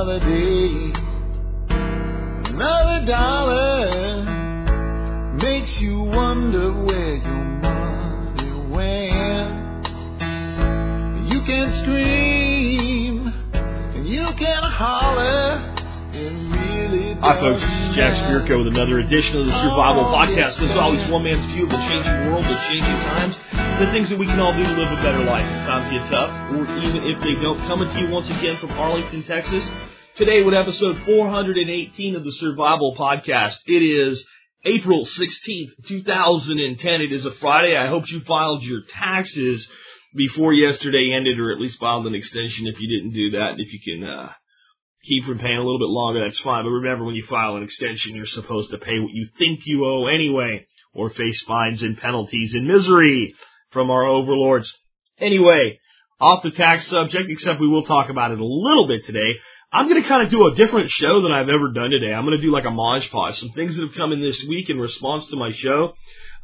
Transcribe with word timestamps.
another 0.00 0.20
day, 0.20 0.92
another 1.68 3.04
dollar 3.04 4.24
makes 5.34 5.78
you 5.78 6.00
wonder 6.00 6.72
where 6.72 7.16
your 7.16 7.44
money 7.60 8.50
went. 8.70 9.86
You 11.30 11.42
can 11.44 11.70
scream 11.82 13.28
and 13.52 14.08
you 14.08 14.24
can 14.38 14.62
holler. 14.62 15.66
Hi, 17.20 17.38
folks. 17.38 17.60
This 17.60 17.70
is 17.70 17.94
Jack 17.94 18.14
Spirko 18.24 18.64
with 18.64 18.74
another 18.74 19.00
edition 19.00 19.38
of 19.38 19.46
the 19.46 19.52
Survival 19.52 20.06
oh, 20.06 20.16
Podcast. 20.16 20.56
There's 20.58 20.78
always 20.78 21.06
one 21.10 21.24
man's 21.24 21.44
view 21.52 21.64
of 21.64 21.70
the 21.70 21.76
changing 21.76 22.32
world, 22.32 22.44
the 22.44 22.56
changing 22.68 23.00
times, 23.04 23.36
the 23.80 23.90
things 23.92 24.10
that 24.10 24.18
we 24.18 24.26
can 24.26 24.38
all 24.38 24.52
do 24.52 24.62
to 24.62 24.76
live 24.76 24.92
a 24.92 25.02
better 25.02 25.24
life 25.24 25.46
if 25.46 25.64
times 25.64 25.90
get 25.90 26.04
tough, 26.10 26.28
or 26.52 26.68
even 26.84 27.00
if 27.00 27.22
they 27.24 27.32
don't. 27.40 27.56
Coming 27.66 27.88
to 27.88 27.98
you 27.98 28.10
once 28.10 28.28
again 28.28 28.58
from 28.60 28.72
Arlington, 28.72 29.22
Texas. 29.24 29.64
Today 30.18 30.42
with 30.42 30.52
episode 30.52 31.00
418 31.06 32.14
of 32.14 32.22
the 32.22 32.32
Survival 32.32 32.94
Podcast. 32.94 33.54
It 33.64 33.80
is 33.80 34.22
April 34.66 35.06
16th, 35.06 35.88
2010. 35.88 37.00
It 37.00 37.10
is 37.10 37.24
a 37.24 37.30
Friday. 37.40 37.74
I 37.74 37.88
hope 37.88 38.04
you 38.10 38.20
filed 38.28 38.62
your 38.62 38.82
taxes 38.92 39.66
before 40.14 40.52
yesterday 40.52 41.14
ended, 41.16 41.40
or 41.40 41.50
at 41.50 41.58
least 41.58 41.80
filed 41.80 42.06
an 42.06 42.14
extension 42.14 42.66
if 42.66 42.78
you 42.78 42.88
didn't 42.94 43.14
do 43.14 43.30
that. 43.38 43.52
And 43.52 43.60
If 43.60 43.72
you 43.72 43.80
can, 43.82 44.06
uh, 44.06 44.28
keep 45.04 45.24
from 45.24 45.38
paying 45.38 45.56
a 45.56 45.64
little 45.64 45.78
bit 45.78 45.88
longer, 45.88 46.22
that's 46.22 46.40
fine. 46.40 46.64
But 46.64 46.70
remember, 46.70 47.06
when 47.06 47.14
you 47.14 47.24
file 47.30 47.56
an 47.56 47.62
extension, 47.62 48.14
you're 48.14 48.26
supposed 48.26 48.72
to 48.72 48.76
pay 48.76 48.98
what 48.98 49.14
you 49.14 49.30
think 49.38 49.60
you 49.64 49.86
owe 49.86 50.06
anyway, 50.06 50.66
or 50.92 51.08
face 51.08 51.40
fines 51.48 51.80
and 51.80 51.96
penalties 51.96 52.52
and 52.52 52.68
misery 52.68 53.34
from 53.70 53.90
our 53.90 54.04
overlords. 54.04 54.72
Anyway, 55.18 55.78
off 56.20 56.42
the 56.42 56.50
tax 56.50 56.86
subject, 56.88 57.30
except 57.30 57.60
we 57.60 57.68
will 57.68 57.84
talk 57.84 58.10
about 58.10 58.30
it 58.30 58.38
a 58.38 58.44
little 58.44 58.86
bit 58.86 59.06
today. 59.06 59.34
I'm 59.72 59.88
going 59.88 60.02
to 60.02 60.08
kind 60.08 60.24
of 60.24 60.30
do 60.30 60.46
a 60.46 60.54
different 60.56 60.90
show 60.90 61.22
than 61.22 61.30
I've 61.32 61.48
ever 61.48 61.72
done 61.72 61.90
today. 61.90 62.12
I'm 62.12 62.24
going 62.24 62.36
to 62.36 62.42
do 62.42 62.52
like 62.52 62.64
a 62.64 62.70
Mod 62.70 63.02
Podge, 63.10 63.38
some 63.38 63.50
things 63.50 63.76
that 63.76 63.86
have 63.86 63.94
come 63.96 64.12
in 64.12 64.20
this 64.20 64.42
week 64.48 64.68
in 64.68 64.78
response 64.78 65.26
to 65.30 65.36
my 65.36 65.52
show. 65.52 65.94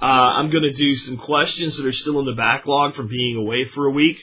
Uh, 0.01 0.05
I'm 0.05 0.51
going 0.51 0.63
to 0.63 0.73
do 0.73 0.97
some 0.97 1.17
questions 1.17 1.77
that 1.77 1.87
are 1.87 1.93
still 1.93 2.21
in 2.21 2.27
the 2.27 2.35
backlog 2.35 2.95
from 2.95 3.09
being 3.09 3.37
away 3.37 3.67
for 3.75 3.87
a 3.87 3.91
week. 3.91 4.19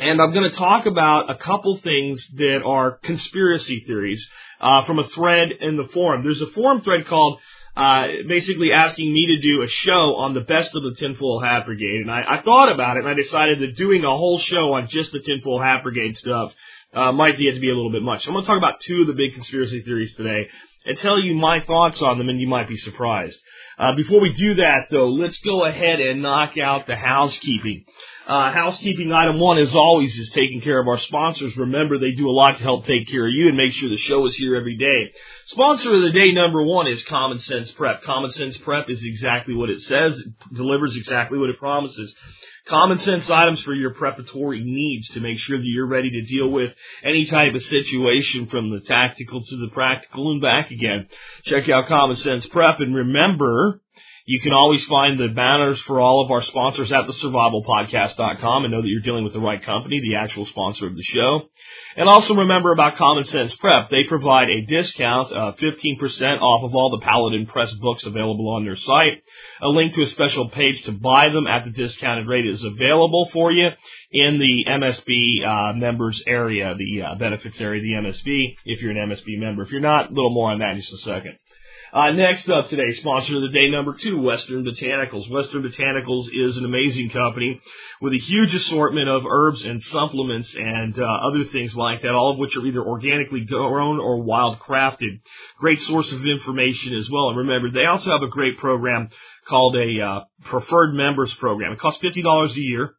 And 0.00 0.20
I'm 0.20 0.32
going 0.32 0.50
to 0.50 0.56
talk 0.56 0.86
about 0.86 1.30
a 1.30 1.36
couple 1.36 1.78
things 1.78 2.26
that 2.36 2.62
are 2.64 2.98
conspiracy 3.04 3.84
theories 3.86 4.26
uh, 4.60 4.84
from 4.86 4.98
a 4.98 5.08
thread 5.08 5.50
in 5.60 5.76
the 5.76 5.88
forum. 5.92 6.24
There's 6.24 6.40
a 6.40 6.50
forum 6.54 6.80
thread 6.80 7.06
called 7.06 7.40
uh, 7.76 8.06
basically 8.28 8.72
asking 8.72 9.12
me 9.12 9.26
to 9.34 9.40
do 9.40 9.62
a 9.62 9.68
show 9.68 10.16
on 10.16 10.34
the 10.34 10.40
best 10.40 10.74
of 10.74 10.82
the 10.82 10.94
Tinfoil 10.98 11.40
Hat 11.40 11.64
Brigade. 11.64 12.02
And 12.02 12.10
I, 12.10 12.22
I 12.38 12.42
thought 12.42 12.70
about 12.70 12.96
it 12.96 13.00
and 13.04 13.08
I 13.08 13.14
decided 13.14 13.60
that 13.60 13.76
doing 13.76 14.04
a 14.04 14.16
whole 14.16 14.38
show 14.38 14.74
on 14.74 14.88
just 14.88 15.12
the 15.12 15.20
Tinfoil 15.20 15.60
Hat 15.60 15.82
Brigade 15.82 16.16
stuff 16.18 16.52
uh, 16.92 17.12
might 17.12 17.38
get 17.38 17.54
to 17.54 17.60
be 17.60 17.70
a 17.70 17.74
little 17.74 17.92
bit 17.92 18.02
much. 18.02 18.24
So 18.24 18.28
I'm 18.28 18.34
going 18.34 18.44
to 18.44 18.48
talk 18.48 18.58
about 18.58 18.80
two 18.80 19.02
of 19.02 19.06
the 19.06 19.14
big 19.14 19.34
conspiracy 19.34 19.82
theories 19.82 20.14
today 20.16 20.48
and 20.84 20.98
tell 20.98 21.18
you 21.18 21.34
my 21.34 21.60
thoughts 21.60 22.02
on 22.02 22.18
them 22.18 22.28
and 22.28 22.40
you 22.40 22.48
might 22.48 22.68
be 22.68 22.76
surprised. 22.76 23.38
Uh, 23.78 23.94
before 23.96 24.20
we 24.20 24.34
do 24.34 24.54
that 24.56 24.88
though, 24.90 25.08
let's 25.08 25.38
go 25.38 25.64
ahead 25.64 26.00
and 26.00 26.20
knock 26.20 26.58
out 26.58 26.86
the 26.86 26.96
housekeeping. 26.96 27.84
Uh, 28.26 28.52
housekeeping 28.52 29.12
item 29.12 29.40
one, 29.40 29.58
as 29.58 29.74
always, 29.74 30.14
is 30.16 30.30
taking 30.30 30.60
care 30.60 30.78
of 30.80 30.86
our 30.86 30.98
sponsors. 30.98 31.56
Remember, 31.56 31.98
they 31.98 32.12
do 32.12 32.30
a 32.30 32.32
lot 32.32 32.56
to 32.56 32.62
help 32.62 32.86
take 32.86 33.08
care 33.08 33.26
of 33.26 33.32
you 33.32 33.48
and 33.48 33.56
make 33.56 33.72
sure 33.72 33.88
the 33.88 33.96
show 33.96 34.24
is 34.26 34.36
here 34.36 34.54
every 34.54 34.76
day. 34.76 35.12
Sponsor 35.48 35.92
of 35.92 36.02
the 36.02 36.12
day 36.12 36.32
number 36.32 36.62
one 36.62 36.86
is 36.86 37.02
Common 37.04 37.40
Sense 37.40 37.70
Prep. 37.72 38.04
Common 38.04 38.30
Sense 38.32 38.56
Prep 38.58 38.88
is 38.88 39.02
exactly 39.02 39.54
what 39.54 39.70
it 39.70 39.82
says. 39.82 40.16
It 40.16 40.54
delivers 40.54 40.96
exactly 40.96 41.38
what 41.38 41.50
it 41.50 41.58
promises. 41.58 42.14
Common 42.68 43.00
sense 43.00 43.28
items 43.28 43.60
for 43.62 43.74
your 43.74 43.92
preparatory 43.94 44.62
needs 44.62 45.08
to 45.08 45.20
make 45.20 45.36
sure 45.40 45.58
that 45.58 45.66
you're 45.66 45.86
ready 45.86 46.10
to 46.10 46.22
deal 46.22 46.48
with 46.48 46.72
any 47.02 47.26
type 47.26 47.54
of 47.54 47.62
situation 47.64 48.46
from 48.46 48.70
the 48.70 48.80
tactical 48.86 49.44
to 49.44 49.56
the 49.56 49.68
practical 49.74 50.30
and 50.30 50.40
back 50.40 50.70
again. 50.70 51.08
Check 51.44 51.68
out 51.68 51.88
Common 51.88 52.16
Sense 52.18 52.46
Prep 52.46 52.78
and 52.78 52.94
remember, 52.94 53.81
you 54.24 54.40
can 54.40 54.52
always 54.52 54.84
find 54.84 55.18
the 55.18 55.28
banners 55.28 55.80
for 55.86 56.00
all 56.00 56.24
of 56.24 56.30
our 56.30 56.42
sponsors 56.42 56.92
at 56.92 57.06
thesurvivalpodcast.com 57.06 58.64
and 58.64 58.72
know 58.72 58.82
that 58.82 58.88
you're 58.88 59.02
dealing 59.02 59.24
with 59.24 59.32
the 59.32 59.40
right 59.40 59.62
company, 59.62 60.00
the 60.00 60.16
actual 60.16 60.46
sponsor 60.46 60.86
of 60.86 60.94
the 60.94 61.02
show. 61.02 61.48
And 61.96 62.08
also 62.08 62.34
remember 62.34 62.72
about 62.72 62.96
Common 62.96 63.24
Sense 63.24 63.54
Prep. 63.56 63.90
They 63.90 64.04
provide 64.08 64.48
a 64.48 64.66
discount 64.66 65.32
of 65.32 65.56
15% 65.56 66.40
off 66.40 66.64
of 66.64 66.74
all 66.74 66.90
the 66.90 67.04
Paladin 67.04 67.46
Press 67.46 67.72
books 67.74 68.04
available 68.04 68.48
on 68.50 68.64
their 68.64 68.76
site. 68.76 69.22
A 69.60 69.68
link 69.68 69.94
to 69.94 70.02
a 70.02 70.08
special 70.08 70.48
page 70.50 70.82
to 70.84 70.92
buy 70.92 71.28
them 71.28 71.46
at 71.46 71.64
the 71.64 71.70
discounted 71.70 72.26
rate 72.26 72.46
is 72.46 72.64
available 72.64 73.28
for 73.32 73.50
you 73.50 73.68
in 74.12 74.38
the 74.38 74.64
MSB 74.68 75.46
uh, 75.46 75.72
members 75.74 76.22
area, 76.26 76.74
the 76.76 77.02
uh, 77.02 77.14
benefits 77.18 77.56
area, 77.60 77.82
the 77.82 78.08
MSB, 78.08 78.56
if 78.64 78.80
you're 78.80 78.92
an 78.92 79.10
MSB 79.10 79.38
member. 79.38 79.62
If 79.62 79.70
you're 79.70 79.80
not, 79.80 80.10
a 80.10 80.14
little 80.14 80.32
more 80.32 80.50
on 80.50 80.60
that 80.60 80.72
in 80.72 80.80
just 80.80 80.92
a 80.92 80.98
second. 80.98 81.38
Uh, 81.92 82.10
next 82.10 82.48
up 82.48 82.70
today, 82.70 82.90
sponsor 82.94 83.36
of 83.36 83.42
the 83.42 83.50
day 83.50 83.68
number 83.68 83.94
two, 84.02 84.18
Western 84.18 84.64
Botanicals. 84.64 85.30
Western 85.30 85.62
Botanicals 85.62 86.24
is 86.32 86.56
an 86.56 86.64
amazing 86.64 87.10
company 87.10 87.60
with 88.00 88.14
a 88.14 88.18
huge 88.18 88.54
assortment 88.54 89.10
of 89.10 89.26
herbs 89.26 89.62
and 89.62 89.82
supplements 89.82 90.48
and 90.56 90.98
uh, 90.98 91.04
other 91.04 91.44
things 91.52 91.74
like 91.76 92.00
that, 92.00 92.14
all 92.14 92.32
of 92.32 92.38
which 92.38 92.56
are 92.56 92.64
either 92.64 92.82
organically 92.82 93.44
grown 93.44 94.00
or 94.00 94.22
wild 94.22 94.58
crafted. 94.58 95.20
Great 95.58 95.82
source 95.82 96.10
of 96.12 96.24
information 96.24 96.94
as 96.94 97.10
well. 97.10 97.28
And 97.28 97.36
remember, 97.36 97.70
they 97.70 97.84
also 97.84 98.10
have 98.10 98.22
a 98.22 98.28
great 98.28 98.56
program 98.56 99.10
called 99.46 99.76
a 99.76 100.00
uh, 100.00 100.20
preferred 100.46 100.94
members 100.94 101.34
program. 101.34 101.72
It 101.72 101.78
costs 101.78 102.02
$50 102.02 102.56
a 102.56 102.58
year 102.58 102.94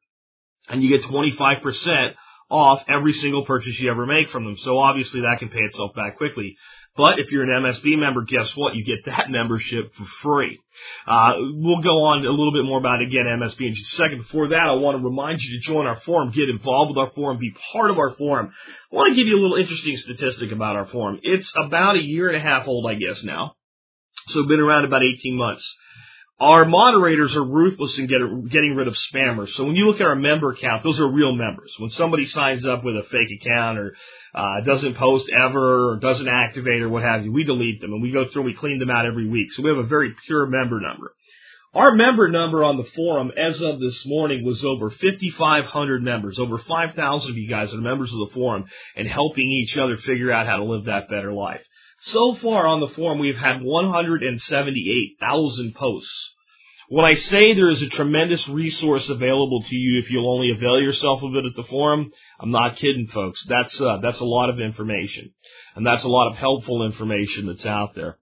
and 0.69 0.83
you 0.83 0.95
get 0.95 1.09
25% 1.09 2.13
off 2.51 2.83
every 2.87 3.13
single 3.13 3.43
purchase 3.43 3.79
you 3.79 3.89
ever 3.89 4.05
make 4.05 4.29
from 4.29 4.45
them. 4.45 4.57
So 4.61 4.77
obviously 4.77 5.21
that 5.21 5.39
can 5.39 5.49
pay 5.49 5.61
itself 5.61 5.95
back 5.95 6.17
quickly. 6.17 6.57
But 6.95 7.17
if 7.17 7.31
you're 7.31 7.43
an 7.43 7.63
MSB 7.63 7.97
member, 7.97 8.21
guess 8.21 8.51
what? 8.55 8.75
You 8.75 8.85
get 8.85 9.05
that 9.05 9.25
membership 9.29 9.93
for 9.95 10.05
free. 10.21 10.59
Uh, 11.07 11.33
we'll 11.37 11.81
go 11.81 12.03
on 12.05 12.25
a 12.25 12.29
little 12.29 12.53
bit 12.53 12.65
more 12.65 12.77
about, 12.77 13.01
again, 13.01 13.25
MSB 13.25 13.61
in 13.61 13.75
just 13.75 13.93
a 13.93 13.97
second. 13.97 14.19
Before 14.19 14.49
that, 14.49 14.67
I 14.69 14.73
want 14.73 14.97
to 14.97 15.03
remind 15.03 15.39
you 15.41 15.59
to 15.59 15.65
join 15.65 15.87
our 15.87 15.99
forum, 16.01 16.31
get 16.31 16.49
involved 16.49 16.89
with 16.89 16.97
our 16.99 17.11
forum, 17.15 17.39
be 17.39 17.53
part 17.71 17.89
of 17.89 17.97
our 17.97 18.13
forum. 18.15 18.53
I 18.91 18.95
want 18.95 19.09
to 19.09 19.15
give 19.15 19.27
you 19.27 19.39
a 19.39 19.41
little 19.41 19.57
interesting 19.57 19.97
statistic 19.97 20.51
about 20.51 20.75
our 20.75 20.85
forum. 20.85 21.19
It's 21.23 21.51
about 21.65 21.95
a 21.95 22.01
year 22.01 22.29
and 22.29 22.37
a 22.37 22.41
half 22.41 22.67
old, 22.67 22.85
I 22.89 22.93
guess, 22.93 23.23
now. 23.23 23.55
So 24.27 24.47
been 24.47 24.59
around 24.59 24.85
about 24.85 25.01
18 25.03 25.35
months. 25.35 25.67
Our 26.43 26.65
moderators 26.65 27.33
are 27.37 27.43
ruthless 27.43 27.97
in 27.97 28.07
get, 28.07 28.19
getting 28.51 28.75
rid 28.75 28.89
of 28.89 28.97
spammers. 29.13 29.53
So 29.53 29.63
when 29.63 29.77
you 29.77 29.87
look 29.87 30.01
at 30.01 30.07
our 30.07 30.15
member 30.15 30.53
count, 30.53 30.83
those 30.83 30.99
are 30.99 31.09
real 31.09 31.33
members. 31.33 31.71
When 31.77 31.89
somebody 31.91 32.27
signs 32.27 32.65
up 32.65 32.83
with 32.83 32.97
a 32.97 33.03
fake 33.03 33.39
account 33.39 33.79
or 33.79 33.95
uh, 34.35 34.59
doesn't 34.65 34.97
post 34.97 35.31
ever 35.31 35.93
or 35.93 35.99
doesn't 36.01 36.27
activate 36.27 36.81
or 36.81 36.89
what 36.89 37.01
have 37.01 37.23
you, 37.23 37.31
we 37.31 37.45
delete 37.45 37.79
them 37.79 37.93
and 37.93 38.01
we 38.01 38.11
go 38.11 38.25
through 38.27 38.41
and 38.41 38.51
we 38.51 38.57
clean 38.57 38.79
them 38.79 38.89
out 38.89 39.05
every 39.05 39.25
week. 39.25 39.53
So 39.53 39.63
we 39.63 39.69
have 39.69 39.77
a 39.77 39.87
very 39.87 40.13
pure 40.27 40.45
member 40.45 40.81
number. 40.81 41.13
Our 41.73 41.95
member 41.95 42.27
number 42.27 42.61
on 42.65 42.75
the 42.75 42.89
forum 42.93 43.31
as 43.37 43.61
of 43.61 43.79
this 43.79 44.05
morning 44.05 44.43
was 44.43 44.65
over 44.65 44.89
5,500 44.89 46.03
members. 46.03 46.39
Over 46.39 46.57
5,000 46.57 47.31
of 47.31 47.37
you 47.37 47.47
guys 47.47 47.73
are 47.73 47.77
members 47.77 48.11
of 48.11 48.19
the 48.19 48.33
forum 48.33 48.65
and 48.97 49.07
helping 49.07 49.47
each 49.47 49.77
other 49.77 49.95
figure 49.95 50.33
out 50.33 50.45
how 50.45 50.57
to 50.57 50.65
live 50.65 50.85
that 50.85 51.09
better 51.09 51.31
life. 51.31 51.61
So 52.07 52.35
far 52.35 52.67
on 52.67 52.81
the 52.81 52.89
forum, 52.89 53.19
we've 53.19 53.37
had 53.37 53.61
178,000 53.61 55.75
posts. 55.75 56.11
When 56.89 57.05
I 57.05 57.13
say 57.15 57.53
there 57.53 57.69
is 57.69 57.81
a 57.81 57.87
tremendous 57.89 58.45
resource 58.47 59.09
available 59.09 59.63
to 59.63 59.75
you 59.75 59.99
if 59.99 60.11
you'll 60.11 60.31
only 60.31 60.51
avail 60.51 60.79
yourself 60.81 61.23
of 61.23 61.33
it 61.35 61.45
at 61.45 61.55
the 61.55 61.63
forum, 61.63 62.11
I'm 62.39 62.51
not 62.51 62.75
kidding, 62.75 63.07
folks. 63.07 63.41
That's 63.47 63.79
uh, 63.79 63.99
that's 64.01 64.19
a 64.19 64.25
lot 64.25 64.49
of 64.49 64.59
information, 64.59 65.33
and 65.75 65.87
that's 65.87 66.03
a 66.03 66.09
lot 66.09 66.31
of 66.31 66.37
helpful 66.37 66.85
information 66.85 67.47
that's 67.47 67.65
out 67.65 67.95
there. 67.95 68.17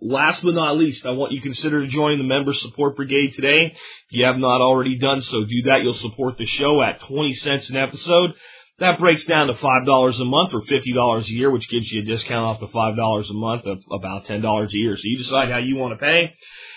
Last 0.00 0.42
but 0.42 0.54
not 0.54 0.76
least, 0.76 1.06
I 1.06 1.10
want 1.10 1.32
you 1.32 1.40
to 1.40 1.46
consider 1.46 1.86
joining 1.86 2.18
the 2.18 2.24
Member 2.24 2.52
Support 2.52 2.96
Brigade 2.96 3.34
today. 3.34 3.66
If 3.66 3.76
you 4.10 4.26
have 4.26 4.36
not 4.36 4.60
already 4.60 4.98
done 4.98 5.22
so, 5.22 5.44
do 5.44 5.62
that. 5.66 5.82
You'll 5.82 5.94
support 5.94 6.36
the 6.36 6.46
show 6.46 6.82
at 6.82 7.00
20 7.00 7.34
cents 7.36 7.70
an 7.70 7.76
episode. 7.76 8.34
That 8.80 9.00
breaks 9.00 9.24
down 9.24 9.48
to 9.48 9.54
$5 9.54 10.20
a 10.20 10.24
month 10.24 10.54
or 10.54 10.62
$50 10.62 11.24
a 11.24 11.32
year, 11.32 11.50
which 11.50 11.68
gives 11.68 11.90
you 11.90 12.02
a 12.02 12.04
discount 12.04 12.44
off 12.44 12.60
the 12.60 12.68
$5 12.68 13.30
a 13.30 13.32
month 13.32 13.66
of 13.66 13.78
about 13.90 14.26
$10 14.26 14.40
a 14.40 14.68
year. 14.70 14.96
So 14.96 15.02
you 15.02 15.18
decide 15.18 15.50
how 15.50 15.58
you 15.58 15.74
want 15.76 15.98
to 15.98 16.04
pay. 16.04 16.32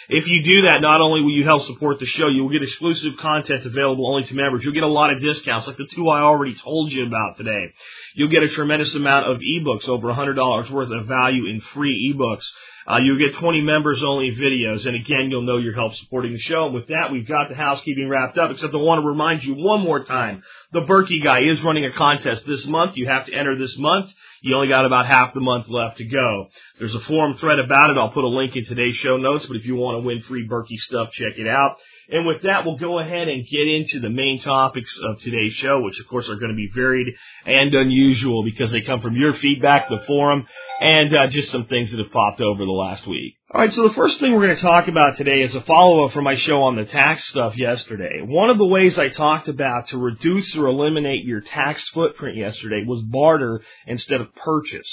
If 0.10 0.28
you 0.28 0.44
do 0.44 0.64
that, 0.64 0.82
not 0.82 1.00
only 1.00 1.22
will 1.22 1.32
you 1.32 1.44
help 1.44 1.66
support 1.68 2.00
the 2.00 2.08
show, 2.08 2.28
you 2.28 2.42
will 2.42 2.50
get 2.50 2.64
exclusive 2.64 3.14
content 3.22 3.66
available 3.66 4.08
only 4.08 4.28
to 4.28 4.34
members. 4.34 4.64
You'll 4.64 4.74
get 4.74 4.84
a 4.84 4.88
lot 4.88 5.14
of 5.14 5.22
discounts, 5.22 5.68
like 5.68 5.78
the 5.78 5.88
two 5.96 6.10
I 6.10 6.22
already 6.22 6.56
told 6.56 6.92
you 6.92 7.06
about 7.06 7.38
today. 7.38 7.72
You'll 8.16 8.30
get 8.30 8.44
a 8.44 8.50
tremendous 8.50 8.94
amount 8.96 9.32
of 9.32 9.38
ebooks, 9.38 9.88
over 9.88 10.08
$100 10.08 10.72
worth 10.72 10.92
of 10.92 11.08
value 11.08 11.46
in 11.46 11.62
free 11.74 12.14
ebooks. 12.14 12.44
Uh, 12.92 12.98
you'll 12.98 13.18
get 13.18 13.40
20 13.40 13.62
members 13.62 14.04
only 14.04 14.32
videos, 14.32 14.86
and 14.86 14.98
again, 14.98 15.30
you'll 15.30 15.44
know 15.44 15.58
your 15.58 15.74
help 15.74 15.96
supporting 15.96 16.34
the 16.34 16.40
show. 16.40 16.66
And 16.66 16.74
with 16.74 16.88
that, 16.88 17.10
we've 17.10 17.28
got 17.28 17.48
the 17.48 17.56
housekeeping 17.56 18.10
wrapped 18.10 18.38
up, 18.38 18.52
except 18.52 18.74
I 18.74 18.78
want 18.78 19.02
to 19.02 19.08
remind 19.08 19.46
you 19.46 19.54
one 19.54 19.80
more 19.80 20.04
time. 20.04 20.44
The 20.74 20.82
Berkey 20.82 21.24
guy 21.24 21.40
is 21.50 21.62
running 21.62 21.86
a 21.86 21.92
contest 21.92 22.46
this 22.46 22.66
month. 22.66 22.98
You 22.98 23.08
have 23.08 23.28
to 23.28 23.34
enter 23.34 23.58
this 23.58 23.78
month. 23.78 24.12
You 24.42 24.56
only 24.56 24.68
got 24.68 24.86
about 24.86 25.06
half 25.06 25.34
the 25.34 25.40
month 25.40 25.70
left 25.70 25.98
to 26.00 26.06
go. 26.06 26.48
There's 26.80 26.96
a 26.96 27.00
forum 27.02 27.38
thread 27.38 27.60
about 27.60 27.92
it. 27.92 27.98
I'll 27.98 28.12
put 28.12 28.26
a 28.26 28.28
link 28.28 28.58
in 28.58 28.66
today's 28.66 28.96
show 28.96 29.16
notes, 29.16 29.46
but 29.48 29.56
if 29.56 29.66
you 29.66 29.76
want 29.76 30.02
to 30.02 30.06
win 30.06 30.22
free 30.24 30.46
Berkey 30.46 30.78
stuff, 30.88 31.12
check 31.14 31.38
it 31.38 31.48
out. 31.48 31.78
And 32.10 32.28
with 32.28 32.42
that, 32.42 32.66
we'll 32.66 32.78
go 32.78 33.00
ahead 33.00 33.30
and 33.30 33.48
get 33.48 33.68
into 33.68 34.02
the 34.02 34.10
main 34.10 34.42
topics 34.42 34.92
of 35.02 35.22
today's 35.22 35.54
show, 35.54 35.80
which 35.82 35.98
of 36.00 36.08
course 36.10 36.28
are 36.28 36.36
going 36.36 36.52
to 36.52 36.56
be 36.56 36.70
varied 36.74 37.08
and 37.46 37.74
unusual 37.74 38.44
because 38.44 38.70
they 38.70 38.82
come 38.82 39.00
from 39.00 39.16
your 39.16 39.34
feedback, 39.36 39.88
the 39.88 40.04
forum, 40.06 40.46
and 40.82 41.16
uh, 41.16 41.28
just 41.28 41.52
some 41.52 41.66
things 41.66 41.92
that 41.92 42.00
have 42.00 42.12
popped 42.12 42.42
over 42.42 42.66
the 42.66 42.72
last 42.72 43.06
week. 43.06 43.36
All 43.54 43.62
right, 43.62 43.72
so 43.72 43.88
the 43.88 43.94
first 43.94 44.20
thing 44.20 44.34
we're 44.34 44.48
going 44.48 44.56
to 44.56 44.62
talk 44.64 44.88
about 44.88 45.16
today 45.16 45.44
is 45.44 45.54
a 45.54 45.62
follow-up 45.62 46.12
from 46.12 46.24
my 46.24 46.36
show 46.36 46.64
on 46.64 46.76
the 46.76 46.86
tax 46.86 47.24
stuff 47.28 47.56
yesterday. 47.56 48.22
One 48.24 48.50
of 48.50 48.58
the 48.58 48.66
ways 48.66 48.98
I 48.98 49.10
talked 49.10 49.48
about 49.48 49.90
to 49.90 50.00
reduce 50.00 50.56
or 50.56 50.66
eliminate 50.66 51.24
your 51.24 51.42
tax 51.42 51.88
footprint 51.94 52.36
yesterday 52.36 52.84
was 52.84 53.04
barter 53.04 53.62
instead 53.86 54.22
of 54.22 54.34
purchase. 54.34 54.90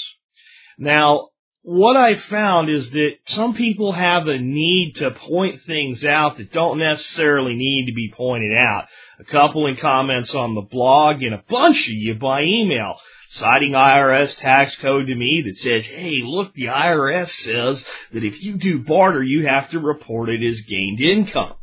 Now, 0.77 1.29
what 1.63 1.97
I 1.97 2.19
found 2.19 2.69
is 2.69 2.87
that 2.91 3.09
some 3.29 3.55
people 3.55 3.91
have 3.91 4.27
a 4.27 4.37
need 4.37 4.93
to 4.97 5.09
point 5.09 5.63
things 5.65 6.05
out 6.05 6.37
that 6.37 6.53
don't 6.53 6.77
necessarily 6.77 7.55
need 7.55 7.87
to 7.87 7.95
be 7.95 8.13
pointed 8.15 8.55
out. 8.55 8.85
A 9.19 9.23
couple 9.23 9.65
in 9.65 9.75
comments 9.75 10.35
on 10.35 10.53
the 10.53 10.61
blog 10.61 11.23
and 11.23 11.33
a 11.33 11.43
bunch 11.49 11.77
of 11.77 11.93
you 11.93 12.13
by 12.13 12.43
email 12.43 12.95
citing 13.31 13.73
IRS 13.73 14.35
tax 14.37 14.75
code 14.77 15.07
to 15.07 15.15
me 15.15 15.43
that 15.45 15.57
says, 15.57 15.85
hey, 15.85 16.21
look, 16.23 16.53
the 16.53 16.65
IRS 16.65 17.29
says 17.43 17.83
that 18.13 18.23
if 18.23 18.41
you 18.41 18.57
do 18.57 18.79
barter, 18.79 19.23
you 19.23 19.47
have 19.47 19.69
to 19.71 19.79
report 19.79 20.29
it 20.29 20.43
as 20.43 20.61
gained 20.61 20.99
income. 20.99 21.53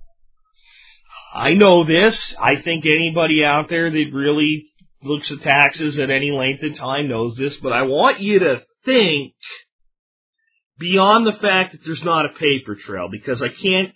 I 1.34 1.54
know 1.54 1.84
this. 1.84 2.16
I 2.40 2.62
think 2.62 2.86
anybody 2.86 3.44
out 3.44 3.68
there 3.68 3.90
that 3.90 4.10
really 4.12 4.66
looks 5.02 5.30
at 5.30 5.42
taxes 5.42 5.98
at 5.98 6.10
any 6.10 6.30
length 6.30 6.62
of 6.62 6.76
time 6.76 7.08
knows 7.08 7.36
this, 7.36 7.56
but 7.62 7.72
I 7.72 7.82
want 7.82 8.20
you 8.20 8.38
to 8.38 8.62
think 8.84 9.34
beyond 10.78 11.26
the 11.26 11.32
fact 11.32 11.72
that 11.72 11.80
there's 11.84 12.02
not 12.02 12.26
a 12.26 12.38
paper 12.38 12.76
trail 12.76 13.08
because 13.10 13.42
I 13.42 13.48
can't 13.48 13.92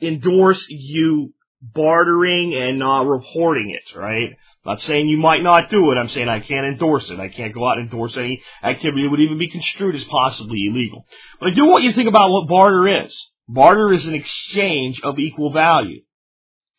endorse 0.00 0.64
you 0.68 1.32
bartering 1.62 2.54
and 2.54 2.78
not 2.78 3.06
reporting 3.06 3.70
it, 3.70 3.98
right? 3.98 4.36
Not 4.66 4.80
saying 4.82 5.08
you 5.08 5.18
might 5.18 5.44
not 5.44 5.70
do 5.70 5.92
it. 5.92 5.94
I'm 5.94 6.08
saying 6.08 6.28
I 6.28 6.40
can't 6.40 6.66
endorse 6.66 7.08
it. 7.08 7.20
I 7.20 7.28
can't 7.28 7.54
go 7.54 7.68
out 7.68 7.78
and 7.78 7.88
endorse 7.88 8.16
any 8.16 8.42
activity 8.64 9.04
that 9.04 9.10
would 9.10 9.20
even 9.20 9.38
be 9.38 9.48
construed 9.48 9.94
as 9.94 10.02
possibly 10.04 10.66
illegal. 10.68 11.06
But 11.38 11.50
I 11.50 11.54
do 11.54 11.66
want 11.66 11.84
you 11.84 11.90
to 11.90 11.96
think 11.96 12.08
about 12.08 12.30
what 12.30 12.48
barter 12.48 13.04
is. 13.04 13.16
Barter 13.48 13.92
is 13.92 14.04
an 14.04 14.14
exchange 14.14 15.00
of 15.04 15.20
equal 15.20 15.52
value. 15.52 16.02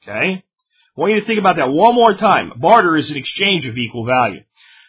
Okay? 0.04 0.44
I 0.44 1.00
want 1.00 1.14
you 1.14 1.22
to 1.22 1.26
think 1.26 1.40
about 1.40 1.56
that 1.56 1.70
one 1.70 1.96
more 1.96 2.14
time. 2.16 2.52
Barter 2.58 2.98
is 2.98 3.10
an 3.10 3.16
exchange 3.16 3.66
of 3.66 3.78
equal 3.78 4.06
value. 4.06 4.42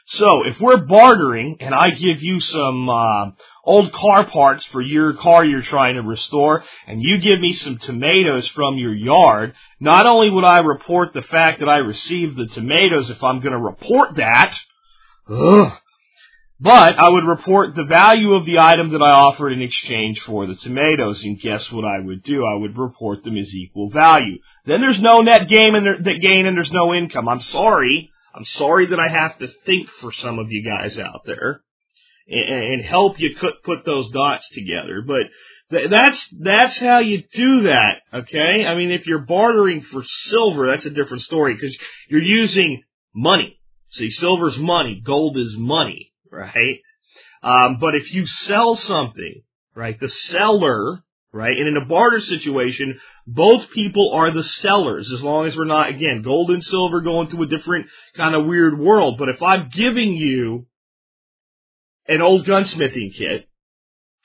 So 0.07 0.45
if 0.47 0.59
we're 0.61 0.79
bartering 0.79 1.59
and 1.61 1.73
I 1.75 1.91
give 1.91 2.21
you 2.21 2.41
some 2.41 2.89
uh, 2.89 3.31
old 3.69 3.93
car 3.93 4.25
parts 4.27 4.65
for 4.73 4.81
your 4.81 5.13
car 5.13 5.45
you're 5.45 5.63
trying 5.63 5.97
to 5.97 6.03
restore 6.03 6.65
and 6.87 7.03
you 7.03 7.19
give 7.19 7.39
me 7.39 7.53
some 7.55 7.79
tomatoes 7.79 8.49
from 8.55 8.79
your 8.79 8.95
yard, 8.95 9.55
not 9.79 10.07
only 10.07 10.31
would 10.31 10.45
I 10.45 10.61
report 10.61 11.13
the 11.13 11.23
fact 11.23 11.61
that 11.61 11.69
I 11.69 11.77
received 11.77 12.37
the 12.37 12.47
tomatoes 12.47 13.11
if 13.11 13.23
I'm 13.23 13.41
going 13.41 13.53
to 13.53 13.59
report 13.59 14.17
that, 14.17 14.55
ugh, 15.29 15.73
but 16.61 16.99
I 16.99 17.09
would 17.11 17.25
report 17.25 17.77
the 17.77 17.85
value 17.85 18.35
of 18.35 18.47
the 18.47 18.59
item 18.59 18.93
that 18.93 19.03
I 19.03 19.11
offered 19.11 19.53
in 19.53 19.63
exchange 19.63 20.19
for 20.21 20.47
the 20.47 20.57
tomatoes. 20.57 21.23
And 21.23 21.41
guess 21.41 21.71
what 21.71 21.85
I 21.85 22.01
would 22.01 22.25
do? 22.25 22.45
I 22.45 22.57
would 22.57 22.77
report 22.77 23.23
them 23.23 23.37
as 23.37 23.53
equal 23.55 23.91
value. 23.91 24.39
Then 24.67 24.81
there's 24.81 25.01
no 25.01 25.21
net 25.21 25.49
gain 25.49 25.77
and, 25.77 25.87
there, 25.87 26.19
gain 26.19 26.47
and 26.47 26.57
there's 26.57 26.73
no 26.73 26.95
income. 26.95 27.29
I'm 27.29 27.43
sorry. 27.43 28.11
I'm 28.35 28.45
sorry 28.45 28.87
that 28.87 28.99
I 28.99 29.09
have 29.09 29.39
to 29.39 29.49
think 29.67 29.89
for 30.01 30.13
some 30.13 30.39
of 30.39 30.51
you 30.51 30.69
guys 30.69 30.99
out 30.99 31.21
there 31.27 31.63
and, 32.29 32.65
and 32.75 32.85
help 32.85 33.19
you 33.19 33.31
put, 33.41 33.63
put 33.65 33.85
those 33.85 34.11
dots 34.11 34.49
together. 34.53 35.03
But 35.07 35.23
th- 35.71 35.91
that's, 35.91 36.21
that's 36.41 36.79
how 36.79 37.01
you 37.01 37.25
do 37.35 37.63
that. 37.63 37.95
Okay. 38.13 38.65
I 38.67 38.75
mean, 38.75 38.91
if 38.91 39.07
you're 39.07 39.21
bartering 39.21 39.83
for 39.83 40.03
silver, 40.27 40.69
that's 40.69 40.87
a 40.87 40.91
different 40.91 41.23
story 41.23 41.55
because 41.55 41.77
you're 42.09 42.23
using 42.23 42.83
money. 43.15 43.59
See, 43.93 44.11
silver's 44.11 44.59
money, 44.59 45.01
gold 45.05 45.39
is 45.39 45.55
money, 45.57 46.13
right? 46.31 46.81
Um, 47.43 47.79
but 47.81 47.95
if 47.95 48.13
you 48.13 48.27
sell 48.27 48.77
something, 48.77 49.43
right, 49.75 49.99
the 49.99 50.11
seller, 50.29 51.03
right, 51.33 51.57
and 51.57 51.69
in 51.69 51.77
a 51.77 51.87
barter 51.87 52.21
situation, 52.21 53.01
both 53.27 53.71
people 53.71 54.13
are 54.15 54.31
the 54.31 54.45
sellers 54.45 55.11
as 55.11 55.23
long 55.23 55.47
as 55.47 55.57
we're 55.57 55.65
not, 55.65 55.89
again, 55.89 56.21
gold 56.23 56.51
and 56.51 56.63
silver 56.63 57.01
going 57.01 57.31
to 57.31 57.43
a 57.43 57.47
different 57.47 57.87
kind 58.15 58.35
of 58.35 58.45
weird 58.45 58.79
world. 58.79 59.17
But 59.19 59.31
if 59.31 59.41
I'm 59.43 59.71
giving 59.73 60.13
you 60.13 60.67
an 62.09 62.23
old 62.23 62.47
gunsmithing 62.47 63.15
kit. 63.15 63.49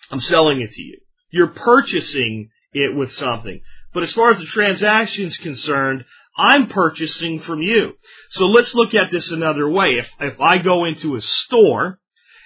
I'm 0.09 0.21
selling 0.21 0.61
it 0.61 0.71
to 0.73 0.81
you. 0.81 0.99
You're 1.31 1.47
purchasing 1.47 2.49
it 2.73 2.95
with 2.95 3.13
something. 3.13 3.61
But 3.93 4.03
as 4.03 4.13
far 4.13 4.31
as 4.31 4.39
the 4.39 4.45
transaction 4.45 5.27
is 5.27 5.37
concerned, 5.37 6.05
I'm 6.37 6.67
purchasing 6.67 7.41
from 7.41 7.61
you. 7.61 7.93
So 8.31 8.45
let's 8.45 8.73
look 8.73 8.93
at 8.93 9.11
this 9.11 9.29
another 9.29 9.69
way. 9.69 9.99
If, 9.99 10.07
if 10.19 10.41
I 10.41 10.57
go 10.57 10.85
into 10.85 11.15
a 11.15 11.21
store 11.21 11.99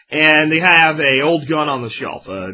and 0.10 0.52
they 0.52 0.60
have 0.60 1.00
a 1.00 1.22
old 1.22 1.48
gun 1.48 1.70
on 1.70 1.84
the 1.84 1.90
shelf, 1.90 2.28
a 2.28 2.52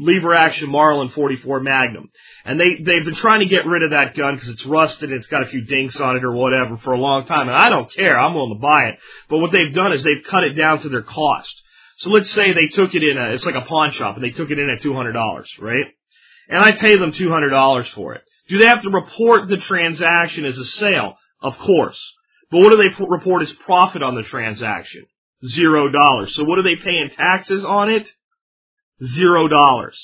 lever 0.00 0.34
action 0.34 0.70
Marlin 0.70 1.08
44 1.10 1.60
Magnum, 1.60 2.10
and 2.44 2.60
they, 2.60 2.76
they've 2.76 3.04
been 3.04 3.16
trying 3.16 3.40
to 3.40 3.46
get 3.46 3.66
rid 3.66 3.82
of 3.82 3.90
that 3.90 4.16
gun 4.16 4.34
because 4.34 4.50
it's 4.50 4.66
rusted 4.66 5.10
and 5.10 5.18
it's 5.18 5.28
got 5.28 5.42
a 5.42 5.48
few 5.48 5.62
dinks 5.62 5.96
on 5.96 6.16
it 6.16 6.24
or 6.24 6.32
whatever 6.32 6.76
for 6.78 6.92
a 6.92 7.00
long 7.00 7.26
time, 7.26 7.48
and 7.48 7.56
I 7.56 7.68
don't 7.68 7.92
care. 7.92 8.18
I'm 8.18 8.34
willing 8.34 8.54
to 8.54 8.60
buy 8.60 8.90
it. 8.90 8.98
But 9.28 9.38
what 9.38 9.50
they've 9.50 9.74
done 9.74 9.92
is 9.92 10.02
they've 10.02 10.30
cut 10.30 10.44
it 10.44 10.54
down 10.54 10.82
to 10.82 10.88
their 10.88 11.02
cost. 11.02 11.52
So 11.98 12.10
let's 12.10 12.30
say 12.32 12.44
they 12.52 12.74
took 12.74 12.94
it 12.94 13.02
in 13.02 13.16
a, 13.16 13.34
it's 13.34 13.44
like 13.44 13.54
a 13.54 13.62
pawn 13.62 13.92
shop 13.92 14.16
and 14.16 14.24
they 14.24 14.30
took 14.30 14.50
it 14.50 14.58
in 14.58 14.68
at 14.68 14.82
$200, 14.82 15.44
right? 15.60 15.86
And 16.48 16.62
I 16.62 16.72
pay 16.72 16.96
them 16.96 17.12
$200 17.12 17.88
for 17.94 18.14
it. 18.14 18.22
Do 18.48 18.58
they 18.58 18.66
have 18.66 18.82
to 18.82 18.90
report 18.90 19.48
the 19.48 19.56
transaction 19.56 20.44
as 20.44 20.56
a 20.58 20.64
sale? 20.64 21.14
Of 21.42 21.56
course. 21.58 21.98
But 22.50 22.58
what 22.58 22.70
do 22.70 22.76
they 22.76 23.04
report 23.04 23.42
as 23.42 23.52
profit 23.64 24.02
on 24.02 24.14
the 24.14 24.22
transaction? 24.22 25.06
Zero 25.44 25.90
dollars. 25.90 26.34
So 26.34 26.44
what 26.44 26.58
are 26.58 26.62
they 26.62 26.76
paying 26.76 27.10
taxes 27.16 27.64
on 27.64 27.90
it? 27.90 28.08
Zero 29.04 29.48
dollars. 29.48 29.98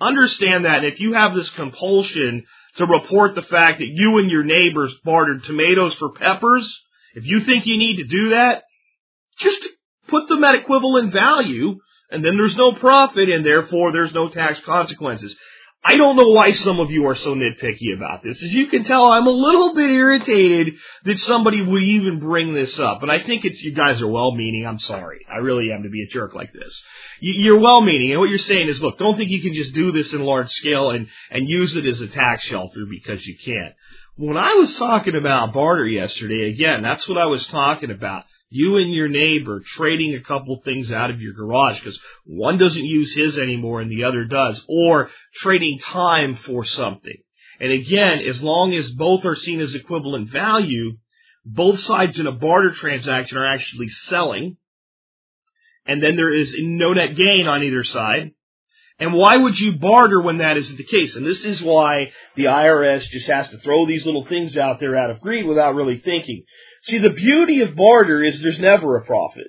Understand 0.00 0.64
that. 0.64 0.84
If 0.84 1.00
you 1.00 1.14
have 1.14 1.34
this 1.34 1.48
compulsion 1.50 2.44
to 2.76 2.86
report 2.86 3.34
the 3.34 3.42
fact 3.42 3.78
that 3.78 3.88
you 3.88 4.18
and 4.18 4.30
your 4.30 4.44
neighbors 4.44 4.94
bartered 5.04 5.44
tomatoes 5.44 5.94
for 5.94 6.12
peppers, 6.12 6.80
if 7.14 7.24
you 7.24 7.44
think 7.44 7.66
you 7.66 7.78
need 7.78 7.96
to 7.96 8.04
do 8.04 8.30
that, 8.30 8.64
just 9.38 9.58
put 10.08 10.28
them 10.28 10.44
at 10.44 10.54
equivalent 10.54 11.12
value, 11.12 11.78
and 12.10 12.24
then 12.24 12.36
there's 12.36 12.56
no 12.56 12.72
profit, 12.72 13.28
and 13.28 13.44
therefore 13.44 13.92
there's 13.92 14.14
no 14.14 14.28
tax 14.28 14.60
consequences. 14.64 15.34
I 15.88 15.96
don't 15.96 16.16
know 16.16 16.30
why 16.30 16.50
some 16.50 16.80
of 16.80 16.90
you 16.90 17.06
are 17.06 17.14
so 17.14 17.36
nitpicky 17.36 17.94
about 17.94 18.24
this. 18.24 18.42
As 18.42 18.52
you 18.52 18.66
can 18.66 18.82
tell, 18.82 19.04
I'm 19.04 19.28
a 19.28 19.30
little 19.30 19.72
bit 19.72 19.88
irritated 19.88 20.74
that 21.04 21.18
somebody 21.20 21.62
would 21.62 21.82
even 21.84 22.18
bring 22.18 22.54
this 22.54 22.76
up. 22.80 23.02
And 23.02 23.12
I 23.12 23.22
think 23.22 23.44
it's 23.44 23.62
you 23.62 23.72
guys 23.72 24.00
are 24.00 24.08
well 24.08 24.32
meaning. 24.32 24.66
I'm 24.66 24.80
sorry. 24.80 25.24
I 25.32 25.36
really 25.36 25.70
am 25.72 25.84
to 25.84 25.88
be 25.88 26.02
a 26.02 26.08
jerk 26.08 26.34
like 26.34 26.52
this. 26.52 26.82
You're 27.20 27.60
well 27.60 27.82
meaning. 27.82 28.10
And 28.10 28.18
what 28.18 28.30
you're 28.30 28.38
saying 28.38 28.68
is, 28.68 28.82
look, 28.82 28.98
don't 28.98 29.16
think 29.16 29.30
you 29.30 29.40
can 29.40 29.54
just 29.54 29.74
do 29.74 29.92
this 29.92 30.12
in 30.12 30.22
large 30.22 30.50
scale 30.50 30.90
and, 30.90 31.06
and 31.30 31.48
use 31.48 31.76
it 31.76 31.86
as 31.86 32.00
a 32.00 32.08
tax 32.08 32.44
shelter 32.44 32.84
because 32.90 33.24
you 33.24 33.36
can't. 33.44 33.74
When 34.16 34.36
I 34.36 34.54
was 34.54 34.74
talking 34.74 35.14
about 35.14 35.52
barter 35.52 35.86
yesterday, 35.86 36.50
again, 36.50 36.82
that's 36.82 37.06
what 37.06 37.18
I 37.18 37.26
was 37.26 37.46
talking 37.46 37.92
about 37.92 38.24
you 38.48 38.76
and 38.76 38.92
your 38.92 39.08
neighbor 39.08 39.60
trading 39.64 40.14
a 40.14 40.20
couple 40.20 40.60
things 40.64 40.90
out 40.90 41.10
of 41.10 41.20
your 41.20 41.32
garage 41.32 41.78
because 41.78 41.98
one 42.24 42.58
doesn't 42.58 42.84
use 42.84 43.14
his 43.14 43.36
anymore 43.38 43.80
and 43.80 43.90
the 43.90 44.04
other 44.04 44.24
does, 44.24 44.62
or 44.68 45.10
trading 45.34 45.78
time 45.84 46.36
for 46.36 46.64
something. 46.64 47.16
And 47.58 47.72
again, 47.72 48.20
as 48.28 48.40
long 48.40 48.74
as 48.74 48.90
both 48.92 49.24
are 49.24 49.36
seen 49.36 49.60
as 49.60 49.74
equivalent 49.74 50.30
value, 50.30 50.98
both 51.44 51.80
sides 51.80 52.18
in 52.18 52.26
a 52.26 52.32
barter 52.32 52.72
transaction 52.72 53.38
are 53.38 53.46
actually 53.46 53.88
selling, 54.08 54.56
and 55.86 56.02
then 56.02 56.16
there 56.16 56.34
is 56.34 56.54
no 56.58 56.92
net 56.92 57.16
gain 57.16 57.46
on 57.46 57.62
either 57.62 57.84
side. 57.84 58.32
And 58.98 59.12
why 59.12 59.36
would 59.36 59.58
you 59.58 59.72
barter 59.72 60.20
when 60.20 60.38
that 60.38 60.56
isn't 60.56 60.76
the 60.76 60.84
case? 60.84 61.16
And 61.16 61.26
this 61.26 61.42
is 61.42 61.62
why 61.62 62.12
the 62.34 62.44
IRS 62.44 63.08
just 63.10 63.28
has 63.28 63.48
to 63.48 63.58
throw 63.58 63.86
these 63.86 64.06
little 64.06 64.26
things 64.26 64.56
out 64.56 64.80
there 64.80 64.96
out 64.96 65.10
of 65.10 65.20
greed 65.20 65.46
without 65.46 65.74
really 65.74 65.98
thinking. 65.98 66.44
See, 66.86 66.98
the 66.98 67.10
beauty 67.10 67.62
of 67.62 67.74
barter 67.74 68.22
is 68.22 68.40
there's 68.40 68.60
never 68.60 68.96
a 68.96 69.04
profit. 69.04 69.48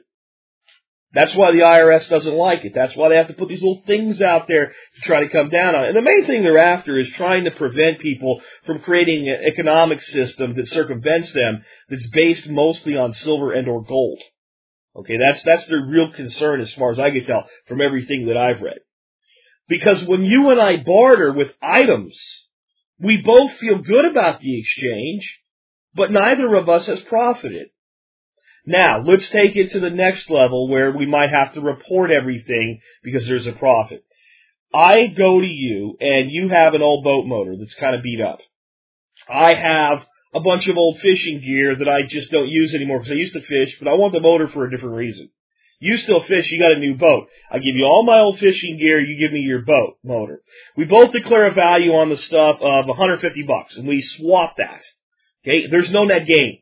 That's 1.13 1.33
why 1.33 1.51
the 1.51 1.59
IRS 1.59 2.09
doesn't 2.09 2.35
like 2.35 2.65
it. 2.65 2.73
That's 2.75 2.95
why 2.95 3.09
they 3.09 3.15
have 3.15 3.27
to 3.27 3.33
put 3.33 3.47
these 3.47 3.61
little 3.61 3.81
things 3.87 4.21
out 4.21 4.47
there 4.47 4.67
to 4.67 5.01
try 5.03 5.21
to 5.21 5.29
come 5.29 5.49
down 5.49 5.73
on 5.73 5.85
it. 5.85 5.87
And 5.89 5.97
the 5.97 6.01
main 6.01 6.25
thing 6.25 6.43
they're 6.43 6.57
after 6.57 6.97
is 6.97 7.09
trying 7.11 7.45
to 7.45 7.51
prevent 7.51 7.99
people 7.99 8.41
from 8.65 8.79
creating 8.79 9.29
an 9.29 9.47
economic 9.47 10.01
system 10.01 10.55
that 10.55 10.67
circumvents 10.67 11.31
them 11.31 11.63
that's 11.89 12.07
based 12.07 12.47
mostly 12.49 12.97
on 12.97 13.13
silver 13.13 13.51
and 13.51 13.67
or 13.67 13.83
gold. 13.83 14.19
Okay, 14.97 15.15
that's, 15.17 15.41
that's 15.43 15.65
their 15.65 15.85
real 15.87 16.11
concern 16.11 16.59
as 16.59 16.73
far 16.73 16.91
as 16.91 16.99
I 16.99 17.11
can 17.11 17.25
tell 17.25 17.45
from 17.67 17.81
everything 17.81 18.25
that 18.27 18.37
I've 18.37 18.61
read. 18.61 18.79
Because 19.69 20.03
when 20.05 20.25
you 20.25 20.49
and 20.49 20.59
I 20.59 20.77
barter 20.77 21.31
with 21.31 21.53
items, 21.61 22.15
we 22.99 23.21
both 23.23 23.53
feel 23.59 23.77
good 23.77 24.05
about 24.05 24.41
the 24.41 24.59
exchange, 24.59 25.39
but 25.97 26.11
neither 26.11 26.55
of 26.55 26.69
us 26.69 26.85
has 26.85 26.99
profited. 27.01 27.69
Now, 28.65 28.99
let's 28.99 29.27
take 29.29 29.55
it 29.55 29.71
to 29.71 29.79
the 29.79 29.89
next 29.89 30.29
level 30.29 30.69
where 30.69 30.91
we 30.91 31.05
might 31.05 31.31
have 31.31 31.53
to 31.53 31.61
report 31.61 32.11
everything 32.11 32.81
because 33.03 33.25
there's 33.25 33.47
a 33.47 33.53
profit. 33.53 34.03
I 34.73 35.07
go 35.07 35.41
to 35.41 35.47
you 35.47 35.97
and 35.99 36.29
you 36.29 36.49
have 36.49 36.73
an 36.73 36.81
old 36.81 37.03
boat 37.03 37.25
motor 37.25 37.55
that's 37.57 37.73
kind 37.75 37.95
of 37.95 38.03
beat 38.03 38.21
up. 38.21 38.39
I 39.27 39.53
have 39.55 40.05
a 40.35 40.41
bunch 40.41 40.67
of 40.67 40.77
old 40.77 40.99
fishing 40.99 41.39
gear 41.39 41.75
that 41.77 41.89
I 41.89 42.07
just 42.07 42.29
don't 42.29 42.49
use 42.49 42.75
anymore 42.75 42.99
because 42.99 43.13
I 43.13 43.15
used 43.15 43.33
to 43.33 43.41
fish, 43.41 43.77
but 43.79 43.87
I 43.87 43.95
want 43.95 44.13
the 44.13 44.19
motor 44.19 44.47
for 44.47 44.65
a 44.65 44.69
different 44.69 44.95
reason. 44.95 45.29
You 45.79 45.97
still 45.97 46.21
fish, 46.21 46.51
you 46.51 46.59
got 46.59 46.75
a 46.75 46.79
new 46.79 46.95
boat. 46.95 47.27
I 47.51 47.57
give 47.57 47.75
you 47.75 47.85
all 47.85 48.03
my 48.03 48.19
old 48.19 48.39
fishing 48.39 48.77
gear, 48.77 48.99
you 48.99 49.17
give 49.17 49.31
me 49.31 49.39
your 49.39 49.61
boat 49.61 49.97
motor. 50.03 50.41
We 50.75 50.85
both 50.85 51.13
declare 51.13 51.47
a 51.47 51.53
value 51.53 51.91
on 51.91 52.09
the 52.09 52.17
stuff 52.17 52.57
of 52.61 52.87
150 52.87 53.43
bucks 53.43 53.77
and 53.77 53.87
we 53.87 54.01
swap 54.01 54.55
that. 54.57 54.81
Okay, 55.47 55.67
there's 55.71 55.91
no 55.91 56.03
net 56.03 56.27
gain. 56.27 56.59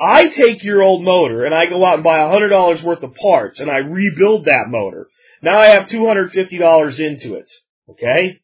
I 0.00 0.28
take 0.28 0.64
your 0.64 0.82
old 0.82 1.04
motor 1.04 1.44
and 1.44 1.54
I 1.54 1.66
go 1.66 1.84
out 1.84 1.96
and 1.96 2.04
buy 2.04 2.18
$100 2.18 2.82
worth 2.82 3.02
of 3.02 3.14
parts 3.14 3.60
and 3.60 3.70
I 3.70 3.76
rebuild 3.76 4.46
that 4.46 4.68
motor. 4.68 5.08
Now 5.42 5.58
I 5.58 5.66
have 5.66 5.88
$250 5.88 6.98
into 6.98 7.34
it. 7.34 7.50
Okay? 7.90 8.40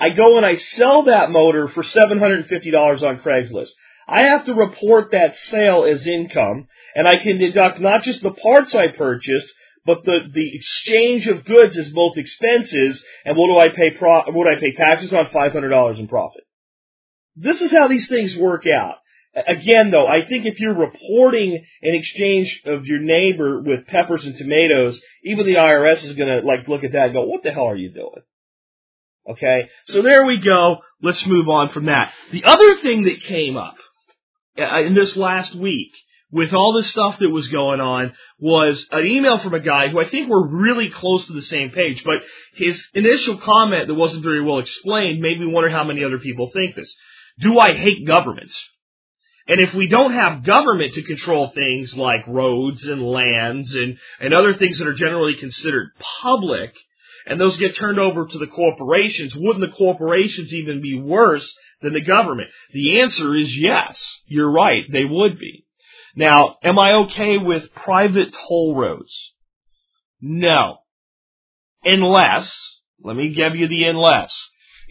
I 0.00 0.10
go 0.10 0.36
and 0.36 0.46
I 0.46 0.56
sell 0.76 1.04
that 1.04 1.30
motor 1.30 1.68
for 1.68 1.82
$750 1.82 3.02
on 3.02 3.18
Craigslist. 3.18 3.70
I 4.08 4.22
have 4.22 4.46
to 4.46 4.54
report 4.54 5.10
that 5.12 5.36
sale 5.50 5.84
as 5.84 6.06
income 6.06 6.68
and 6.94 7.06
I 7.06 7.16
can 7.16 7.38
deduct 7.38 7.80
not 7.80 8.02
just 8.04 8.22
the 8.22 8.32
parts 8.32 8.74
I 8.74 8.88
purchased, 8.88 9.48
but 9.84 10.04
the, 10.04 10.20
the 10.32 10.54
exchange 10.54 11.26
of 11.26 11.44
goods 11.44 11.76
is 11.76 11.90
both 11.90 12.16
expenses 12.16 13.02
and 13.24 13.36
what 13.36 13.48
do 13.48 13.58
I 13.58 13.74
pay 13.74 13.98
pro, 13.98 14.22
what 14.30 14.44
do 14.44 14.50
I 14.50 14.60
pay 14.60 14.72
taxes 14.72 15.12
on? 15.12 15.26
$500 15.26 15.98
in 15.98 16.08
profit. 16.08 16.44
This 17.36 17.60
is 17.60 17.70
how 17.70 17.88
these 17.88 18.08
things 18.08 18.36
work 18.36 18.64
out. 18.66 18.96
Again, 19.34 19.90
though, 19.90 20.08
I 20.08 20.26
think 20.26 20.44
if 20.44 20.58
you're 20.58 20.74
reporting 20.74 21.64
an 21.82 21.94
exchange 21.94 22.62
of 22.66 22.86
your 22.86 22.98
neighbor 22.98 23.60
with 23.60 23.86
peppers 23.86 24.24
and 24.24 24.36
tomatoes, 24.36 25.00
even 25.22 25.46
the 25.46 25.54
IRS 25.54 26.04
is 26.04 26.16
gonna 26.16 26.40
like 26.40 26.66
look 26.66 26.82
at 26.82 26.92
that 26.92 27.06
and 27.06 27.12
go, 27.12 27.22
"What 27.22 27.44
the 27.44 27.52
hell 27.52 27.68
are 27.68 27.76
you 27.76 27.90
doing?" 27.90 28.22
Okay, 29.28 29.68
so 29.84 30.02
there 30.02 30.26
we 30.26 30.38
go. 30.38 30.78
Let's 31.00 31.24
move 31.26 31.48
on 31.48 31.68
from 31.68 31.86
that. 31.86 32.12
The 32.32 32.44
other 32.44 32.76
thing 32.78 33.04
that 33.04 33.20
came 33.20 33.56
up 33.56 33.76
uh, 34.58 34.80
in 34.80 34.94
this 34.94 35.16
last 35.16 35.54
week 35.54 35.92
with 36.32 36.52
all 36.52 36.72
the 36.72 36.84
stuff 36.84 37.18
that 37.20 37.28
was 37.28 37.48
going 37.48 37.80
on 37.80 38.12
was 38.38 38.84
an 38.92 39.06
email 39.06 39.38
from 39.38 39.54
a 39.54 39.60
guy 39.60 39.88
who 39.88 40.00
I 40.00 40.08
think 40.08 40.28
we're 40.28 40.48
really 40.48 40.90
close 40.90 41.26
to 41.26 41.32
the 41.32 41.42
same 41.42 41.70
page, 41.70 42.02
but 42.04 42.22
his 42.54 42.82
initial 42.94 43.38
comment 43.38 43.88
that 43.88 43.94
wasn't 43.94 44.22
very 44.22 44.42
well 44.42 44.58
explained 44.58 45.20
made 45.20 45.40
me 45.40 45.46
wonder 45.46 45.70
how 45.70 45.84
many 45.84 46.04
other 46.04 46.18
people 46.18 46.50
think 46.52 46.74
this. 46.74 46.94
Do 47.40 47.58
I 47.58 47.74
hate 47.74 48.06
government? 48.06 48.50
And 49.46 49.60
if 49.60 49.74
we 49.74 49.88
don't 49.88 50.12
have 50.12 50.44
government 50.44 50.94
to 50.94 51.02
control 51.02 51.50
things 51.50 51.96
like 51.96 52.26
roads 52.28 52.84
and 52.84 53.02
lands 53.02 53.74
and, 53.74 53.98
and 54.20 54.32
other 54.32 54.54
things 54.54 54.78
that 54.78 54.86
are 54.86 54.94
generally 54.94 55.34
considered 55.40 55.90
public, 56.22 56.72
and 57.26 57.40
those 57.40 57.56
get 57.56 57.76
turned 57.76 57.98
over 57.98 58.26
to 58.26 58.38
the 58.38 58.46
corporations, 58.46 59.34
wouldn't 59.34 59.64
the 59.64 59.76
corporations 59.76 60.52
even 60.52 60.80
be 60.80 61.00
worse 61.00 61.52
than 61.82 61.94
the 61.94 62.00
government? 62.00 62.48
The 62.72 63.00
answer 63.00 63.36
is 63.36 63.56
yes. 63.56 64.00
You're 64.26 64.50
right. 64.50 64.84
They 64.90 65.04
would 65.04 65.38
be. 65.38 65.66
Now, 66.14 66.56
am 66.62 66.78
I 66.78 66.92
okay 67.06 67.38
with 67.38 67.74
private 67.74 68.34
toll 68.48 68.76
roads? 68.76 69.12
No. 70.20 70.78
Unless, 71.84 72.52
let 73.02 73.16
me 73.16 73.34
give 73.34 73.56
you 73.56 73.68
the 73.68 73.84
unless. 73.84 74.32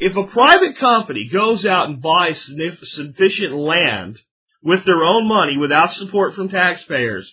If 0.01 0.15
a 0.15 0.31
private 0.31 0.77
company 0.77 1.29
goes 1.31 1.65
out 1.65 1.89
and 1.89 2.01
buys 2.01 2.41
sufficient 2.41 3.53
land 3.53 4.17
with 4.63 4.85
their 4.85 5.03
own 5.03 5.27
money 5.27 5.57
without 5.57 5.93
support 5.93 6.35
from 6.35 6.47
taxpayers 6.47 7.29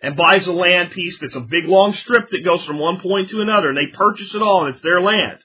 and 0.00 0.16
buys 0.16 0.46
a 0.46 0.52
land 0.52 0.92
piece 0.92 1.18
that's 1.20 1.36
a 1.36 1.40
big 1.40 1.66
long 1.66 1.92
strip 1.92 2.30
that 2.30 2.44
goes 2.44 2.64
from 2.64 2.78
one 2.78 3.00
point 3.00 3.28
to 3.30 3.42
another 3.42 3.68
and 3.68 3.76
they 3.76 3.94
purchase 3.94 4.34
it 4.34 4.40
all 4.40 4.64
and 4.64 4.74
it's 4.74 4.82
their 4.82 5.02
land. 5.02 5.40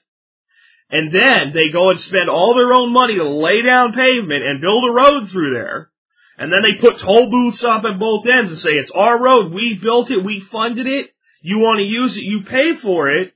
And 0.88 1.14
then 1.14 1.52
they 1.52 1.70
go 1.70 1.90
and 1.90 2.00
spend 2.00 2.30
all 2.30 2.54
their 2.54 2.72
own 2.72 2.90
money 2.90 3.16
to 3.16 3.28
lay 3.28 3.60
down 3.60 3.92
pavement 3.92 4.42
and 4.42 4.62
build 4.62 4.84
a 4.88 4.92
road 4.92 5.30
through 5.30 5.52
there. 5.52 5.90
And 6.38 6.50
then 6.50 6.60
they 6.62 6.80
put 6.80 7.00
toll 7.00 7.30
booths 7.30 7.62
up 7.64 7.84
at 7.84 7.98
both 7.98 8.26
ends 8.26 8.52
and 8.52 8.60
say, 8.60 8.70
it's 8.70 8.90
our 8.94 9.18
road. 9.18 9.52
We 9.52 9.78
built 9.82 10.10
it. 10.10 10.24
We 10.24 10.42
funded 10.50 10.86
it. 10.86 11.10
You 11.42 11.58
want 11.58 11.78
to 11.80 11.84
use 11.84 12.16
it. 12.16 12.22
You 12.22 12.44
pay 12.48 12.76
for 12.80 13.10
it. 13.10 13.34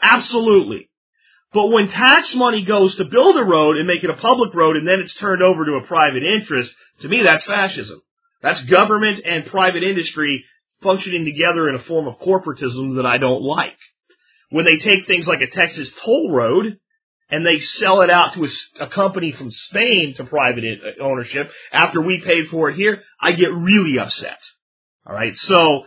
Absolutely. 0.00 0.89
But 1.52 1.66
when 1.68 1.88
tax 1.88 2.32
money 2.34 2.64
goes 2.64 2.94
to 2.96 3.04
build 3.04 3.36
a 3.36 3.44
road 3.44 3.76
and 3.76 3.86
make 3.86 4.04
it 4.04 4.10
a 4.10 4.14
public 4.14 4.54
road 4.54 4.76
and 4.76 4.86
then 4.86 5.00
it's 5.02 5.14
turned 5.14 5.42
over 5.42 5.64
to 5.64 5.80
a 5.82 5.86
private 5.86 6.22
interest, 6.22 6.70
to 7.00 7.08
me 7.08 7.22
that's 7.24 7.44
fascism. 7.44 8.00
That's 8.42 8.62
government 8.64 9.22
and 9.24 9.46
private 9.46 9.82
industry 9.82 10.44
functioning 10.82 11.24
together 11.24 11.68
in 11.68 11.74
a 11.74 11.82
form 11.82 12.06
of 12.06 12.18
corporatism 12.20 12.96
that 12.96 13.06
I 13.06 13.18
don't 13.18 13.42
like. 13.42 13.76
When 14.50 14.64
they 14.64 14.76
take 14.76 15.06
things 15.06 15.26
like 15.26 15.40
a 15.40 15.54
Texas 15.54 15.92
toll 16.04 16.30
road 16.32 16.78
and 17.30 17.44
they 17.44 17.60
sell 17.60 18.02
it 18.02 18.10
out 18.10 18.34
to 18.34 18.44
a, 18.44 18.84
a 18.84 18.88
company 18.88 19.32
from 19.32 19.50
Spain 19.50 20.14
to 20.16 20.24
private 20.24 20.64
uh, 20.64 21.02
ownership 21.02 21.50
after 21.72 22.00
we 22.00 22.22
paid 22.24 22.48
for 22.50 22.70
it 22.70 22.76
here, 22.76 23.02
I 23.20 23.32
get 23.32 23.52
really 23.52 23.98
upset. 23.98 24.38
Alright, 25.06 25.36
so 25.36 25.84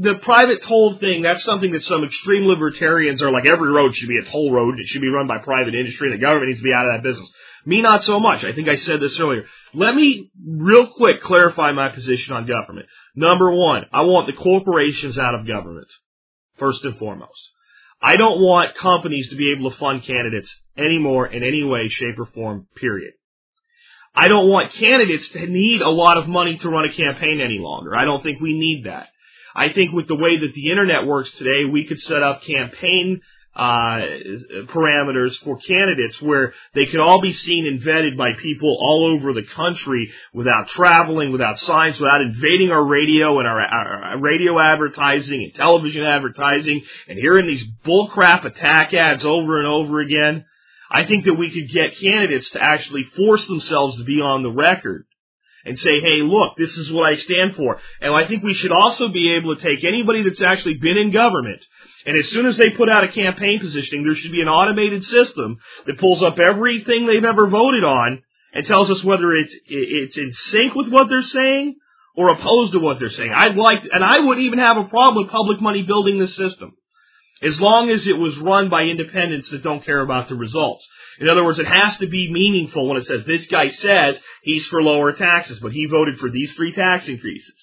the 0.00 0.14
private 0.22 0.62
toll 0.62 0.98
thing, 0.98 1.22
that's 1.22 1.44
something 1.44 1.72
that 1.72 1.82
some 1.84 2.04
extreme 2.04 2.44
libertarians 2.44 3.22
are 3.22 3.32
like 3.32 3.46
every 3.46 3.70
road 3.70 3.94
should 3.94 4.08
be 4.08 4.18
a 4.18 4.30
toll 4.30 4.52
road. 4.52 4.78
It 4.78 4.86
should 4.88 5.00
be 5.00 5.08
run 5.08 5.26
by 5.26 5.38
private 5.38 5.74
industry 5.74 6.10
the 6.10 6.18
government 6.18 6.48
needs 6.48 6.60
to 6.60 6.64
be 6.64 6.72
out 6.72 6.86
of 6.86 6.94
that 6.94 7.08
business. 7.08 7.30
Me, 7.66 7.80
not 7.80 8.04
so 8.04 8.20
much. 8.20 8.44
I 8.44 8.52
think 8.52 8.68
I 8.68 8.76
said 8.76 9.00
this 9.00 9.18
earlier. 9.18 9.44
Let 9.72 9.94
me 9.94 10.30
real 10.46 10.86
quick 10.88 11.22
clarify 11.22 11.72
my 11.72 11.88
position 11.88 12.34
on 12.34 12.46
government. 12.46 12.86
Number 13.16 13.52
one, 13.52 13.84
I 13.92 14.02
want 14.02 14.26
the 14.26 14.40
corporations 14.40 15.18
out 15.18 15.34
of 15.34 15.46
government. 15.46 15.88
First 16.58 16.84
and 16.84 16.98
foremost. 16.98 17.50
I 18.02 18.16
don't 18.16 18.40
want 18.40 18.76
companies 18.76 19.30
to 19.30 19.36
be 19.36 19.54
able 19.56 19.70
to 19.70 19.76
fund 19.78 20.04
candidates 20.04 20.54
anymore 20.76 21.26
in 21.26 21.42
any 21.42 21.64
way, 21.64 21.88
shape, 21.88 22.18
or 22.18 22.26
form, 22.26 22.66
period. 22.76 23.14
I 24.14 24.28
don't 24.28 24.48
want 24.48 24.74
candidates 24.74 25.28
to 25.30 25.46
need 25.46 25.80
a 25.80 25.88
lot 25.88 26.18
of 26.18 26.28
money 26.28 26.58
to 26.58 26.68
run 26.68 26.84
a 26.84 26.92
campaign 26.92 27.40
any 27.40 27.58
longer. 27.58 27.96
I 27.96 28.04
don't 28.04 28.22
think 28.22 28.40
we 28.40 28.56
need 28.56 28.84
that. 28.84 29.08
I 29.54 29.72
think 29.72 29.92
with 29.92 30.08
the 30.08 30.16
way 30.16 30.38
that 30.38 30.52
the 30.54 30.70
internet 30.70 31.06
works 31.06 31.30
today, 31.32 31.64
we 31.70 31.86
could 31.86 32.00
set 32.02 32.22
up 32.22 32.42
campaign 32.42 33.20
uh, 33.56 34.00
parameters 34.66 35.32
for 35.44 35.56
candidates 35.58 36.20
where 36.20 36.54
they 36.74 36.86
could 36.86 36.98
all 36.98 37.20
be 37.20 37.32
seen 37.32 37.66
and 37.66 37.80
vetted 37.80 38.16
by 38.16 38.32
people 38.42 38.76
all 38.80 39.16
over 39.16 39.32
the 39.32 39.46
country 39.54 40.10
without 40.32 40.68
traveling, 40.70 41.30
without 41.30 41.60
signs, 41.60 41.98
without 42.00 42.20
invading 42.20 42.70
our 42.70 42.84
radio 42.84 43.38
and 43.38 43.46
our, 43.46 43.60
our 43.60 44.18
radio 44.18 44.58
advertising 44.58 45.44
and 45.44 45.54
television 45.54 46.02
advertising 46.02 46.82
and 47.08 47.16
hearing 47.16 47.46
these 47.46 47.64
bullcrap 47.86 48.44
attack 48.44 48.92
ads 48.92 49.24
over 49.24 49.58
and 49.58 49.68
over 49.68 50.00
again. 50.00 50.44
I 50.90 51.06
think 51.06 51.24
that 51.24 51.34
we 51.34 51.50
could 51.50 51.72
get 51.72 51.98
candidates 52.00 52.50
to 52.50 52.62
actually 52.62 53.04
force 53.16 53.46
themselves 53.46 53.98
to 53.98 54.04
be 54.04 54.20
on 54.20 54.42
the 54.42 54.50
record 54.50 55.06
and 55.64 55.78
say, 55.78 56.00
hey, 56.00 56.20
look, 56.22 56.56
this 56.58 56.76
is 56.76 56.92
what 56.92 57.10
I 57.10 57.16
stand 57.16 57.56
for. 57.56 57.80
And 58.00 58.14
I 58.14 58.26
think 58.26 58.42
we 58.42 58.54
should 58.54 58.72
also 58.72 59.08
be 59.08 59.34
able 59.34 59.56
to 59.56 59.62
take 59.62 59.84
anybody 59.84 60.22
that's 60.22 60.42
actually 60.42 60.74
been 60.74 60.98
in 60.98 61.12
government, 61.12 61.62
and 62.06 62.22
as 62.22 62.30
soon 62.32 62.46
as 62.46 62.56
they 62.56 62.70
put 62.70 62.90
out 62.90 63.04
a 63.04 63.08
campaign 63.08 63.60
positioning, 63.60 64.04
there 64.04 64.14
should 64.14 64.32
be 64.32 64.42
an 64.42 64.48
automated 64.48 65.04
system 65.04 65.58
that 65.86 65.98
pulls 65.98 66.22
up 66.22 66.38
everything 66.38 67.06
they've 67.06 67.24
ever 67.24 67.48
voted 67.48 67.82
on 67.82 68.22
and 68.52 68.66
tells 68.66 68.90
us 68.90 69.02
whether 69.02 69.34
it's, 69.34 69.54
it's 69.66 70.16
in 70.16 70.32
sync 70.50 70.74
with 70.74 70.88
what 70.88 71.08
they're 71.08 71.22
saying 71.22 71.76
or 72.14 72.28
opposed 72.28 72.72
to 72.72 72.78
what 72.78 72.98
they're 72.98 73.10
saying. 73.10 73.32
I'd 73.34 73.56
like, 73.56 73.82
and 73.90 74.04
I 74.04 74.20
wouldn't 74.20 74.46
even 74.46 74.58
have 74.58 74.76
a 74.76 74.84
problem 74.84 75.24
with 75.24 75.32
public 75.32 75.60
money 75.60 75.82
building 75.82 76.18
this 76.18 76.36
system. 76.36 76.76
As 77.42 77.60
long 77.60 77.90
as 77.90 78.06
it 78.06 78.16
was 78.16 78.36
run 78.38 78.70
by 78.70 78.82
independents 78.82 79.50
that 79.50 79.62
don't 79.62 79.84
care 79.84 80.00
about 80.00 80.28
the 80.28 80.34
results. 80.34 80.86
In 81.20 81.28
other 81.28 81.44
words, 81.44 81.58
it 81.58 81.66
has 81.66 81.96
to 81.98 82.06
be 82.06 82.32
meaningful 82.32 82.88
when 82.88 82.98
it 82.98 83.06
says 83.06 83.24
this 83.24 83.46
guy 83.46 83.70
says 83.70 84.16
he's 84.42 84.66
for 84.66 84.82
lower 84.82 85.12
taxes, 85.12 85.58
but 85.60 85.72
he 85.72 85.86
voted 85.86 86.18
for 86.18 86.30
these 86.30 86.52
three 86.54 86.72
tax 86.72 87.06
increases. 87.08 87.54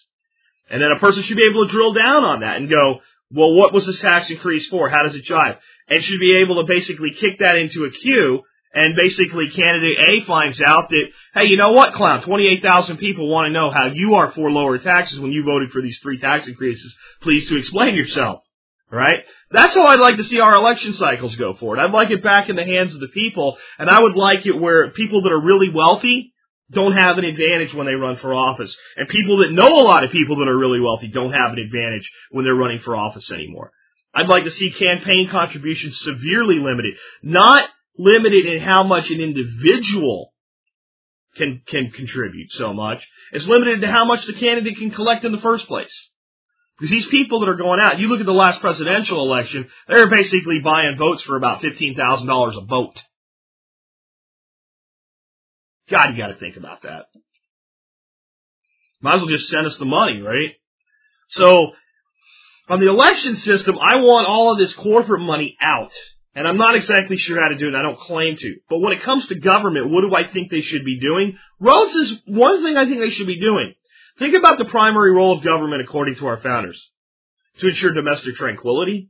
And 0.69 0.81
then 0.81 0.91
a 0.91 0.99
person 0.99 1.23
should 1.23 1.37
be 1.37 1.47
able 1.49 1.65
to 1.65 1.71
drill 1.71 1.93
down 1.93 2.23
on 2.23 2.39
that 2.41 2.57
and 2.57 2.69
go, 2.69 3.01
well, 3.29 3.53
what 3.53 3.73
was 3.73 3.85
this 3.85 3.99
tax 3.99 4.29
increase 4.29 4.67
for? 4.67 4.89
How 4.89 5.03
does 5.03 5.15
it 5.15 5.25
jive? 5.25 5.57
And 5.89 6.03
should 6.03 6.19
be 6.19 6.41
able 6.43 6.55
to 6.55 6.73
basically 6.73 7.11
kick 7.11 7.39
that 7.39 7.55
into 7.55 7.85
a 7.85 7.91
queue 7.91 8.43
and 8.73 8.95
basically 8.95 9.49
candidate 9.49 9.97
A 9.99 10.25
finds 10.25 10.61
out 10.61 10.89
that, 10.89 11.05
hey, 11.33 11.45
you 11.45 11.57
know 11.57 11.73
what, 11.73 11.93
clown, 11.93 12.21
28,000 12.21 12.97
people 12.97 13.29
want 13.29 13.47
to 13.47 13.53
know 13.53 13.69
how 13.69 13.87
you 13.87 14.15
are 14.15 14.31
for 14.31 14.49
lower 14.49 14.77
taxes 14.77 15.19
when 15.19 15.33
you 15.33 15.43
voted 15.43 15.71
for 15.71 15.81
these 15.81 15.99
three 16.01 16.19
tax 16.19 16.47
increases. 16.47 16.93
Please 17.21 17.47
to 17.49 17.57
explain 17.57 17.95
yourself. 17.95 18.43
Right? 18.91 19.23
That's 19.51 19.73
how 19.73 19.85
I'd 19.87 20.01
like 20.01 20.17
to 20.17 20.25
see 20.25 20.39
our 20.39 20.53
election 20.53 20.93
cycles 20.93 21.35
go 21.37 21.53
forward. 21.53 21.79
I'd 21.79 21.93
like 21.93 22.11
it 22.11 22.23
back 22.23 22.49
in 22.49 22.57
the 22.57 22.65
hands 22.65 22.93
of 22.93 22.99
the 22.99 23.07
people, 23.07 23.57
and 23.79 23.89
I 23.89 24.01
would 24.01 24.15
like 24.15 24.45
it 24.45 24.59
where 24.59 24.91
people 24.91 25.21
that 25.23 25.31
are 25.31 25.41
really 25.41 25.69
wealthy 25.73 26.33
don't 26.71 26.93
have 26.93 27.17
an 27.17 27.25
advantage 27.25 27.73
when 27.73 27.85
they 27.85 27.93
run 27.93 28.17
for 28.17 28.33
office. 28.33 28.75
And 28.97 29.07
people 29.07 29.39
that 29.39 29.53
know 29.53 29.79
a 29.79 29.87
lot 29.87 30.03
of 30.03 30.11
people 30.11 30.37
that 30.37 30.47
are 30.47 30.57
really 30.57 30.79
wealthy 30.79 31.07
don't 31.07 31.31
have 31.31 31.53
an 31.53 31.59
advantage 31.59 32.09
when 32.31 32.45
they're 32.45 32.53
running 32.53 32.79
for 32.79 32.95
office 32.95 33.29
anymore. 33.31 33.71
I'd 34.13 34.27
like 34.27 34.43
to 34.43 34.51
see 34.51 34.71
campaign 34.71 35.29
contributions 35.29 35.99
severely 35.99 36.55
limited, 36.55 36.95
not 37.23 37.63
limited 37.97 38.45
in 38.45 38.61
how 38.61 38.83
much 38.83 39.09
an 39.09 39.21
individual 39.21 40.33
can 41.37 41.61
can 41.65 41.91
contribute 41.91 42.51
so 42.51 42.73
much. 42.73 43.01
It's 43.31 43.45
limited 43.45 43.81
to 43.81 43.87
how 43.87 44.05
much 44.05 44.25
the 44.25 44.33
candidate 44.33 44.77
can 44.77 44.91
collect 44.91 45.23
in 45.23 45.31
the 45.31 45.39
first 45.39 45.65
place. 45.67 45.93
Because 46.81 46.89
these 46.89 47.07
people 47.09 47.41
that 47.41 47.49
are 47.49 47.57
going 47.57 47.79
out, 47.79 47.99
you 47.99 48.07
look 48.07 48.21
at 48.21 48.25
the 48.25 48.31
last 48.31 48.59
presidential 48.59 49.21
election, 49.21 49.69
they're 49.87 50.09
basically 50.09 50.61
buying 50.63 50.95
votes 50.97 51.21
for 51.21 51.37
about 51.37 51.61
fifteen 51.61 51.95
thousand 51.95 52.25
dollars 52.25 52.55
a 52.57 52.65
vote. 52.65 52.99
God, 55.91 56.09
you 56.09 56.17
got 56.17 56.29
to 56.29 56.39
think 56.39 56.57
about 56.57 56.81
that. 56.81 57.05
Might 58.99 59.17
as 59.17 59.21
well 59.21 59.29
just 59.29 59.47
send 59.49 59.67
us 59.67 59.77
the 59.77 59.85
money, 59.85 60.21
right? 60.21 60.55
So, 61.29 61.67
on 62.67 62.79
the 62.79 62.89
election 62.89 63.35
system, 63.35 63.75
I 63.77 63.97
want 63.97 64.27
all 64.27 64.51
of 64.51 64.57
this 64.57 64.73
corporate 64.73 65.21
money 65.21 65.55
out. 65.61 65.91
And 66.33 66.47
I'm 66.47 66.57
not 66.57 66.75
exactly 66.75 67.17
sure 67.17 67.39
how 67.39 67.49
to 67.49 67.57
do 67.57 67.67
it. 67.67 67.75
I 67.75 67.83
don't 67.83 67.99
claim 67.99 68.37
to. 68.37 68.55
But 68.69 68.79
when 68.79 68.93
it 68.93 69.03
comes 69.03 69.27
to 69.27 69.35
government, 69.35 69.91
what 69.91 70.01
do 70.01 70.15
I 70.15 70.31
think 70.31 70.49
they 70.49 70.61
should 70.61 70.85
be 70.85 70.99
doing? 70.99 71.37
Roads 71.59 71.93
is 71.93 72.13
one 72.25 72.63
thing 72.63 72.75
I 72.75 72.85
think 72.85 73.01
they 73.01 73.09
should 73.09 73.27
be 73.27 73.39
doing. 73.39 73.75
Think 74.19 74.35
about 74.35 74.57
the 74.57 74.65
primary 74.65 75.11
role 75.11 75.37
of 75.37 75.43
government 75.43 75.81
according 75.81 76.15
to 76.15 76.27
our 76.27 76.37
founders. 76.37 76.81
To 77.59 77.67
ensure 77.67 77.93
domestic 77.93 78.35
tranquility, 78.35 79.09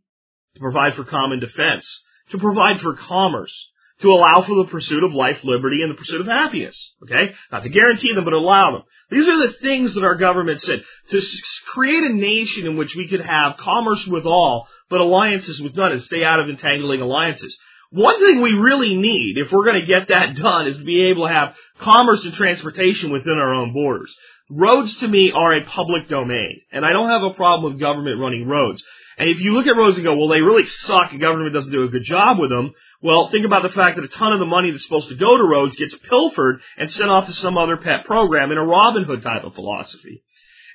to 0.55 0.59
provide 0.59 0.95
for 0.95 1.03
common 1.03 1.39
defense, 1.39 1.87
to 2.31 2.37
provide 2.37 2.81
for 2.81 2.95
commerce, 2.95 3.53
to 4.01 4.09
allow 4.09 4.41
for 4.41 4.55
the 4.55 4.69
pursuit 4.69 5.03
of 5.03 5.13
life, 5.13 5.37
liberty, 5.43 5.81
and 5.81 5.91
the 5.91 5.97
pursuit 5.97 6.21
of 6.21 6.27
happiness. 6.27 6.75
Okay? 7.03 7.33
Not 7.51 7.63
to 7.63 7.69
guarantee 7.69 8.13
them, 8.15 8.23
but 8.25 8.33
allow 8.33 8.71
them. 8.71 8.83
These 9.09 9.27
are 9.27 9.47
the 9.47 9.53
things 9.53 9.93
that 9.93 10.03
our 10.03 10.15
government 10.15 10.61
said. 10.63 10.83
To 11.11 11.21
create 11.67 12.03
a 12.03 12.13
nation 12.13 12.65
in 12.65 12.77
which 12.77 12.95
we 12.95 13.07
could 13.07 13.21
have 13.21 13.57
commerce 13.57 14.05
with 14.07 14.25
all, 14.25 14.67
but 14.89 15.01
alliances 15.01 15.61
with 15.61 15.75
none, 15.75 15.91
and 15.91 16.03
stay 16.03 16.23
out 16.23 16.39
of 16.39 16.49
entangling 16.49 17.01
alliances. 17.01 17.55
One 17.91 18.25
thing 18.25 18.41
we 18.41 18.53
really 18.53 18.95
need, 18.95 19.37
if 19.37 19.51
we're 19.51 19.65
going 19.65 19.81
to 19.81 19.85
get 19.85 20.07
that 20.07 20.35
done, 20.41 20.67
is 20.67 20.77
to 20.77 20.83
be 20.83 21.09
able 21.11 21.27
to 21.27 21.33
have 21.33 21.55
commerce 21.79 22.23
and 22.23 22.33
transportation 22.33 23.11
within 23.11 23.33
our 23.33 23.53
own 23.53 23.73
borders. 23.73 24.13
Roads 24.53 24.93
to 24.97 25.07
me 25.07 25.31
are 25.33 25.55
a 25.55 25.63
public 25.63 26.09
domain, 26.09 26.61
and 26.73 26.85
I 26.85 26.91
don't 26.91 27.09
have 27.09 27.23
a 27.23 27.33
problem 27.35 27.71
with 27.71 27.79
government 27.79 28.19
running 28.19 28.45
roads. 28.47 28.83
And 29.17 29.29
if 29.29 29.39
you 29.39 29.53
look 29.53 29.65
at 29.65 29.77
roads 29.77 29.95
and 29.95 30.03
go, 30.03 30.17
well, 30.17 30.27
they 30.27 30.41
really 30.41 30.67
suck, 30.81 31.11
and 31.11 31.21
government 31.21 31.53
doesn't 31.53 31.71
do 31.71 31.83
a 31.83 31.87
good 31.87 32.03
job 32.03 32.37
with 32.37 32.49
them, 32.49 32.73
well, 33.01 33.29
think 33.29 33.45
about 33.45 33.63
the 33.63 33.73
fact 33.73 33.95
that 33.95 34.03
a 34.03 34.09
ton 34.09 34.33
of 34.33 34.39
the 34.39 34.45
money 34.45 34.71
that's 34.71 34.83
supposed 34.83 35.07
to 35.07 35.15
go 35.15 35.37
to 35.37 35.43
roads 35.43 35.77
gets 35.77 35.95
pilfered 36.09 36.59
and 36.77 36.91
sent 36.91 37.09
off 37.09 37.27
to 37.27 37.33
some 37.33 37.57
other 37.57 37.77
pet 37.77 38.05
program 38.05 38.51
in 38.51 38.57
a 38.57 38.65
Robin 38.65 39.05
Hood 39.05 39.23
type 39.23 39.43
of 39.43 39.55
philosophy. 39.55 40.23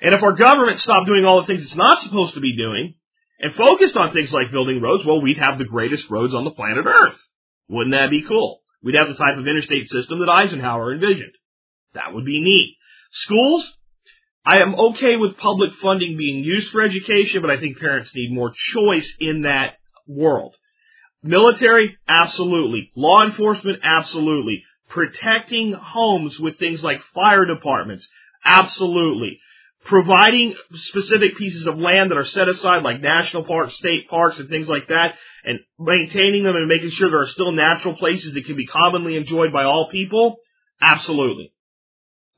And 0.01 0.13
if 0.13 0.23
our 0.23 0.33
government 0.33 0.81
stopped 0.81 1.07
doing 1.07 1.25
all 1.25 1.41
the 1.41 1.47
things 1.47 1.63
it's 1.63 1.75
not 1.75 2.01
supposed 2.01 2.33
to 2.33 2.41
be 2.41 2.57
doing 2.57 2.95
and 3.39 3.53
focused 3.53 3.95
on 3.95 4.13
things 4.13 4.31
like 4.31 4.51
building 4.51 4.81
roads, 4.81 5.05
well, 5.05 5.21
we'd 5.21 5.37
have 5.37 5.57
the 5.57 5.65
greatest 5.65 6.09
roads 6.09 6.33
on 6.33 6.43
the 6.43 6.51
planet 6.51 6.85
Earth. 6.85 7.17
Wouldn't 7.69 7.93
that 7.93 8.09
be 8.09 8.25
cool? 8.27 8.61
We'd 8.83 8.95
have 8.95 9.07
the 9.07 9.15
type 9.15 9.37
of 9.37 9.47
interstate 9.47 9.89
system 9.89 10.19
that 10.19 10.29
Eisenhower 10.29 10.93
envisioned. 10.93 11.33
That 11.93 12.13
would 12.13 12.25
be 12.25 12.41
neat. 12.41 12.76
Schools, 13.11 13.71
I 14.45 14.61
am 14.61 14.75
okay 14.75 15.17
with 15.17 15.37
public 15.37 15.71
funding 15.81 16.17
being 16.17 16.43
used 16.43 16.69
for 16.69 16.81
education, 16.81 17.41
but 17.41 17.51
I 17.51 17.59
think 17.59 17.79
parents 17.79 18.11
need 18.15 18.31
more 18.31 18.53
choice 18.73 19.11
in 19.19 19.41
that 19.41 19.75
world. 20.07 20.55
Military, 21.21 21.97
absolutely. 22.07 22.91
Law 22.95 23.25
enforcement, 23.25 23.79
absolutely. 23.83 24.63
Protecting 24.89 25.73
homes 25.73 26.39
with 26.39 26.57
things 26.57 26.81
like 26.81 27.01
fire 27.13 27.45
departments, 27.45 28.07
absolutely. 28.45 29.39
Providing 29.83 30.55
specific 30.75 31.37
pieces 31.37 31.67
of 31.67 31.77
land 31.77 32.11
that 32.11 32.17
are 32.17 32.25
set 32.25 32.47
aside 32.47 32.83
like 32.83 33.01
national 33.01 33.43
parks, 33.43 33.75
state 33.75 34.09
parks, 34.09 34.37
and 34.37 34.49
things 34.49 34.69
like 34.69 34.87
that, 34.87 35.15
and 35.43 35.59
maintaining 35.77 36.43
them 36.43 36.55
and 36.55 36.67
making 36.67 36.91
sure 36.91 37.09
there 37.09 37.21
are 37.21 37.27
still 37.27 37.51
natural 37.51 37.95
places 37.95 38.33
that 38.33 38.45
can 38.45 38.55
be 38.55 38.65
commonly 38.65 39.17
enjoyed 39.17 39.51
by 39.51 39.65
all 39.65 39.89
people, 39.91 40.37
absolutely. 40.81 41.51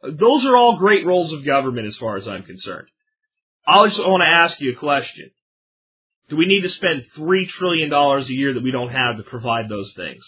Those 0.02 0.46
are 0.46 0.56
all 0.56 0.78
great 0.78 1.06
roles 1.06 1.34
of 1.34 1.46
government 1.46 1.88
as 1.88 1.98
far 1.98 2.18
as 2.18 2.28
I'm 2.28 2.44
concerned. 2.44 2.88
I 3.68 3.88
just 3.88 4.00
want 4.00 4.22
to 4.22 4.28
ask 4.28 4.60
you 4.60 4.72
a 4.72 4.76
question. 4.76 5.32
Do 6.30 6.38
we 6.38 6.46
need 6.46 6.62
to 6.62 6.70
spend 6.70 7.06
$3 7.18 7.50
trillion 7.50 7.92
a 7.92 8.24
year 8.28 8.54
that 8.54 8.64
we 8.64 8.72
don't 8.72 8.90
have 8.90 9.18
to 9.18 9.24
provide 9.24 9.70
those 9.70 9.94
things? 9.96 10.24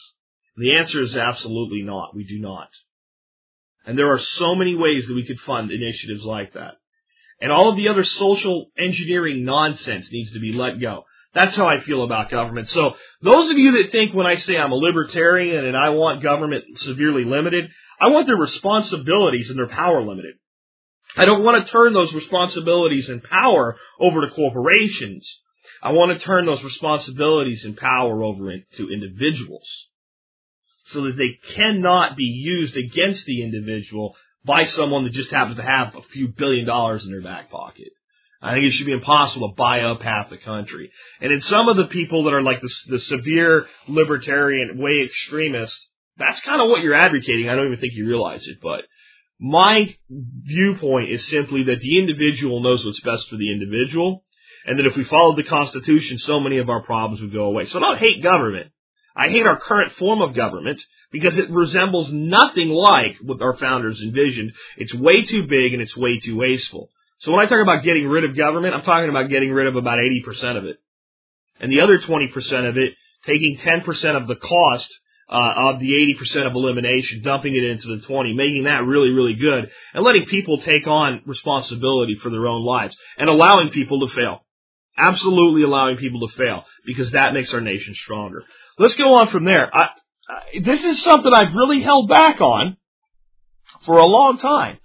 the 0.57 0.77
answer 0.77 1.01
is 1.01 1.15
absolutely 1.15 1.81
not. 1.81 2.15
We 2.15 2.23
do 2.23 2.39
not. 2.39 2.69
And 3.85 3.97
there 3.97 4.11
are 4.11 4.19
so 4.19 4.53
many 4.53 4.75
ways 4.75 5.07
that 5.07 5.15
we 5.15 5.25
could 5.25 5.39
fund 5.39 5.71
initiatives 5.71 6.23
like 6.23 6.53
that. 6.53 6.73
And 7.39 7.51
all 7.51 7.69
of 7.69 7.77
the 7.77 7.87
other 7.87 8.03
social 8.03 8.67
engineering 8.77 9.43
nonsense 9.43 10.07
needs 10.11 10.33
to 10.33 10.39
be 10.39 10.53
let 10.53 10.79
go. 10.79 11.05
That's 11.33 11.55
how 11.55 11.65
I 11.65 11.79
feel 11.81 12.03
about 12.03 12.29
government. 12.29 12.69
So 12.69 12.91
those 13.21 13.49
of 13.49 13.57
you 13.57 13.81
that 13.81 13.91
think 13.91 14.13
when 14.13 14.27
I 14.27 14.35
say 14.35 14.57
I'm 14.57 14.73
a 14.73 14.75
libertarian 14.75 15.65
and 15.65 15.77
I 15.77 15.89
want 15.89 16.23
government 16.23 16.65
severely 16.79 17.23
limited, 17.23 17.69
I 18.01 18.09
want 18.09 18.27
their 18.27 18.35
responsibilities 18.35 19.49
and 19.49 19.57
their 19.57 19.69
power 19.69 20.01
limited. 20.01 20.35
I 21.15 21.25
don't 21.25 21.43
want 21.43 21.65
to 21.65 21.71
turn 21.71 21.93
those 21.93 22.13
responsibilities 22.13 23.07
and 23.09 23.23
power 23.23 23.77
over 23.99 24.21
to 24.21 24.33
corporations. 24.33 25.27
I 25.81 25.91
want 25.91 26.17
to 26.17 26.25
turn 26.25 26.45
those 26.45 26.63
responsibilities 26.63 27.63
and 27.63 27.77
power 27.77 28.23
over 28.23 28.53
to 28.77 28.89
individuals 28.91 29.67
so 30.87 31.03
that 31.03 31.17
they 31.17 31.53
cannot 31.55 32.17
be 32.17 32.23
used 32.23 32.75
against 32.75 33.25
the 33.25 33.43
individual 33.43 34.15
by 34.45 34.65
someone 34.65 35.05
that 35.05 35.13
just 35.13 35.31
happens 35.31 35.57
to 35.57 35.63
have 35.63 35.95
a 35.95 36.01
few 36.11 36.27
billion 36.27 36.65
dollars 36.65 37.03
in 37.03 37.11
their 37.11 37.21
back 37.21 37.49
pocket. 37.49 37.91
I 38.41 38.53
think 38.53 38.65
it 38.65 38.71
should 38.71 38.87
be 38.87 38.93
impossible 38.93 39.49
to 39.49 39.55
buy 39.55 39.81
up 39.81 40.01
half 40.01 40.29
the 40.29 40.37
country. 40.37 40.91
And 41.21 41.31
in 41.31 41.41
some 41.41 41.69
of 41.69 41.77
the 41.77 41.85
people 41.85 42.23
that 42.23 42.33
are 42.33 42.41
like 42.41 42.61
the, 42.61 42.73
the 42.89 42.99
severe 42.99 43.67
libertarian 43.87 44.79
way 44.79 45.03
extremists, 45.05 45.79
that's 46.17 46.41
kind 46.41 46.61
of 46.61 46.69
what 46.69 46.81
you're 46.81 46.95
advocating. 46.95 47.49
I 47.49 47.55
don't 47.55 47.67
even 47.67 47.79
think 47.79 47.93
you 47.93 48.07
realize 48.07 48.45
it, 48.47 48.57
but 48.61 48.85
my 49.39 49.95
viewpoint 50.09 51.11
is 51.11 51.27
simply 51.29 51.65
that 51.65 51.79
the 51.79 51.99
individual 51.99 52.61
knows 52.61 52.85
what's 52.85 52.99
best 53.01 53.27
for 53.29 53.37
the 53.37 53.51
individual 53.51 54.23
and 54.65 54.77
that 54.77 54.85
if 54.85 54.95
we 54.95 55.03
followed 55.05 55.37
the 55.37 55.43
Constitution, 55.43 56.19
so 56.19 56.39
many 56.39 56.59
of 56.59 56.69
our 56.69 56.83
problems 56.83 57.21
would 57.21 57.33
go 57.33 57.45
away. 57.45 57.65
So 57.65 57.77
I 57.77 57.81
don't 57.81 57.97
hate 57.97 58.23
government. 58.23 58.71
I 59.15 59.29
hate 59.29 59.45
our 59.45 59.59
current 59.59 59.93
form 59.93 60.21
of 60.21 60.35
government 60.35 60.79
because 61.11 61.37
it 61.37 61.49
resembles 61.49 62.09
nothing 62.11 62.69
like 62.69 63.17
what 63.21 63.41
our 63.41 63.57
founders 63.57 63.99
envisioned. 64.01 64.53
It's 64.77 64.93
way 64.93 65.23
too 65.23 65.47
big 65.47 65.73
and 65.73 65.81
it's 65.81 65.97
way 65.97 66.19
too 66.19 66.37
wasteful. 66.37 66.89
So 67.21 67.31
when 67.31 67.45
I 67.45 67.49
talk 67.49 67.61
about 67.61 67.83
getting 67.83 68.07
rid 68.07 68.23
of 68.23 68.35
government, 68.35 68.73
I'm 68.73 68.81
talking 68.81 69.09
about 69.09 69.29
getting 69.29 69.51
rid 69.51 69.67
of 69.67 69.75
about 69.75 69.99
80% 69.99 70.57
of 70.57 70.65
it. 70.65 70.77
And 71.59 71.71
the 71.71 71.81
other 71.81 71.99
20% 71.99 72.69
of 72.69 72.77
it, 72.77 72.93
taking 73.25 73.59
10% 73.63 74.21
of 74.21 74.27
the 74.27 74.35
cost 74.35 74.89
uh, 75.29 75.71
of 75.71 75.79
the 75.79 75.91
80% 76.19 76.47
of 76.47 76.53
elimination, 76.53 77.21
dumping 77.23 77.55
it 77.55 77.63
into 77.63 77.95
the 77.95 78.05
20, 78.05 78.33
making 78.33 78.63
that 78.63 78.83
really, 78.85 79.09
really 79.09 79.35
good, 79.35 79.69
and 79.93 80.03
letting 80.03 80.25
people 80.25 80.57
take 80.61 80.87
on 80.87 81.21
responsibility 81.25 82.15
for 82.15 82.29
their 82.31 82.47
own 82.47 82.65
lives, 82.65 82.97
and 83.17 83.29
allowing 83.29 83.69
people 83.69 84.05
to 84.05 84.13
fail. 84.13 84.43
Absolutely 84.97 85.63
allowing 85.63 85.97
people 85.97 86.27
to 86.27 86.35
fail 86.35 86.65
because 86.85 87.11
that 87.11 87.33
makes 87.33 87.53
our 87.53 87.61
nation 87.61 87.95
stronger. 87.95 88.43
Let's 88.77 88.95
go 88.95 89.15
on 89.15 89.29
from 89.29 89.45
there. 89.45 89.73
I, 89.73 89.89
I, 90.27 90.59
this 90.63 90.83
is 90.83 91.01
something 91.03 91.31
I've 91.31 91.55
really 91.55 91.81
held 91.81 92.09
back 92.09 92.41
on 92.41 92.77
for 93.85 93.97
a 93.97 94.05
long 94.05 94.37
time. 94.39 94.79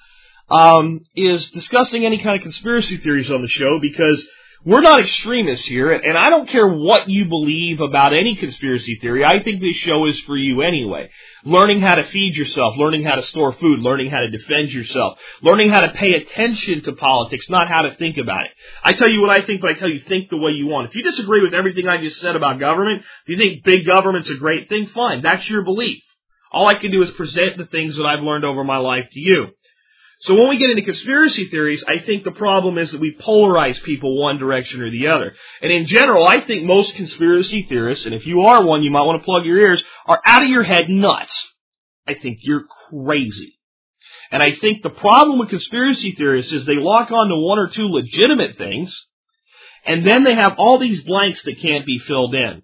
Um, 0.49 1.01
is 1.17 1.51
discussing 1.51 2.07
any 2.07 2.19
kind 2.19 2.37
of 2.37 2.43
conspiracy 2.43 2.99
theories 2.99 3.31
on 3.31 3.43
the 3.43 3.49
show 3.49 3.81
because 3.83 4.25
we're 4.67 4.81
not 4.81 5.01
extremists 5.01 5.67
here, 5.67 5.93
and 5.93 6.19
I 6.19 6.29
don't 6.29 6.49
care 6.49 6.67
what 6.67 7.09
you 7.09 7.27
believe 7.27 7.81
about 7.81 8.13
any 8.13 8.35
conspiracy 8.35 8.99
theory. 9.01 9.25
I 9.25 9.41
think 9.41 9.61
this 9.61 9.77
show 9.77 10.07
is 10.07 10.19
for 10.27 10.37
you 10.37 10.63
anyway. 10.63 11.09
Learning 11.45 11.81
how 11.81 11.95
to 11.95 12.03
feed 12.03 12.35
yourself, 12.35 12.75
learning 12.77 13.05
how 13.05 13.15
to 13.15 13.23
store 13.27 13.53
food, 13.53 13.79
learning 13.79 14.11
how 14.11 14.19
to 14.19 14.29
defend 14.29 14.73
yourself, 14.73 15.19
learning 15.41 15.71
how 15.71 15.83
to 15.83 15.91
pay 15.91 16.15
attention 16.15 16.83
to 16.83 16.95
politics, 16.95 17.47
not 17.49 17.69
how 17.69 17.83
to 17.83 17.95
think 17.95 18.17
about 18.17 18.47
it. 18.47 18.51
I 18.83 18.95
tell 18.95 19.09
you 19.09 19.21
what 19.21 19.31
I 19.31 19.47
think, 19.47 19.61
but 19.61 19.71
I 19.71 19.75
tell 19.75 19.89
you 19.89 20.01
think 20.01 20.31
the 20.31 20.37
way 20.37 20.51
you 20.51 20.67
want. 20.67 20.89
If 20.89 20.97
you 20.97 21.05
disagree 21.05 21.43
with 21.43 21.55
everything 21.55 21.87
I 21.87 22.01
just 22.01 22.21
said 22.21 22.35
about 22.35 22.59
government, 22.59 23.03
if 23.03 23.29
you 23.29 23.37
think 23.37 23.63
big 23.63 23.87
government's 23.87 24.31
a 24.31 24.35
great 24.35 24.69
thing, 24.69 24.89
fine. 24.89 25.23
That's 25.23 25.49
your 25.49 25.63
belief. 25.63 26.03
All 26.51 26.67
I 26.67 26.75
can 26.75 26.91
do 26.91 27.05
is 27.05 27.11
present 27.13 27.57
the 27.57 27.67
things 27.67 27.97
that 27.99 28.07
I've 28.07 28.25
learned 28.25 28.45
over 28.45 28.65
my 28.65 28.79
life 28.79 29.05
to 29.13 29.21
you. 29.21 29.47
So 30.21 30.35
when 30.35 30.49
we 30.49 30.59
get 30.59 30.71
into 30.71 30.83
conspiracy 30.83 31.49
theories, 31.49 31.85
I 31.87 31.99
think 31.99 32.25
the 32.25 32.31
problem 32.31 32.79
is 32.79 32.91
that 32.91 33.01
we 33.01 33.17
polarize 33.21 33.81
people 33.83 34.21
one 34.21 34.39
direction 34.39 34.81
or 34.81 34.91
the 34.91 35.09
other. 35.09 35.35
And 35.61 35.71
in 35.71 35.87
general, 35.87 36.27
I 36.27 36.41
think 36.41 36.65
most 36.65 36.95
conspiracy 36.95 37.67
theorists, 37.69 38.07
and 38.07 38.15
if 38.15 38.27
you 38.27 38.43
are 38.43 38.65
one, 38.65 38.83
you 38.83 38.91
might 38.91 39.03
want 39.03 39.21
to 39.21 39.25
plug 39.25 39.45
your 39.45 39.59
ears, 39.59 39.85
are 40.07 40.21
out 40.25 40.43
of 40.43 40.49
your 40.49 40.65
head 40.65 40.89
nuts. 40.89 41.33
I 42.09 42.15
think 42.15 42.39
you're 42.41 42.65
crazy. 42.91 43.59
And 44.31 44.43
I 44.43 44.57
think 44.57 44.83
the 44.83 44.91
problem 44.91 45.39
with 45.39 45.51
conspiracy 45.51 46.15
theorists 46.17 46.53
is 46.53 46.65
they 46.65 46.77
lock 46.77 47.11
on 47.11 47.29
to 47.29 47.37
one 47.37 47.59
or 47.59 47.69
two 47.69 47.87
legitimate 47.87 48.57
things, 48.57 48.97
and 49.85 50.07
then 50.07 50.25
they 50.25 50.35
have 50.35 50.55
all 50.59 50.79
these 50.79 51.03
blanks 51.03 51.43
that 51.43 51.61
can't 51.61 51.87
be 51.87 51.99
filled 51.99 52.35
in. 52.35 52.63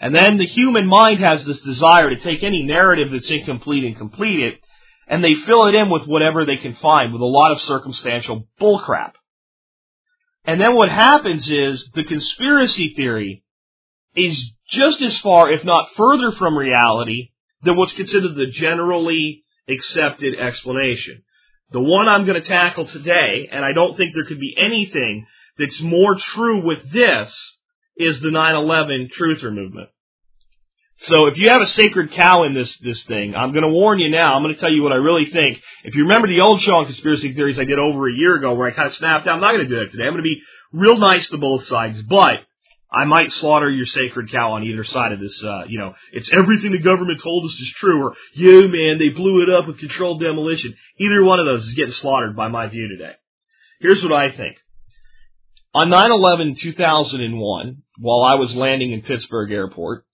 And 0.00 0.14
then 0.14 0.38
the 0.38 0.46
human 0.46 0.86
mind 0.86 1.22
has 1.22 1.44
this 1.44 1.60
desire 1.60 2.10
to 2.10 2.20
take 2.20 2.42
any 2.42 2.64
narrative 2.64 3.08
that's 3.12 3.30
incomplete 3.30 3.84
and 3.84 3.96
complete 3.96 4.40
it 4.40 4.60
and 5.06 5.22
they 5.22 5.34
fill 5.34 5.66
it 5.66 5.74
in 5.74 5.90
with 5.90 6.06
whatever 6.06 6.44
they 6.44 6.56
can 6.56 6.74
find 6.76 7.12
with 7.12 7.22
a 7.22 7.26
lot 7.26 7.52
of 7.52 7.60
circumstantial 7.62 8.46
bullcrap. 8.60 9.12
And 10.44 10.60
then 10.60 10.74
what 10.74 10.88
happens 10.88 11.48
is 11.48 11.88
the 11.94 12.04
conspiracy 12.04 12.94
theory 12.96 13.44
is 14.14 14.38
just 14.70 15.00
as 15.02 15.18
far, 15.18 15.50
if 15.50 15.64
not 15.64 15.88
further 15.96 16.32
from 16.32 16.56
reality, 16.56 17.30
than 17.62 17.76
what's 17.76 17.92
considered 17.92 18.34
the 18.34 18.46
generally 18.46 19.44
accepted 19.68 20.38
explanation. 20.38 21.22
The 21.72 21.80
one 21.80 22.08
I'm 22.08 22.26
going 22.26 22.40
to 22.40 22.48
tackle 22.48 22.86
today, 22.86 23.48
and 23.50 23.64
I 23.64 23.72
don't 23.72 23.96
think 23.96 24.14
there 24.14 24.24
could 24.24 24.40
be 24.40 24.54
anything 24.56 25.26
that's 25.58 25.80
more 25.80 26.16
true 26.16 26.64
with 26.64 26.92
this, 26.92 27.34
is 27.96 28.20
the 28.20 28.28
9-11 28.28 29.10
truther 29.18 29.52
movement. 29.52 29.88
So 31.02 31.26
if 31.26 31.36
you 31.36 31.50
have 31.50 31.60
a 31.60 31.68
sacred 31.68 32.12
cow 32.12 32.44
in 32.44 32.54
this 32.54 32.74
this 32.78 33.02
thing, 33.02 33.34
I'm 33.34 33.52
going 33.52 33.64
to 33.64 33.68
warn 33.68 33.98
you 33.98 34.08
now. 34.10 34.34
I'm 34.34 34.42
going 34.42 34.54
to 34.54 34.60
tell 34.60 34.72
you 34.72 34.82
what 34.82 34.92
I 34.92 34.96
really 34.96 35.26
think. 35.30 35.58
If 35.84 35.94
you 35.94 36.02
remember 36.02 36.26
the 36.26 36.40
old 36.40 36.62
show 36.62 36.76
on 36.76 36.86
conspiracy 36.86 37.34
theories 37.34 37.58
I 37.58 37.64
did 37.64 37.78
over 37.78 38.08
a 38.08 38.12
year 38.14 38.36
ago, 38.36 38.54
where 38.54 38.66
I 38.66 38.70
kind 38.70 38.88
of 38.88 38.94
snapped 38.94 39.26
out, 39.26 39.34
I'm 39.34 39.40
not 39.40 39.52
going 39.52 39.68
to 39.68 39.68
do 39.68 39.78
that 39.80 39.92
today. 39.92 40.04
I'm 40.04 40.14
going 40.14 40.24
to 40.24 40.28
be 40.28 40.40
real 40.72 40.98
nice 40.98 41.28
to 41.28 41.38
both 41.38 41.66
sides, 41.66 42.00
but 42.08 42.40
I 42.90 43.04
might 43.04 43.30
slaughter 43.32 43.70
your 43.70 43.84
sacred 43.84 44.32
cow 44.32 44.52
on 44.52 44.64
either 44.64 44.84
side 44.84 45.12
of 45.12 45.20
this. 45.20 45.42
Uh, 45.44 45.64
you 45.68 45.78
know, 45.78 45.94
it's 46.12 46.30
everything 46.32 46.72
the 46.72 46.78
government 46.78 47.20
told 47.22 47.44
us 47.44 47.52
is 47.60 47.72
true, 47.78 48.02
or 48.02 48.14
yeah, 48.34 48.66
man, 48.66 48.98
they 48.98 49.10
blew 49.10 49.42
it 49.42 49.50
up 49.50 49.66
with 49.66 49.78
controlled 49.78 50.22
demolition. 50.22 50.74
Either 50.98 51.22
one 51.22 51.40
of 51.40 51.46
those 51.46 51.66
is 51.66 51.74
getting 51.74 51.92
slaughtered 51.92 52.34
by 52.34 52.48
my 52.48 52.68
view 52.68 52.88
today. 52.88 53.12
Here's 53.80 54.02
what 54.02 54.12
I 54.12 54.30
think. 54.30 54.56
On 55.74 55.90
9/11 55.90 56.58
2001, 56.58 57.82
while 57.98 58.24
I 58.24 58.36
was 58.36 58.54
landing 58.54 58.92
in 58.92 59.02
Pittsburgh 59.02 59.52
Airport, 59.52 60.05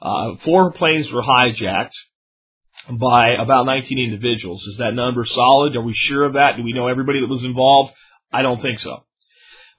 uh, 0.00 0.36
four 0.44 0.72
planes 0.72 1.10
were 1.12 1.22
hijacked 1.22 1.90
by 2.90 3.30
about 3.30 3.66
19 3.66 3.98
individuals. 3.98 4.64
Is 4.66 4.78
that 4.78 4.94
number 4.94 5.24
solid? 5.24 5.76
Are 5.76 5.82
we 5.82 5.94
sure 5.94 6.24
of 6.24 6.34
that? 6.34 6.56
Do 6.56 6.62
we 6.62 6.72
know 6.72 6.88
everybody 6.88 7.20
that 7.20 7.28
was 7.28 7.44
involved? 7.44 7.92
I 8.32 8.42
don't 8.42 8.62
think 8.62 8.78
so. 8.80 9.04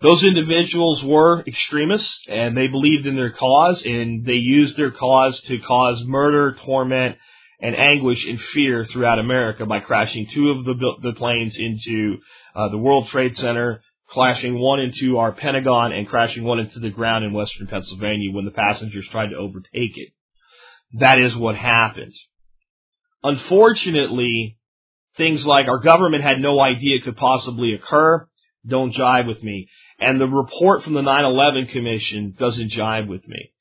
Those 0.01 0.23
individuals 0.23 1.03
were 1.03 1.43
extremists 1.45 2.25
and 2.27 2.55
they 2.55 2.67
believed 2.67 3.05
in 3.05 3.15
their 3.15 3.31
cause 3.31 3.83
and 3.83 4.25
they 4.25 4.33
used 4.33 4.77
their 4.77 4.91
cause 4.91 5.39
to 5.41 5.59
cause 5.59 6.01
murder, 6.05 6.55
torment, 6.63 7.17
and 7.61 7.75
anguish 7.75 8.25
and 8.25 8.39
fear 8.53 8.85
throughout 8.85 9.19
America 9.19 9.65
by 9.65 9.81
crashing 9.81 10.27
two 10.33 10.51
of 10.51 10.63
the, 10.63 10.93
the 11.03 11.13
planes 11.13 11.55
into 11.57 12.17
uh, 12.55 12.69
the 12.69 12.77
World 12.77 13.09
Trade 13.09 13.37
Center, 13.37 13.81
crashing 14.11 14.59
one 14.59 14.79
into 14.79 15.17
our 15.17 15.31
Pentagon, 15.31 15.91
and 15.91 16.07
crashing 16.07 16.43
one 16.43 16.59
into 16.59 16.79
the 16.79 16.89
ground 16.89 17.23
in 17.23 17.33
western 17.33 17.67
Pennsylvania 17.67 18.31
when 18.31 18.45
the 18.45 18.51
passengers 18.51 19.07
tried 19.11 19.29
to 19.29 19.37
overtake 19.37 19.97
it. 19.97 20.09
That 20.99 21.19
is 21.19 21.35
what 21.35 21.55
happened. 21.55 22.13
Unfortunately, 23.23 24.57
things 25.17 25.45
like 25.45 25.67
our 25.67 25.79
government 25.79 26.23
had 26.23 26.39
no 26.39 26.59
idea 26.59 27.01
could 27.01 27.17
possibly 27.17 27.73
occur 27.73 28.27
don't 28.67 28.93
jive 28.93 29.27
with 29.27 29.41
me. 29.41 29.69
And 29.99 30.19
the 30.19 30.27
report 30.27 30.83
from 30.83 30.93
the 30.93 31.01
9-11 31.01 31.71
Commission 31.71 32.35
doesn't 32.37 32.71
jive 32.71 33.07
with 33.07 33.27
me. 33.27 33.51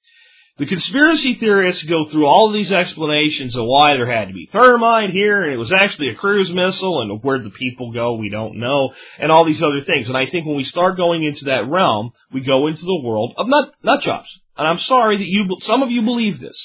The 0.58 0.66
conspiracy 0.66 1.36
theorists 1.36 1.84
go 1.84 2.06
through 2.10 2.26
all 2.26 2.52
these 2.52 2.72
explanations 2.72 3.54
of 3.54 3.64
why 3.64 3.94
there 3.94 4.10
had 4.10 4.26
to 4.26 4.34
be 4.34 4.48
thermite 4.52 5.10
here, 5.10 5.44
and 5.44 5.52
it 5.52 5.56
was 5.56 5.72
actually 5.72 6.08
a 6.08 6.16
cruise 6.16 6.50
missile, 6.50 7.00
and 7.00 7.22
where 7.22 7.40
the 7.40 7.50
people 7.50 7.92
go, 7.92 8.14
we 8.14 8.28
don't 8.28 8.58
know, 8.58 8.90
and 9.20 9.30
all 9.30 9.46
these 9.46 9.62
other 9.62 9.82
things. 9.86 10.08
And 10.08 10.16
I 10.16 10.26
think 10.26 10.46
when 10.46 10.56
we 10.56 10.64
start 10.64 10.96
going 10.96 11.24
into 11.24 11.44
that 11.44 11.68
realm, 11.68 12.10
we 12.32 12.40
go 12.40 12.66
into 12.66 12.84
the 12.84 13.00
world 13.04 13.34
of 13.38 13.46
nut, 13.48 13.72
nut 13.84 14.02
jobs. 14.02 14.28
And 14.56 14.66
I'm 14.66 14.80
sorry 14.80 15.18
that 15.18 15.26
you, 15.26 15.46
some 15.62 15.84
of 15.84 15.92
you 15.92 16.02
believe 16.02 16.40
this. 16.40 16.58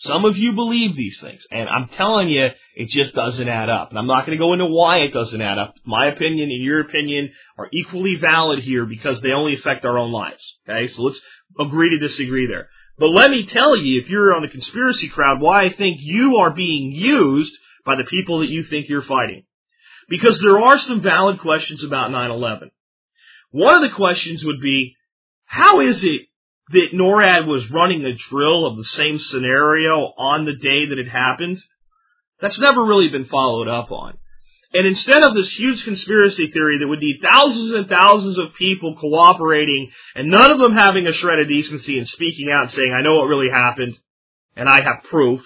Some 0.00 0.24
of 0.26 0.36
you 0.36 0.52
believe 0.54 0.96
these 0.96 1.18
things, 1.20 1.42
and 1.50 1.68
I'm 1.68 1.88
telling 1.88 2.30
you, 2.30 2.48
it 2.74 2.88
just 2.88 3.14
doesn't 3.14 3.48
add 3.48 3.68
up. 3.68 3.90
And 3.90 3.98
I'm 3.98 4.06
not 4.06 4.24
going 4.24 4.36
to 4.36 4.42
go 4.42 4.54
into 4.54 4.64
why 4.64 4.98
it 4.98 5.12
doesn't 5.12 5.40
add 5.40 5.58
up. 5.58 5.74
My 5.84 6.06
opinion 6.06 6.50
and 6.50 6.62
your 6.62 6.80
opinion 6.80 7.30
are 7.58 7.68
equally 7.70 8.16
valid 8.18 8.60
here 8.60 8.86
because 8.86 9.20
they 9.20 9.32
only 9.32 9.56
affect 9.56 9.84
our 9.84 9.98
own 9.98 10.10
lives. 10.10 10.42
Okay, 10.66 10.90
so 10.92 11.02
let's 11.02 11.20
agree 11.58 11.90
to 11.90 12.06
disagree 12.06 12.46
there. 12.46 12.68
But 13.00 13.08
let 13.08 13.30
me 13.30 13.46
tell 13.46 13.78
you, 13.78 14.02
if 14.02 14.10
you're 14.10 14.36
on 14.36 14.42
the 14.42 14.48
conspiracy 14.48 15.08
crowd, 15.08 15.40
why 15.40 15.64
I 15.64 15.72
think 15.72 15.96
you 16.00 16.36
are 16.36 16.50
being 16.50 16.92
used 16.92 17.52
by 17.84 17.96
the 17.96 18.04
people 18.04 18.40
that 18.40 18.50
you 18.50 18.62
think 18.62 18.90
you're 18.90 19.00
fighting. 19.00 19.44
Because 20.10 20.38
there 20.38 20.60
are 20.60 20.76
some 20.76 21.00
valid 21.00 21.40
questions 21.40 21.82
about 21.82 22.10
9-11. 22.10 22.70
One 23.52 23.74
of 23.74 23.80
the 23.80 23.96
questions 23.96 24.44
would 24.44 24.60
be, 24.60 24.96
how 25.46 25.80
is 25.80 26.04
it 26.04 26.26
that 26.72 26.92
NORAD 26.92 27.46
was 27.46 27.70
running 27.70 28.04
a 28.04 28.16
drill 28.28 28.66
of 28.66 28.76
the 28.76 28.84
same 28.84 29.18
scenario 29.18 30.12
on 30.18 30.44
the 30.44 30.54
day 30.54 30.90
that 30.90 30.98
it 30.98 31.08
happened, 31.08 31.58
that's 32.38 32.60
never 32.60 32.84
really 32.84 33.08
been 33.08 33.24
followed 33.24 33.66
up 33.66 33.90
on. 33.90 34.18
And 34.72 34.86
instead 34.86 35.24
of 35.24 35.34
this 35.34 35.48
huge 35.56 35.82
conspiracy 35.84 36.50
theory 36.52 36.78
that 36.78 36.86
would 36.86 37.00
need 37.00 37.20
thousands 37.22 37.72
and 37.72 37.88
thousands 37.88 38.38
of 38.38 38.54
people 38.56 38.96
cooperating 39.00 39.90
and 40.14 40.30
none 40.30 40.52
of 40.52 40.60
them 40.60 40.74
having 40.74 41.06
a 41.06 41.12
shred 41.12 41.40
of 41.40 41.48
decency 41.48 41.98
and 41.98 42.08
speaking 42.08 42.48
out 42.52 42.64
and 42.64 42.72
saying, 42.72 42.92
I 42.92 43.02
know 43.02 43.16
what 43.16 43.24
really 43.24 43.50
happened 43.50 43.98
and 44.56 44.68
I 44.68 44.80
have 44.80 45.04
proof, 45.10 45.40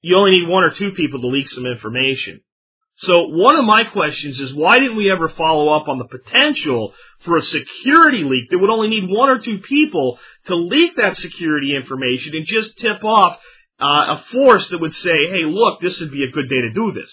you 0.00 0.16
only 0.16 0.32
need 0.32 0.48
one 0.48 0.64
or 0.64 0.70
two 0.70 0.90
people 0.92 1.20
to 1.20 1.28
leak 1.28 1.48
some 1.50 1.66
information. 1.66 2.40
So 2.96 3.28
one 3.28 3.56
of 3.56 3.64
my 3.64 3.84
questions 3.84 4.38
is 4.38 4.54
why 4.54 4.78
didn't 4.78 4.96
we 4.96 5.10
ever 5.10 5.28
follow 5.28 5.68
up 5.68 5.88
on 5.88 5.98
the 5.98 6.04
potential 6.04 6.94
for 7.24 7.36
a 7.36 7.42
security 7.42 8.22
leak 8.22 8.50
that 8.50 8.58
would 8.58 8.70
only 8.70 8.88
need 8.88 9.08
one 9.08 9.28
or 9.28 9.38
two 9.38 9.58
people 9.58 10.18
to 10.46 10.54
leak 10.54 10.96
that 10.96 11.16
security 11.16 11.74
information 11.76 12.34
and 12.34 12.46
just 12.46 12.76
tip 12.78 13.02
off 13.04 13.38
uh, 13.80 14.16
a 14.16 14.24
force 14.30 14.68
that 14.68 14.80
would 14.80 14.94
say, 14.94 15.28
hey, 15.30 15.44
look, 15.44 15.80
this 15.80 15.98
would 16.00 16.12
be 16.12 16.24
a 16.24 16.30
good 16.30 16.48
day 16.48 16.60
to 16.60 16.72
do 16.72 16.92
this. 16.92 17.10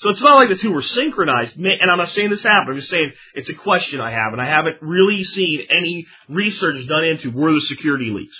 So 0.00 0.08
it's 0.08 0.20
not 0.20 0.38
like 0.38 0.48
the 0.48 0.56
two 0.56 0.72
were 0.72 0.82
synchronized, 0.82 1.56
and 1.56 1.90
I'm 1.90 1.98
not 1.98 2.10
saying 2.12 2.30
this 2.30 2.42
happened, 2.42 2.70
I'm 2.70 2.80
just 2.80 2.90
saying 2.90 3.12
it's 3.34 3.50
a 3.50 3.54
question 3.54 4.00
I 4.00 4.10
have, 4.10 4.32
and 4.32 4.40
I 4.40 4.46
haven't 4.46 4.76
really 4.80 5.24
seen 5.24 5.66
any 5.70 6.06
research 6.28 6.86
done 6.86 7.04
into 7.04 7.30
were 7.30 7.52
the 7.52 7.60
security 7.60 8.10
leaks. 8.10 8.36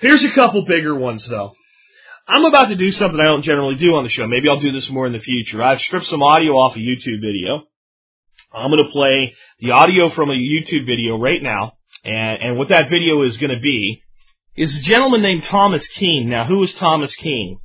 Here's 0.00 0.24
a 0.24 0.32
couple 0.32 0.64
bigger 0.66 0.94
ones 0.94 1.26
though. 1.26 1.52
I'm 2.28 2.44
about 2.44 2.66
to 2.66 2.76
do 2.76 2.92
something 2.92 3.18
I 3.18 3.24
don't 3.24 3.42
generally 3.44 3.76
do 3.76 3.94
on 3.94 4.04
the 4.04 4.10
show. 4.10 4.26
Maybe 4.26 4.48
I'll 4.48 4.60
do 4.60 4.72
this 4.72 4.90
more 4.90 5.06
in 5.06 5.12
the 5.12 5.20
future. 5.20 5.62
I've 5.62 5.80
stripped 5.80 6.06
some 6.06 6.22
audio 6.22 6.52
off 6.52 6.76
a 6.76 6.78
YouTube 6.78 7.20
video. 7.20 7.62
I'm 8.52 8.70
going 8.70 8.84
to 8.84 8.92
play 8.92 9.34
the 9.60 9.72
audio 9.72 10.10
from 10.10 10.30
a 10.30 10.34
YouTube 10.34 10.86
video 10.86 11.16
right 11.16 11.42
now. 11.42 11.72
And, 12.04 12.42
and 12.42 12.58
what 12.58 12.68
that 12.68 12.90
video 12.90 13.22
is 13.22 13.36
going 13.38 13.54
to 13.54 13.60
be 13.60 14.02
is 14.54 14.76
a 14.76 14.82
gentleman 14.82 15.22
named 15.22 15.44
Thomas 15.44 15.86
Kean. 15.88 16.28
Now, 16.28 16.44
who 16.46 16.62
is 16.62 16.72
Thomas 16.74 17.14
Kean? 17.16 17.58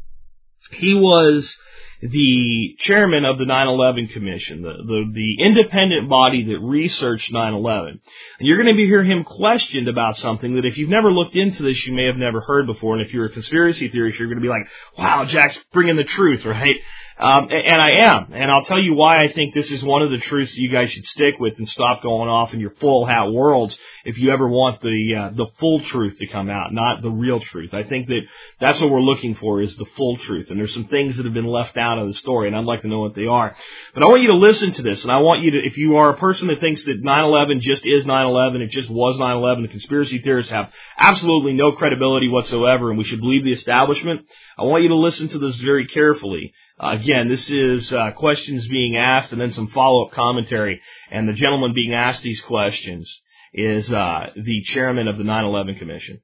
He 0.72 0.93
was 0.93 1.56
the 2.01 2.75
chairman 2.79 3.25
of 3.25 3.38
the 3.38 3.45
9/11 3.45 4.13
Commission, 4.13 4.62
the, 4.62 4.73
the 4.73 5.12
the 5.13 5.43
independent 5.43 6.10
body 6.10 6.45
that 6.45 6.60
researched 6.60 7.33
9/11. 7.33 7.89
And 7.89 7.99
you're 8.39 8.57
going 8.57 8.73
to 8.73 8.75
be 8.75 8.86
hear 8.86 9.03
him 9.03 9.23
questioned 9.23 9.88
about 9.88 10.17
something 10.17 10.55
that 10.55 10.65
if 10.65 10.77
you've 10.77 10.89
never 10.89 11.12
looked 11.12 11.36
into 11.36 11.63
this, 11.63 11.86
you 11.86 11.93
may 11.93 12.05
have 12.05 12.17
never 12.17 12.41
heard 12.41 12.67
before. 12.67 12.95
And 12.95 13.05
if 13.05 13.13
you're 13.13 13.25
a 13.25 13.31
conspiracy 13.31 13.89
theorist, 13.89 14.19
you're 14.19 14.27
going 14.27 14.38
to 14.38 14.41
be 14.41 14.49
like, 14.49 14.67
"Wow, 14.97 15.25
Jack's 15.25 15.57
bringing 15.73 15.95
the 15.95 16.03
truth, 16.03 16.45
right?" 16.45 16.75
Um, 17.19 17.47
and 17.49 17.81
I 17.81 18.05
am, 18.05 18.31
and 18.31 18.51
I'll 18.51 18.65
tell 18.65 18.79
you 18.79 18.93
why 18.93 19.23
I 19.23 19.33
think 19.33 19.55
this 19.55 19.65
is 19.71 19.83
one 19.83 20.03
of 20.03 20.12
the 20.12 20.19
truths 20.19 20.55
you 20.55 20.69
guys 20.69 20.91
should 20.91 21.05
stick 21.05 21.39
with 21.39 21.55
and 21.57 21.67
stop 21.67 22.03
going 22.03 22.29
off 22.29 22.53
in 22.53 22.60
your 22.60 22.75
full 22.79 23.07
hat 23.07 23.31
worlds 23.31 23.75
if 24.05 24.19
you 24.19 24.29
ever 24.29 24.47
want 24.47 24.81
the 24.81 25.15
uh, 25.15 25.29
the 25.36 25.47
full 25.60 25.79
truth 25.79 26.19
to 26.19 26.27
come 26.27 26.47
out, 26.47 26.71
not 26.73 27.01
the 27.01 27.10
real 27.10 27.39
truth. 27.39 27.73
I 27.73 27.81
think 27.81 28.07
that 28.10 28.21
that's 28.60 28.79
what 28.79 28.91
we're 28.91 29.01
looking 29.01 29.33
for 29.33 29.63
is 29.63 29.75
the 29.77 29.88
full 29.95 30.17
truth, 30.17 30.51
and 30.51 30.60
there's 30.60 30.75
some 30.75 30.89
things 30.89 31.17
that 31.17 31.25
have 31.25 31.33
been 31.33 31.47
left 31.47 31.75
out 31.75 31.87
of 31.95 32.08
the 32.08 32.13
story, 32.15 32.47
and 32.47 32.56
I'd 32.56 32.65
like 32.65 32.82
to 32.82 32.88
know 32.88 33.00
what 33.00 33.15
they 33.15 33.26
are. 33.26 33.56
But 33.93 34.04
I 34.04 34.08
want 34.08 34.21
you 34.21 34.30
to 34.30 34.36
listen 34.36 34.73
to 34.73 34.82
this, 34.82 35.04
and 35.04 35.12
I 35.12 35.19
want 35.19 35.43
you 35.43 35.52
to, 35.52 35.58
if 35.58 35.78
you 35.78 35.97
are 35.97 36.10
a 36.10 36.17
person 36.17 36.47
that 36.47 36.60
thinks 36.60 36.84
that 36.84 37.04
9/11 37.04 37.62
just 37.62 37.86
is 37.86 38.04
9/11, 38.06 38.62
it 38.62 38.71
just 38.71 38.89
was 38.89 39.17
9/11, 39.17 39.62
the 39.62 39.69
conspiracy 39.69 40.19
theorists 40.19 40.52
have 40.52 40.71
absolutely 40.97 41.54
no 41.54 41.71
credibility 41.71 42.28
whatsoever, 42.28 42.89
and 42.89 42.97
we 42.97 43.06
should 43.06 43.21
believe 43.21 43.43
the 43.43 43.54
establishment. 43.54 44.21
I 44.58 44.63
want 44.63 44.84
you 44.84 44.89
to 44.89 44.95
listen 44.95 45.30
to 45.30 45.39
this 45.39 45.56
very 45.58 45.88
carefully 45.88 46.54
uh, 46.80 46.91
again, 46.91 47.28
this 47.28 47.50
is 47.50 47.91
uh, 47.91 48.12
questions 48.12 48.67
being 48.67 48.97
asked 48.97 49.32
and 49.32 49.41
then 49.41 49.54
some 49.54 49.67
follow-up 49.69 50.13
commentary. 50.13 50.80
And 51.12 51.28
the 51.28 51.34
gentleman 51.34 51.73
being 51.73 51.93
asked 51.93 52.21
these 52.21 52.41
questions 52.41 53.10
is 53.54 53.91
uh, 53.91 54.28
the 54.36 54.62
chairman 54.73 55.08
of 55.08 55.17
the 55.17 55.23
9/11 55.23 55.80
Commission. 55.80 56.21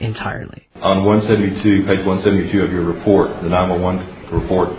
Entirely. 0.00 0.66
On 0.76 1.04
172, 1.04 1.86
page 1.86 2.06
172 2.06 2.62
of 2.62 2.70
your 2.70 2.84
report, 2.84 3.42
the 3.42 3.48
911 3.48 4.32
report, 4.32 4.70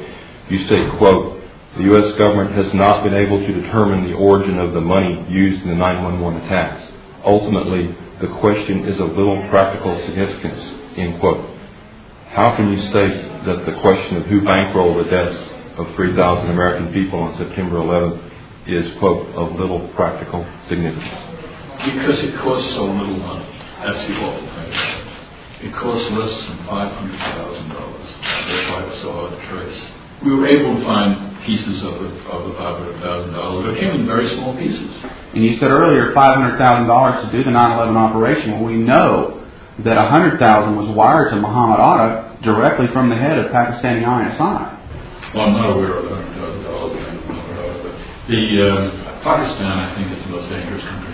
you 0.49 0.65
state, 0.65 0.89
quote, 0.97 1.43
the 1.77 1.83
U.S. 1.83 2.17
government 2.17 2.55
has 2.55 2.73
not 2.73 3.03
been 3.03 3.13
able 3.13 3.39
to 3.39 3.61
determine 3.61 4.09
the 4.09 4.15
origin 4.15 4.59
of 4.59 4.73
the 4.73 4.81
money 4.81 5.25
used 5.29 5.61
in 5.63 5.69
the 5.69 5.75
911 5.75 6.41
attacks. 6.43 6.83
Ultimately, 7.23 7.95
the 8.21 8.27
question 8.39 8.87
is 8.87 8.99
of 8.99 9.09
little 9.09 9.45
practical 9.49 9.99
significance, 10.05 10.61
end 10.97 11.19
quote. 11.19 11.45
How 12.29 12.55
can 12.55 12.71
you 12.71 12.79
state 12.89 13.45
that 13.45 13.65
the 13.65 13.79
question 13.81 14.17
of 14.17 14.25
who 14.25 14.41
bankrolled 14.41 15.03
the 15.03 15.09
deaths 15.09 15.37
of 15.77 15.93
3,000 15.95 16.49
American 16.49 16.93
people 16.93 17.19
on 17.19 17.37
September 17.37 17.77
11th 17.77 18.31
is, 18.67 18.97
quote, 18.99 19.27
of 19.35 19.59
little 19.59 19.87
practical 19.95 20.45
significance? 20.67 21.85
Because 21.85 22.19
it 22.23 22.35
costs 22.39 22.71
so 22.71 22.85
little 22.85 23.17
money. 23.17 23.45
That's 23.83 24.07
the 24.07 24.13
whole 24.15 24.39
thing. 24.39 25.08
It 25.61 25.73
cost 25.73 26.11
less 26.11 26.47
than 26.47 26.57
$500,000. 26.59 27.69
That's 27.69 28.71
why 28.71 28.83
it's 28.87 29.01
so 29.01 29.11
hard 29.11 29.31
to 29.31 29.47
trace. 29.47 29.81
we 30.23 30.33
were 30.33 30.47
able 30.47 30.75
to 30.79 30.83
find 30.85 31.43
pieces 31.43 31.83
of 31.83 31.99
the, 31.99 32.07
of 32.31 32.47
the 32.47 32.55
$500,000, 32.55 33.63
but 33.63 33.73
it 33.73 33.79
came 33.79 33.91
in 33.91 34.05
very 34.05 34.29
small 34.35 34.55
pieces. 34.55 34.95
And 35.33 35.43
you 35.43 35.57
said 35.59 35.71
earlier 35.71 36.13
$500,000 36.13 37.25
to 37.25 37.31
do 37.31 37.43
the 37.43 37.51
9/11 37.51 37.95
operation. 37.95 38.51
Well, 38.53 38.63
we 38.63 38.77
know 38.77 39.35
that 39.79 39.97
100,000 39.97 40.75
was 40.75 40.89
wired 40.95 41.29
to 41.31 41.35
Muhammad 41.37 41.79
Atta 41.79 42.37
directly 42.43 42.87
from 42.93 43.09
the 43.09 43.15
head 43.15 43.37
of 43.39 43.51
Pakistani 43.51 44.03
ISI. 44.03 44.77
Well, 45.35 45.45
I'm 45.45 45.53
not 45.53 45.71
aware 45.75 45.93
of 45.93 46.05
$100,000, 46.05 47.83
but 47.83 47.93
the 48.27 48.43
uh, 48.63 49.23
Pakistan, 49.23 49.79
I 49.79 49.95
think, 49.95 50.17
is 50.17 50.23
the 50.23 50.29
most 50.29 50.49
dangerous 50.49 50.83
country 50.83 50.95
in 50.95 51.03
the 51.03 51.03
world. 51.03 51.08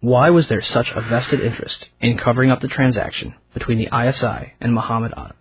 Why 0.00 0.30
was 0.30 0.48
there 0.48 0.62
such 0.62 0.90
a 0.94 1.00
vested 1.00 1.40
interest 1.40 1.88
in 2.00 2.18
covering 2.18 2.50
up 2.50 2.60
the 2.60 2.68
transaction 2.68 3.34
between 3.54 3.78
the 3.78 3.88
ISI 3.96 4.52
and 4.60 4.74
Muhammad 4.74 5.12
Atta? 5.16 5.34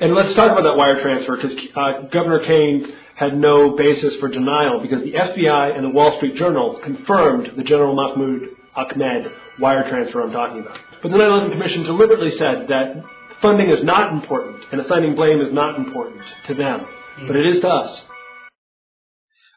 And 0.00 0.14
let's 0.14 0.32
talk 0.34 0.52
about 0.52 0.62
that 0.62 0.76
wire 0.76 1.00
transfer 1.02 1.36
because 1.36 1.54
uh, 1.74 2.08
Governor 2.12 2.38
Kean 2.40 2.94
had 3.16 3.36
no 3.36 3.76
basis 3.76 4.14
for 4.16 4.28
denial 4.28 4.80
because 4.80 5.02
the 5.02 5.12
FBI 5.12 5.76
and 5.76 5.84
the 5.84 5.90
Wall 5.90 6.16
Street 6.18 6.36
Journal 6.36 6.78
confirmed 6.84 7.50
the 7.56 7.64
General 7.64 7.96
Mahmoud 7.96 8.42
Ahmed 8.76 9.32
wire 9.58 9.88
transfer 9.88 10.22
I'm 10.22 10.30
talking 10.30 10.60
about. 10.60 10.78
But 11.02 11.10
the 11.10 11.16
9/11 11.16 11.50
Commission 11.50 11.82
deliberately 11.82 12.30
said 12.30 12.68
that 12.68 13.02
funding 13.42 13.70
is 13.70 13.82
not 13.82 14.12
important 14.12 14.62
and 14.70 14.80
assigning 14.80 15.16
blame 15.16 15.40
is 15.40 15.52
not 15.52 15.76
important 15.76 16.22
to 16.46 16.54
them, 16.54 16.86
but 17.26 17.34
it 17.34 17.46
is 17.46 17.60
to 17.62 17.68
us. 17.68 18.00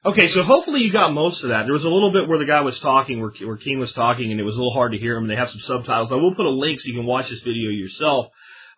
Okay, 0.04 0.30
so 0.30 0.42
hopefully 0.44 0.82
you 0.82 0.92
got 0.92 1.14
most 1.14 1.44
of 1.44 1.50
that. 1.50 1.66
There 1.66 1.74
was 1.74 1.84
a 1.84 1.90
little 1.90 2.12
bit 2.12 2.28
where 2.28 2.40
the 2.40 2.46
guy 2.46 2.62
was 2.62 2.80
talking, 2.80 3.22
where, 3.22 3.30
where 3.46 3.58
King 3.58 3.78
was 3.78 3.94
talking, 3.94 4.32
and 4.32 4.40
it 4.40 4.44
was 4.44 4.56
a 4.56 4.58
little 4.58 4.74
hard 4.74 4.94
to 4.94 4.98
hear 4.98 5.16
him. 5.16 5.28
They 5.28 5.36
have 5.36 5.52
some 5.52 5.62
subtitles. 5.62 6.12
I 6.12 6.16
will 6.16 6.34
put 6.34 6.48
a 6.48 6.50
link 6.50 6.80
so 6.80 6.88
you 6.88 6.96
can 6.96 7.06
watch 7.06 7.30
this 7.30 7.42
video 7.42 7.70
yourself 7.70 8.30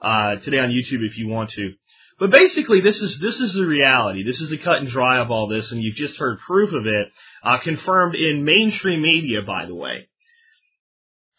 uh, 0.02 0.36
today 0.36 0.60
on 0.60 0.72
YouTube 0.72 1.06
if 1.08 1.18
you 1.18 1.30
want 1.30 1.52
to. 1.52 1.76
But 2.20 2.30
basically, 2.30 2.82
this 2.82 2.98
is 2.98 3.20
this 3.20 3.40
is 3.40 3.54
the 3.54 3.66
reality. 3.66 4.24
This 4.24 4.42
is 4.42 4.50
the 4.50 4.58
cut 4.58 4.80
and 4.80 4.90
dry 4.90 5.20
of 5.20 5.32
all 5.32 5.48
this, 5.48 5.72
and 5.72 5.82
you've 5.82 5.96
just 5.96 6.18
heard 6.18 6.40
proof 6.46 6.74
of 6.74 6.86
it, 6.86 7.08
uh, 7.42 7.60
confirmed 7.60 8.16
in 8.16 8.44
mainstream 8.44 9.02
media, 9.02 9.42
by 9.42 9.66
the 9.66 9.76
way. 9.76 10.10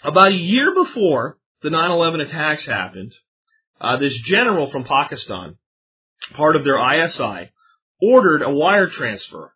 About 0.03 0.33
a 0.33 0.35
year 0.35 0.75
before 0.75 1.37
the 1.63 1.69
9/11 1.69 2.23
attacks 2.23 2.65
happened, 2.65 3.13
uh, 3.81 3.99
this 3.99 4.17
general 4.23 4.71
from 4.71 4.85
Pakistan, 4.85 5.57
part 6.33 6.57
of 6.57 6.65
their 6.65 6.79
ISI, 6.79 7.51
ordered 8.01 8.43
a 8.43 8.51
wire 8.51 8.89
transfer. 8.89 9.55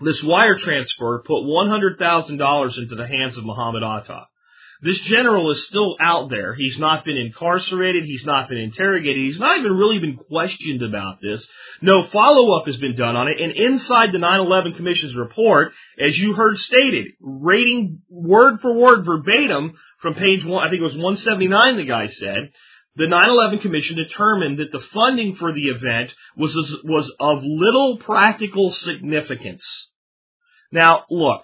This 0.00 0.22
wire 0.22 0.58
transfer 0.58 1.22
put 1.24 1.44
$100,000 1.44 2.78
into 2.78 2.94
the 2.94 3.06
hands 3.06 3.36
of 3.36 3.44
Muhammad 3.44 3.82
Atta. 3.82 4.26
This 4.82 5.00
general 5.02 5.50
is 5.52 5.66
still 5.68 5.96
out 5.98 6.28
there. 6.28 6.52
He's 6.54 6.78
not 6.78 7.04
been 7.04 7.16
incarcerated. 7.16 8.04
He's 8.04 8.24
not 8.26 8.50
been 8.50 8.58
interrogated. 8.58 9.16
He's 9.16 9.40
not 9.40 9.58
even 9.58 9.72
really 9.72 9.98
been 9.98 10.16
questioned 10.16 10.82
about 10.82 11.22
this. 11.22 11.46
No 11.80 12.06
follow 12.08 12.58
up 12.58 12.66
has 12.66 12.76
been 12.76 12.94
done 12.96 13.16
on 13.16 13.28
it. 13.28 13.40
And 13.40 13.52
inside 13.52 14.10
the 14.12 14.18
9-11 14.18 14.76
Commission's 14.76 15.16
report, 15.16 15.72
as 15.98 16.18
you 16.18 16.34
heard 16.34 16.58
stated, 16.58 17.12
rating 17.20 18.02
word 18.10 18.60
for 18.60 18.74
word 18.74 19.06
verbatim 19.06 19.74
from 20.02 20.14
page 20.14 20.44
one, 20.44 20.66
I 20.66 20.68
think 20.68 20.80
it 20.80 20.84
was 20.84 20.92
179 20.92 21.76
the 21.76 21.84
guy 21.84 22.08
said, 22.08 22.50
the 22.96 23.04
9-11 23.04 23.62
Commission 23.62 23.96
determined 23.96 24.58
that 24.58 24.70
the 24.70 24.84
funding 24.92 25.36
for 25.36 25.52
the 25.52 25.68
event 25.68 26.12
was, 26.36 26.54
was 26.84 27.10
of 27.18 27.42
little 27.42 27.98
practical 27.98 28.72
significance. 28.72 29.64
Now, 30.70 31.04
look, 31.10 31.42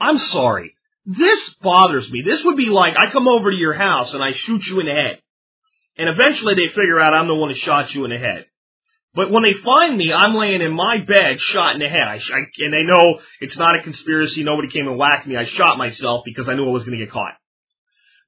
I'm 0.00 0.18
sorry. 0.18 0.74
This 1.06 1.54
bothers 1.60 2.10
me. 2.10 2.22
This 2.24 2.42
would 2.44 2.56
be 2.56 2.66
like 2.66 2.94
I 2.96 3.12
come 3.12 3.28
over 3.28 3.50
to 3.50 3.56
your 3.56 3.74
house 3.74 4.12
and 4.12 4.22
I 4.22 4.32
shoot 4.32 4.64
you 4.66 4.80
in 4.80 4.86
the 4.86 4.92
head. 4.92 5.20
And 5.98 6.08
eventually 6.08 6.54
they 6.54 6.68
figure 6.68 7.00
out 7.00 7.14
I'm 7.14 7.28
the 7.28 7.34
one 7.34 7.50
who 7.50 7.56
shot 7.56 7.94
you 7.94 8.04
in 8.04 8.10
the 8.10 8.18
head. 8.18 8.46
But 9.14 9.30
when 9.30 9.42
they 9.42 9.52
find 9.52 9.96
me, 9.96 10.12
I'm 10.12 10.34
laying 10.34 10.62
in 10.62 10.72
my 10.72 10.98
bed, 11.06 11.38
shot 11.38 11.74
in 11.74 11.80
the 11.80 11.88
head. 11.88 12.08
I, 12.08 12.14
I, 12.14 12.38
and 12.58 12.72
they 12.72 12.82
know 12.82 13.20
it's 13.40 13.56
not 13.56 13.78
a 13.78 13.82
conspiracy. 13.82 14.42
Nobody 14.42 14.68
came 14.68 14.88
and 14.88 14.96
whacked 14.96 15.26
me. 15.26 15.36
I 15.36 15.44
shot 15.44 15.76
myself 15.76 16.22
because 16.24 16.48
I 16.48 16.54
knew 16.54 16.66
I 16.66 16.72
was 16.72 16.84
going 16.84 16.98
to 16.98 17.04
get 17.04 17.12
caught. 17.12 17.34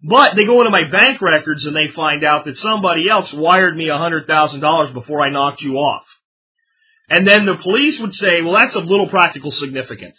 But 0.07 0.37
they 0.37 0.45
go 0.45 0.61
into 0.61 0.71
my 0.71 0.85
bank 0.91 1.23
records 1.23 1.65
and 1.65 1.75
they 1.75 1.89
find 1.95 2.25
out 2.25 2.45
that 2.45 2.59
somebody 2.59 3.09
else 3.09 3.33
wired 3.33 3.75
me 3.75 3.89
a 3.89 3.95
$100,000 3.95 4.93
before 4.93 5.23
I 5.23 5.31
knocked 5.31 5.63
you 5.63 5.77
off. 5.77 6.05
And 7.09 7.27
then 7.27 7.47
the 7.47 7.57
police 7.57 7.99
would 8.01 8.15
say, 8.15 8.43
well, 8.43 8.55
that's 8.55 8.77
of 8.77 8.85
little 8.85 9.09
practical 9.09 9.51
significance. 9.51 10.19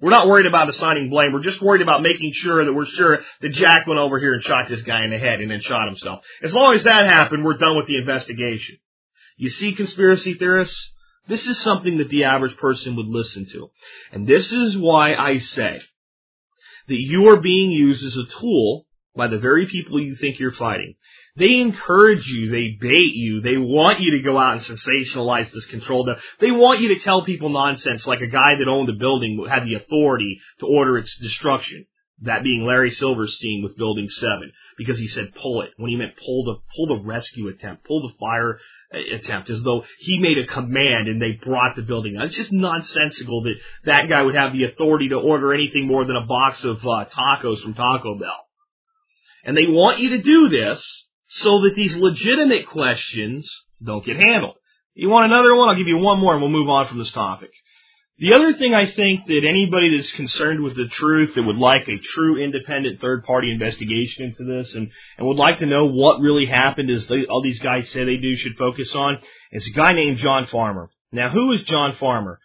We're 0.00 0.10
not 0.10 0.28
worried 0.28 0.46
about 0.46 0.70
assigning 0.70 1.10
blame. 1.10 1.32
We're 1.32 1.42
just 1.42 1.60
worried 1.60 1.82
about 1.82 2.00
making 2.00 2.32
sure 2.36 2.64
that 2.64 2.72
we're 2.72 2.86
sure 2.86 3.20
that 3.42 3.52
Jack 3.52 3.86
went 3.86 4.00
over 4.00 4.18
here 4.18 4.32
and 4.32 4.42
shot 4.42 4.68
this 4.70 4.82
guy 4.82 5.04
in 5.04 5.10
the 5.10 5.18
head 5.18 5.40
and 5.40 5.50
then 5.50 5.60
shot 5.60 5.88
himself. 5.88 6.20
As 6.42 6.52
long 6.52 6.74
as 6.74 6.84
that 6.84 7.06
happened, 7.06 7.44
we're 7.44 7.58
done 7.58 7.76
with 7.76 7.86
the 7.86 7.98
investigation. 7.98 8.78
You 9.36 9.50
see, 9.50 9.74
conspiracy 9.74 10.34
theorists, 10.34 10.90
this 11.28 11.46
is 11.46 11.60
something 11.60 11.98
that 11.98 12.08
the 12.08 12.24
average 12.24 12.56
person 12.56 12.96
would 12.96 13.06
listen 13.06 13.46
to. 13.52 13.70
And 14.10 14.26
this 14.26 14.50
is 14.50 14.76
why 14.76 15.14
I 15.14 15.38
say 15.38 15.80
that 16.88 16.98
you 16.98 17.28
are 17.28 17.40
being 17.40 17.70
used 17.70 18.02
as 18.02 18.16
a 18.16 18.40
tool 18.40 18.86
by 19.14 19.28
the 19.28 19.38
very 19.38 19.66
people 19.66 20.00
you 20.00 20.16
think 20.16 20.38
you're 20.38 20.52
fighting. 20.52 20.94
They 21.36 21.60
encourage 21.60 22.26
you, 22.26 22.50
they 22.50 22.76
bait 22.78 23.14
you, 23.14 23.40
they 23.40 23.56
want 23.56 24.00
you 24.00 24.18
to 24.18 24.22
go 24.22 24.38
out 24.38 24.58
and 24.58 24.62
sensationalize 24.62 25.50
this 25.50 25.64
control. 25.66 26.06
They 26.40 26.50
want 26.50 26.80
you 26.80 26.94
to 26.94 27.00
tell 27.00 27.24
people 27.24 27.48
nonsense 27.48 28.06
like 28.06 28.20
a 28.20 28.26
guy 28.26 28.56
that 28.58 28.68
owned 28.68 28.90
a 28.90 28.98
building 28.98 29.44
had 29.48 29.64
the 29.64 29.74
authority 29.74 30.40
to 30.60 30.66
order 30.66 30.98
its 30.98 31.16
destruction. 31.18 31.86
That 32.24 32.44
being 32.44 32.64
Larry 32.64 32.92
Silverstein 32.92 33.62
with 33.64 33.76
Building 33.76 34.08
7, 34.08 34.52
because 34.78 34.96
he 34.96 35.08
said 35.08 35.34
pull 35.34 35.62
it, 35.62 35.70
when 35.76 35.90
he 35.90 35.96
meant 35.96 36.12
pull 36.24 36.44
the, 36.44 36.56
pull 36.76 36.86
the 36.86 37.04
rescue 37.04 37.48
attempt, 37.48 37.84
pull 37.84 38.06
the 38.06 38.14
fire 38.20 38.60
uh, 38.94 39.16
attempt, 39.16 39.50
as 39.50 39.60
though 39.62 39.82
he 39.98 40.20
made 40.20 40.38
a 40.38 40.46
command 40.46 41.08
and 41.08 41.20
they 41.20 41.32
brought 41.32 41.74
the 41.74 41.82
building. 41.82 42.16
It's 42.20 42.36
just 42.36 42.52
nonsensical 42.52 43.42
that 43.42 43.54
that 43.86 44.08
guy 44.08 44.22
would 44.22 44.36
have 44.36 44.52
the 44.52 44.64
authority 44.64 45.08
to 45.08 45.16
order 45.16 45.52
anything 45.52 45.88
more 45.88 46.04
than 46.04 46.14
a 46.14 46.26
box 46.26 46.62
of 46.62 46.76
uh, 46.78 47.06
tacos 47.06 47.60
from 47.62 47.74
Taco 47.74 48.16
Bell. 48.18 48.46
And 49.44 49.56
they 49.56 49.66
want 49.66 50.00
you 50.00 50.10
to 50.10 50.22
do 50.22 50.48
this 50.48 50.82
so 51.28 51.62
that 51.62 51.72
these 51.74 51.94
legitimate 51.94 52.68
questions 52.68 53.48
don't 53.84 54.04
get 54.04 54.16
handled. 54.16 54.56
You 54.94 55.08
want 55.08 55.32
another 55.32 55.54
one? 55.54 55.68
I'll 55.68 55.76
give 55.76 55.88
you 55.88 55.98
one 55.98 56.20
more 56.20 56.34
and 56.34 56.42
we'll 56.42 56.50
move 56.50 56.68
on 56.68 56.86
from 56.86 56.98
this 56.98 57.10
topic. 57.12 57.50
The 58.18 58.34
other 58.34 58.52
thing 58.52 58.74
I 58.74 58.86
think 58.86 59.26
that 59.26 59.40
anybody 59.48 59.96
that's 59.96 60.12
concerned 60.12 60.62
with 60.62 60.76
the 60.76 60.86
truth 60.92 61.34
that 61.34 61.42
would 61.42 61.56
like 61.56 61.88
a 61.88 61.98
true 61.98 62.42
independent 62.42 63.00
third 63.00 63.24
party 63.24 63.50
investigation 63.50 64.26
into 64.26 64.44
this 64.44 64.74
and, 64.74 64.90
and 65.16 65.26
would 65.26 65.38
like 65.38 65.58
to 65.58 65.66
know 65.66 65.86
what 65.86 66.20
really 66.20 66.46
happened 66.46 66.90
as 66.90 67.06
they, 67.06 67.24
all 67.28 67.42
these 67.42 67.58
guys 67.58 67.88
say 67.90 68.04
they 68.04 68.18
do 68.18 68.36
should 68.36 68.56
focus 68.56 68.94
on 68.94 69.18
is 69.50 69.66
a 69.66 69.76
guy 69.76 69.94
named 69.94 70.18
John 70.18 70.46
Farmer. 70.46 70.90
Now 71.10 71.30
who 71.30 71.52
is 71.52 71.62
John 71.62 71.96
Farmer? 71.98 72.38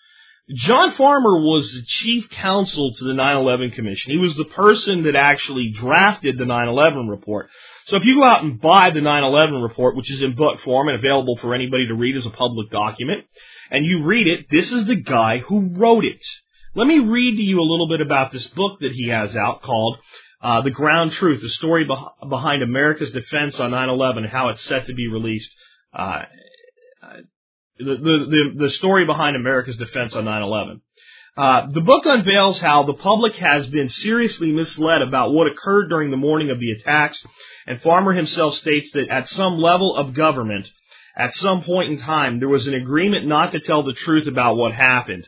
John 0.54 0.94
Farmer 0.94 1.42
was 1.42 1.70
the 1.70 1.84
chief 1.86 2.30
counsel 2.30 2.94
to 2.94 3.04
the 3.04 3.14
9-11 3.14 3.76
Commission. 3.76 4.14
He 4.14 4.18
was 4.18 4.34
the 4.36 4.46
person 4.46 5.04
that 5.04 5.16
actually 5.16 5.72
drafted 5.74 6.38
the 6.38 6.46
9-11 6.46 7.10
report. 7.10 7.50
So 7.88 7.98
if 7.98 8.06
you 8.06 8.16
go 8.16 8.24
out 8.24 8.44
and 8.44 8.60
buy 8.60 8.92
the 8.94 9.02
9-11 9.02 9.62
report, 9.62 9.98
which 9.98 10.10
is 10.10 10.22
in 10.22 10.36
book 10.36 10.62
form 10.62 10.88
and 10.88 10.98
available 10.98 11.38
for 11.38 11.54
anybody 11.54 11.88
to 11.88 11.96
read 11.96 12.16
as 12.16 12.26
a 12.26 12.30
public 12.30 12.70
document, 12.70 13.26
and 13.72 13.86
you 13.86 14.06
read 14.06 14.28
it, 14.28 14.48
this 14.50 14.72
is 14.72 14.86
the 14.88 14.96
guy 14.96 15.40
who 15.40 15.74
wrote 15.76 16.06
it. 16.06 16.24
Let 16.76 16.88
me 16.88 17.00
read 17.00 17.36
to 17.36 17.44
you 17.44 17.60
a 17.60 17.70
little 17.70 17.90
bit 17.90 18.00
about 18.00 18.32
this 18.32 18.48
book 18.48 18.80
that 18.80 18.94
he 18.94 19.10
has 19.10 19.36
out 19.36 19.64
called 19.64 19.98
uh, 20.42 20.62
The 20.62 20.72
Ground 20.72 21.12
Truth, 21.12 21.42
the 21.42 21.50
story 21.50 21.86
beh- 21.86 22.30
behind 22.30 22.64
America's 22.64 23.12
defense 23.12 23.60
on 23.60 23.72
9-11 23.72 24.20
and 24.20 24.28
how 24.28 24.50
it's 24.50 24.64
set 24.64 24.86
to 24.88 24.94
be 24.94 25.10
released 25.10 25.52
uh, 25.94 26.22
the, 27.80 27.96
the, 27.96 28.54
the, 28.66 28.70
story 28.72 29.06
behind 29.06 29.36
America's 29.36 29.78
defense 29.78 30.16
on 30.16 30.26
9-11. 30.26 30.82
Uh, 31.38 31.72
the 31.72 31.82
book 31.82 32.04
unveils 32.06 32.60
how 32.60 32.84
the 32.84 32.96
public 32.96 33.36
has 33.36 33.68
been 33.68 33.90
seriously 33.90 34.52
misled 34.52 35.04
about 35.04 35.34
what 35.34 35.48
occurred 35.48 35.88
during 35.88 36.10
the 36.10 36.18
morning 36.18 36.50
of 36.50 36.60
the 36.60 36.72
attacks, 36.72 37.20
and 37.68 37.82
Farmer 37.82 38.14
himself 38.14 38.56
states 38.58 38.90
that 38.94 39.10
at 39.10 39.30
some 39.30 39.60
level 39.60 39.96
of 39.96 40.16
government, 40.16 40.68
at 41.16 41.36
some 41.36 41.64
point 41.64 41.92
in 41.92 42.00
time, 42.00 42.40
there 42.40 42.50
was 42.50 42.66
an 42.66 42.74
agreement 42.74 43.28
not 43.28 43.52
to 43.52 43.60
tell 43.60 43.84
the 43.84 43.94
truth 43.94 44.28
about 44.28 44.56
what 44.56 44.74
happened. 44.74 45.28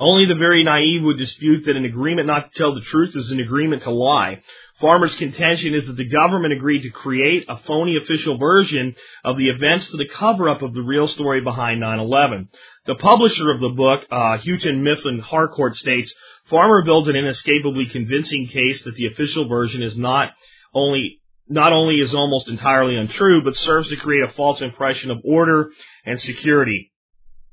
Only 0.00 0.26
the 0.26 0.38
very 0.38 0.62
naive 0.62 1.02
would 1.02 1.18
dispute 1.18 1.66
that 1.66 1.76
an 1.76 1.84
agreement 1.84 2.28
not 2.28 2.52
to 2.52 2.58
tell 2.58 2.74
the 2.74 2.80
truth 2.82 3.16
is 3.16 3.32
an 3.32 3.40
agreement 3.40 3.82
to 3.82 3.90
lie. 3.90 4.42
Farmer's 4.80 5.14
contention 5.16 5.74
is 5.74 5.86
that 5.86 5.96
the 5.96 6.08
government 6.08 6.52
agreed 6.52 6.82
to 6.82 6.90
create 6.90 7.46
a 7.48 7.58
phony 7.66 7.96
official 7.96 8.38
version 8.38 8.94
of 9.24 9.36
the 9.36 9.48
events 9.48 9.88
to 9.90 9.96
the 9.96 10.06
cover 10.06 10.48
up 10.48 10.62
of 10.62 10.72
the 10.72 10.82
real 10.82 11.08
story 11.08 11.40
behind 11.40 11.82
9-11. 11.82 12.48
The 12.86 12.94
publisher 12.94 13.50
of 13.50 13.60
the 13.60 13.70
book, 13.70 14.04
uh, 14.10 14.38
Houghton 14.38 14.84
Mifflin 14.84 15.18
Harcourt 15.18 15.76
states, 15.76 16.12
Farmer 16.48 16.82
builds 16.84 17.08
an 17.08 17.16
inescapably 17.16 17.86
convincing 17.86 18.46
case 18.46 18.82
that 18.82 18.94
the 18.94 19.06
official 19.06 19.48
version 19.48 19.82
is 19.82 19.96
not 19.96 20.30
only 20.72 21.20
not 21.50 21.72
only 21.72 21.96
is 21.96 22.14
almost 22.14 22.48
entirely 22.48 22.94
untrue, 22.96 23.42
but 23.42 23.56
serves 23.56 23.88
to 23.88 23.96
create 23.96 24.22
a 24.22 24.32
false 24.34 24.60
impression 24.60 25.10
of 25.10 25.18
order 25.24 25.70
and 26.04 26.20
security. 26.20 26.92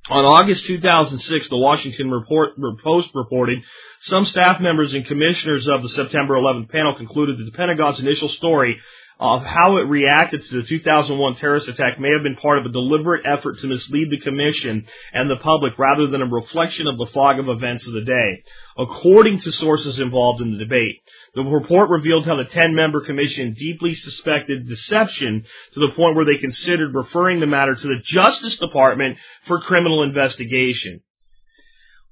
On 0.07 0.23
August 0.23 0.65
2006, 0.65 1.49
the 1.49 1.57
Washington 1.57 2.11
Report, 2.11 2.51
Post 2.83 3.09
reported 3.15 3.57
some 4.01 4.25
staff 4.25 4.61
members 4.61 4.93
and 4.93 5.03
commissioners 5.03 5.67
of 5.67 5.81
the 5.81 5.89
September 5.89 6.35
11th 6.35 6.69
panel 6.69 6.93
concluded 6.95 7.39
that 7.39 7.45
the 7.45 7.57
Pentagon's 7.57 7.99
initial 7.99 8.29
story 8.29 8.79
of 9.19 9.43
how 9.43 9.77
it 9.77 9.87
reacted 9.87 10.43
to 10.43 10.61
the 10.61 10.67
2001 10.67 11.37
terrorist 11.37 11.67
attack 11.69 11.99
may 11.99 12.09
have 12.13 12.21
been 12.21 12.35
part 12.35 12.59
of 12.59 12.65
a 12.65 12.71
deliberate 12.71 13.25
effort 13.25 13.57
to 13.61 13.67
mislead 13.67 14.11
the 14.11 14.19
Commission 14.19 14.85
and 15.11 15.27
the 15.27 15.41
public 15.41 15.73
rather 15.79 16.05
than 16.05 16.21
a 16.21 16.25
reflection 16.25 16.85
of 16.85 16.99
the 16.99 17.07
fog 17.07 17.39
of 17.39 17.49
events 17.49 17.87
of 17.87 17.93
the 17.93 18.03
day, 18.03 18.43
according 18.77 19.39
to 19.39 19.51
sources 19.53 19.97
involved 19.97 20.39
in 20.39 20.51
the 20.51 20.63
debate. 20.63 21.01
The 21.35 21.43
report 21.43 21.89
revealed 21.89 22.25
how 22.25 22.37
the 22.37 22.45
10-member 22.45 23.01
commission 23.01 23.55
deeply 23.59 23.93
suspected 23.93 24.69
deception 24.69 25.43
to 25.73 25.79
the 25.81 25.91
point 25.93 26.15
where 26.15 26.23
they 26.23 26.39
considered 26.39 26.95
referring 26.95 27.41
the 27.41 27.45
matter 27.45 27.75
to 27.75 27.87
the 27.87 28.01
Justice 28.03 28.57
Department 28.57 29.17
for 29.45 29.59
criminal 29.59 30.03
investigation. 30.03 31.01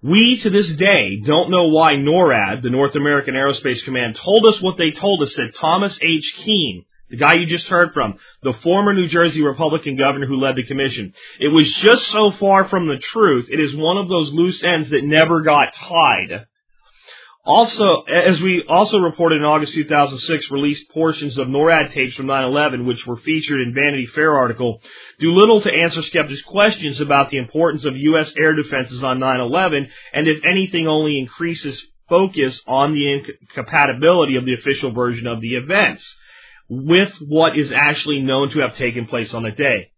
We, 0.01 0.41
to 0.41 0.49
this 0.49 0.67
day, 0.73 1.21
don't 1.25 1.49
know 1.49 1.69
why 1.69 1.93
NORAD, 1.93 2.61
the 2.61 2.69
North 2.69 2.95
American 2.95 3.35
Aerospace 3.35 3.85
Command, 3.85 4.19
told 4.21 4.45
us 4.45 4.61
what 4.61 4.77
they 4.77 4.91
told 4.91 5.23
us, 5.23 5.33
said 5.33 5.55
Thomas 5.55 5.97
H. 6.01 6.33
Kean, 6.43 6.83
the 7.09 7.15
guy 7.15 7.35
you 7.35 7.45
just 7.45 7.67
heard 7.67 7.93
from, 7.93 8.15
the 8.41 8.51
former 8.51 8.93
New 8.93 9.07
Jersey 9.07 9.41
Republican 9.41 9.95
governor 9.95 10.27
who 10.27 10.41
led 10.41 10.57
the 10.57 10.65
commission. 10.65 11.13
It 11.39 11.47
was 11.47 11.73
just 11.75 12.11
so 12.11 12.31
far 12.31 12.67
from 12.67 12.87
the 12.87 12.97
truth, 12.97 13.47
it 13.49 13.61
is 13.61 13.73
one 13.73 13.95
of 13.95 14.09
those 14.09 14.33
loose 14.33 14.61
ends 14.61 14.89
that 14.89 15.05
never 15.05 15.41
got 15.43 15.73
tied. 15.75 16.47
Also, 17.45 18.03
as 18.03 18.41
we 18.41 18.63
also 18.69 18.99
reported 18.99 19.37
in 19.37 19.43
August 19.43 19.73
2006, 19.73 20.49
released 20.49 20.89
portions 20.91 21.37
of 21.37 21.49
NORAD 21.49 21.91
tapes 21.91 22.13
from 22.15 22.27
9/11, 22.27 22.85
which 22.85 23.05
were 23.05 23.17
featured 23.17 23.59
in 23.59 23.73
Vanity 23.73 24.05
Fair 24.05 24.37
article, 24.37 24.81
do 25.19 25.33
little 25.33 25.59
to 25.59 25.73
answer 25.73 26.01
skeptics' 26.03 26.41
questions 26.43 27.01
about 27.01 27.29
the 27.29 27.37
importance 27.37 27.83
of 27.83 27.97
U.S. 27.97 28.33
air 28.37 28.53
defenses 28.53 29.03
on 29.03 29.19
9/11, 29.19 29.89
and 30.13 30.27
if 30.29 30.43
anything, 30.45 30.87
only 30.87 31.19
increases 31.19 31.85
focus 32.07 32.61
on 32.65 32.93
the 32.93 33.11
incompatibility 33.11 34.37
of 34.37 34.45
the 34.45 34.53
official 34.53 34.91
version 34.91 35.27
of 35.27 35.41
the 35.41 35.55
events 35.55 36.03
with 36.69 37.13
what 37.27 37.57
is 37.57 37.73
actually 37.73 38.21
known 38.21 38.51
to 38.51 38.59
have 38.59 38.77
taken 38.77 39.05
place 39.05 39.33
on 39.33 39.43
the 39.43 39.51
day. 39.51 39.89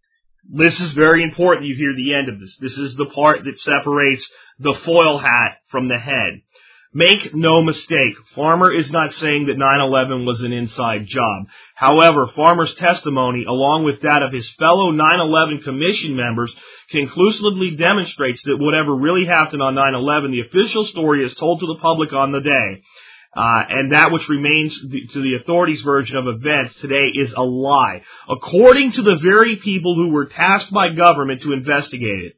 This 0.48 0.78
is 0.80 0.92
very 0.92 1.22
important. 1.22 1.66
You 1.66 1.76
hear 1.76 1.94
the 1.94 2.14
end 2.14 2.28
of 2.28 2.40
this. 2.40 2.56
This 2.60 2.76
is 2.76 2.94
the 2.96 3.06
part 3.06 3.44
that 3.44 3.60
separates 3.60 4.28
the 4.58 4.74
foil 4.74 5.18
hat 5.18 5.58
from 5.68 5.88
the 5.88 5.98
head. 5.98 6.40
Make 6.94 7.34
no 7.34 7.62
mistake, 7.62 8.14
Farmer 8.34 8.72
is 8.72 8.90
not 8.90 9.12
saying 9.14 9.46
that 9.46 9.58
9-11 9.58 10.26
was 10.26 10.40
an 10.40 10.52
inside 10.52 11.06
job. 11.06 11.46
However, 11.74 12.26
Farmer's 12.28 12.74
testimony, 12.76 13.44
along 13.44 13.84
with 13.84 14.00
that 14.02 14.22
of 14.22 14.32
his 14.32 14.48
fellow 14.58 14.92
9-11 14.92 15.64
commission 15.64 16.16
members, 16.16 16.54
conclusively 16.90 17.72
demonstrates 17.72 18.40
that 18.44 18.58
whatever 18.58 18.94
really 18.94 19.26
happened 19.26 19.62
on 19.62 19.74
9-11, 19.74 20.30
the 20.30 20.46
official 20.48 20.86
story 20.86 21.24
is 21.24 21.34
told 21.34 21.60
to 21.60 21.66
the 21.66 21.80
public 21.82 22.12
on 22.12 22.32
the 22.32 22.40
day. 22.40 22.82
Uh, 23.36 23.62
and 23.68 23.92
that 23.92 24.12
which 24.12 24.26
remains 24.30 24.74
to 25.12 25.20
the 25.20 25.36
authorities' 25.42 25.82
version 25.82 26.16
of 26.16 26.26
events 26.26 26.80
today 26.80 27.08
is 27.14 27.30
a 27.36 27.42
lie, 27.42 28.00
according 28.30 28.92
to 28.92 29.02
the 29.02 29.16
very 29.16 29.56
people 29.56 29.94
who 29.94 30.08
were 30.08 30.24
tasked 30.24 30.72
by 30.72 30.94
government 30.94 31.42
to 31.42 31.52
investigate 31.52 32.24
it. 32.24 32.36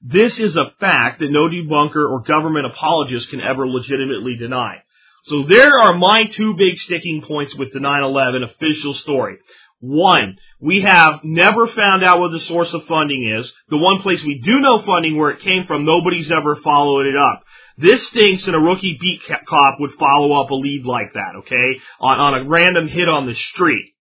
This 0.00 0.38
is 0.38 0.54
a 0.54 0.72
fact 0.78 1.18
that 1.20 1.30
no 1.30 1.48
debunker 1.48 2.08
or 2.08 2.22
government 2.22 2.66
apologist 2.66 3.30
can 3.30 3.40
ever 3.40 3.68
legitimately 3.68 4.36
deny. 4.36 4.76
So 5.24 5.42
there 5.42 5.72
are 5.80 5.98
my 5.98 6.24
two 6.32 6.54
big 6.54 6.78
sticking 6.78 7.22
points 7.26 7.54
with 7.54 7.72
the 7.72 7.80
9-11 7.80 8.44
official 8.44 8.94
story. 8.94 9.38
One, 9.80 10.36
we 10.60 10.82
have 10.82 11.20
never 11.22 11.66
found 11.68 12.02
out 12.02 12.18
what 12.20 12.32
the 12.32 12.40
source 12.40 12.72
of 12.72 12.86
funding 12.86 13.36
is. 13.38 13.52
The 13.68 13.76
one 13.76 14.00
place 14.02 14.22
we 14.24 14.40
do 14.44 14.60
know 14.60 14.82
funding 14.82 15.16
where 15.16 15.30
it 15.30 15.40
came 15.40 15.66
from, 15.66 15.84
nobody's 15.84 16.32
ever 16.32 16.56
followed 16.56 17.06
it 17.06 17.16
up. 17.16 17.44
This 17.76 18.04
stinks 18.08 18.44
and 18.46 18.56
a 18.56 18.58
rookie 18.58 18.98
beat 19.00 19.20
cop 19.46 19.78
would 19.78 19.92
follow 19.92 20.40
up 20.40 20.50
a 20.50 20.54
lead 20.54 20.84
like 20.84 21.12
that, 21.14 21.36
okay? 21.38 21.80
On, 22.00 22.18
on 22.18 22.34
a 22.34 22.48
random 22.48 22.88
hit 22.88 23.08
on 23.08 23.26
the 23.26 23.36
street. 23.36 23.94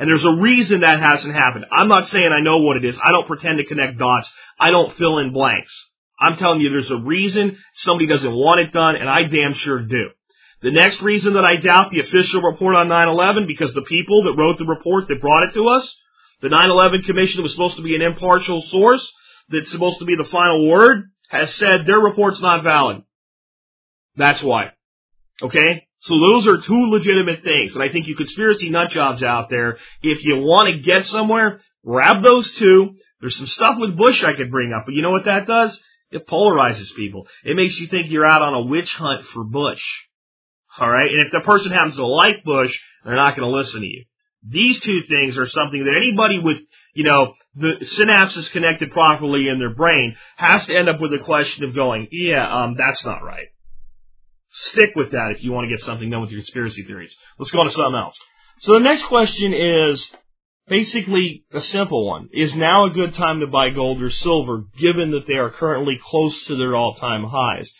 And 0.00 0.08
there's 0.08 0.24
a 0.24 0.40
reason 0.40 0.80
that 0.80 0.98
hasn't 0.98 1.34
happened. 1.34 1.66
I'm 1.70 1.88
not 1.88 2.08
saying 2.08 2.30
I 2.32 2.40
know 2.40 2.56
what 2.62 2.78
it 2.78 2.86
is. 2.86 2.96
I 3.04 3.12
don't 3.12 3.26
pretend 3.26 3.58
to 3.58 3.66
connect 3.66 3.98
dots. 3.98 4.30
I 4.58 4.70
don't 4.70 4.96
fill 4.96 5.18
in 5.18 5.34
blanks. 5.34 5.70
I'm 6.18 6.38
telling 6.38 6.62
you 6.62 6.70
there's 6.70 6.90
a 6.90 6.96
reason 6.96 7.58
somebody 7.76 8.06
doesn't 8.06 8.32
want 8.32 8.60
it 8.60 8.72
done, 8.72 8.96
and 8.96 9.10
I 9.10 9.24
damn 9.24 9.52
sure 9.52 9.82
do. 9.82 10.08
The 10.62 10.70
next 10.70 11.02
reason 11.02 11.34
that 11.34 11.44
I 11.44 11.56
doubt 11.56 11.90
the 11.90 12.00
official 12.00 12.40
report 12.40 12.76
on 12.76 12.88
9-11, 12.88 13.46
because 13.46 13.74
the 13.74 13.82
people 13.82 14.24
that 14.24 14.36
wrote 14.38 14.58
the 14.58 14.64
report 14.64 15.06
that 15.08 15.20
brought 15.20 15.42
it 15.42 15.52
to 15.52 15.68
us, 15.68 15.94
the 16.40 16.48
9-11 16.48 17.04
Commission 17.04 17.42
was 17.42 17.52
supposed 17.52 17.76
to 17.76 17.82
be 17.82 17.94
an 17.94 18.00
impartial 18.00 18.62
source, 18.70 19.06
that's 19.50 19.70
supposed 19.70 19.98
to 19.98 20.06
be 20.06 20.16
the 20.16 20.28
final 20.30 20.66
word, 20.66 21.10
has 21.28 21.54
said 21.56 21.84
their 21.84 21.98
report's 21.98 22.40
not 22.40 22.64
valid. 22.64 23.02
That's 24.16 24.42
why. 24.42 24.72
Okay? 25.42 25.86
So 26.00 26.18
those 26.18 26.46
are 26.46 26.58
two 26.58 26.90
legitimate 26.90 27.42
things. 27.44 27.74
And 27.74 27.82
I 27.82 27.90
think 27.90 28.06
you 28.06 28.16
conspiracy 28.16 28.70
nut 28.70 28.90
jobs 28.90 29.22
out 29.22 29.50
there, 29.50 29.78
if 30.02 30.24
you 30.24 30.36
want 30.36 30.74
to 30.74 30.82
get 30.82 31.06
somewhere, 31.06 31.60
grab 31.84 32.22
those 32.22 32.50
two. 32.52 32.94
There's 33.20 33.36
some 33.36 33.46
stuff 33.46 33.76
with 33.78 33.98
Bush 33.98 34.24
I 34.24 34.32
could 34.32 34.50
bring 34.50 34.72
up, 34.72 34.84
but 34.86 34.94
you 34.94 35.02
know 35.02 35.10
what 35.10 35.26
that 35.26 35.46
does? 35.46 35.78
It 36.10 36.26
polarizes 36.26 36.88
people. 36.96 37.26
It 37.44 37.54
makes 37.54 37.78
you 37.78 37.86
think 37.86 38.10
you're 38.10 38.26
out 38.26 38.42
on 38.42 38.54
a 38.54 38.62
witch 38.62 38.92
hunt 38.94 39.26
for 39.26 39.44
Bush. 39.44 39.82
Alright? 40.80 41.10
And 41.10 41.26
if 41.26 41.32
the 41.32 41.40
person 41.44 41.72
happens 41.72 41.96
to 41.96 42.06
like 42.06 42.44
Bush, 42.44 42.74
they're 43.04 43.14
not 43.14 43.36
going 43.36 43.50
to 43.50 43.56
listen 43.56 43.80
to 43.80 43.86
you. 43.86 44.04
These 44.48 44.80
two 44.80 45.02
things 45.06 45.36
are 45.36 45.48
something 45.48 45.84
that 45.84 45.94
anybody 45.96 46.38
with, 46.38 46.56
you 46.94 47.04
know, 47.04 47.34
the 47.54 47.72
synapses 47.98 48.50
connected 48.52 48.90
properly 48.90 49.48
in 49.48 49.58
their 49.58 49.74
brain 49.74 50.16
has 50.36 50.64
to 50.64 50.74
end 50.74 50.88
up 50.88 50.98
with 50.98 51.12
a 51.12 51.22
question 51.22 51.64
of 51.64 51.74
going, 51.74 52.08
yeah, 52.10 52.48
um, 52.50 52.74
that's 52.78 53.04
not 53.04 53.22
right. 53.22 53.48
Stick 54.52 54.90
with 54.96 55.12
that 55.12 55.34
if 55.36 55.44
you 55.44 55.52
want 55.52 55.68
to 55.68 55.76
get 55.76 55.84
something 55.84 56.10
done 56.10 56.20
with 56.20 56.30
your 56.30 56.40
conspiracy 56.40 56.84
theories. 56.84 57.14
Let's 57.38 57.50
go 57.50 57.60
on 57.60 57.66
to 57.66 57.72
something 57.72 57.94
else. 57.94 58.18
So 58.60 58.74
the 58.74 58.80
next 58.80 59.04
question 59.04 59.54
is 59.54 60.02
basically 60.68 61.44
a 61.52 61.60
simple 61.60 62.06
one. 62.06 62.28
Is 62.32 62.54
now 62.54 62.86
a 62.86 62.90
good 62.90 63.14
time 63.14 63.40
to 63.40 63.46
buy 63.46 63.70
gold 63.70 64.02
or 64.02 64.10
silver 64.10 64.64
given 64.78 65.12
that 65.12 65.26
they 65.26 65.34
are 65.34 65.50
currently 65.50 66.00
close 66.02 66.44
to 66.46 66.56
their 66.56 66.74
all-time 66.74 67.24
highs? 67.24 67.70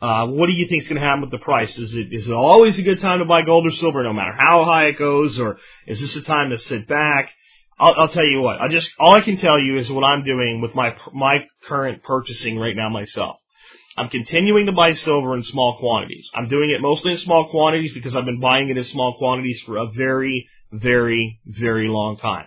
Uh, 0.00 0.26
what 0.26 0.46
do 0.46 0.52
you 0.52 0.68
think 0.68 0.82
is 0.82 0.88
going 0.88 1.00
to 1.00 1.06
happen 1.06 1.22
with 1.22 1.32
the 1.32 1.38
price? 1.38 1.76
Is 1.76 1.92
it 1.92 2.12
is 2.12 2.28
it 2.28 2.32
always 2.32 2.78
a 2.78 2.82
good 2.82 3.00
time 3.00 3.18
to 3.18 3.24
buy 3.24 3.42
gold 3.42 3.66
or 3.66 3.72
silver, 3.72 4.04
no 4.04 4.12
matter 4.12 4.32
how 4.32 4.64
high 4.64 4.86
it 4.86 4.98
goes, 4.98 5.38
or 5.40 5.58
is 5.88 6.00
this 6.00 6.14
a 6.14 6.22
time 6.22 6.50
to 6.50 6.58
sit 6.58 6.86
back? 6.86 7.30
I'll, 7.80 7.94
I'll 7.98 8.08
tell 8.08 8.24
you 8.24 8.40
what. 8.40 8.60
I 8.60 8.68
just 8.68 8.88
all 9.00 9.14
I 9.14 9.22
can 9.22 9.38
tell 9.38 9.58
you 9.58 9.78
is 9.78 9.90
what 9.90 10.04
I'm 10.04 10.22
doing 10.22 10.60
with 10.60 10.72
my 10.74 10.94
my 11.12 11.38
current 11.66 12.04
purchasing 12.04 12.56
right 12.58 12.76
now 12.76 12.88
myself. 12.90 13.38
I'm 13.98 14.10
continuing 14.10 14.66
to 14.66 14.72
buy 14.72 14.94
silver 14.94 15.36
in 15.36 15.42
small 15.42 15.78
quantities. 15.78 16.28
I'm 16.34 16.48
doing 16.48 16.70
it 16.70 16.80
mostly 16.80 17.12
in 17.12 17.18
small 17.18 17.48
quantities 17.50 17.92
because 17.92 18.14
I've 18.14 18.24
been 18.24 18.40
buying 18.40 18.68
it 18.68 18.76
in 18.76 18.84
small 18.84 19.16
quantities 19.18 19.60
for 19.66 19.76
a 19.76 19.90
very, 19.90 20.48
very, 20.70 21.40
very 21.44 21.88
long 21.88 22.16
time. 22.16 22.46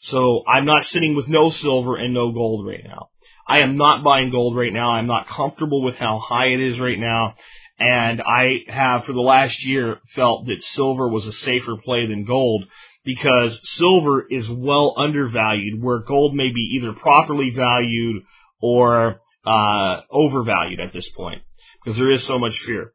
So 0.00 0.42
I'm 0.48 0.64
not 0.64 0.86
sitting 0.86 1.14
with 1.14 1.28
no 1.28 1.50
silver 1.50 1.96
and 1.96 2.12
no 2.12 2.32
gold 2.32 2.66
right 2.66 2.82
now. 2.82 3.10
I 3.46 3.60
am 3.60 3.76
not 3.76 4.02
buying 4.02 4.30
gold 4.30 4.56
right 4.56 4.72
now. 4.72 4.92
I'm 4.92 5.06
not 5.06 5.28
comfortable 5.28 5.82
with 5.82 5.96
how 5.96 6.18
high 6.18 6.46
it 6.46 6.60
is 6.60 6.80
right 6.80 6.98
now. 6.98 7.34
And 7.78 8.20
I 8.20 8.60
have 8.68 9.04
for 9.04 9.12
the 9.12 9.20
last 9.20 9.64
year 9.64 10.00
felt 10.14 10.46
that 10.46 10.62
silver 10.74 11.08
was 11.08 11.26
a 11.26 11.32
safer 11.32 11.76
play 11.76 12.06
than 12.06 12.24
gold 12.24 12.64
because 13.04 13.58
silver 13.76 14.26
is 14.28 14.48
well 14.48 14.94
undervalued 14.98 15.82
where 15.82 16.00
gold 16.00 16.34
may 16.34 16.50
be 16.52 16.72
either 16.76 16.92
properly 16.92 17.50
valued 17.54 18.22
or 18.60 19.20
uh, 19.46 20.00
overvalued 20.10 20.80
at 20.80 20.92
this 20.92 21.08
point 21.16 21.42
because 21.82 21.98
there 21.98 22.10
is 22.10 22.24
so 22.24 22.38
much 22.38 22.58
fear. 22.66 22.92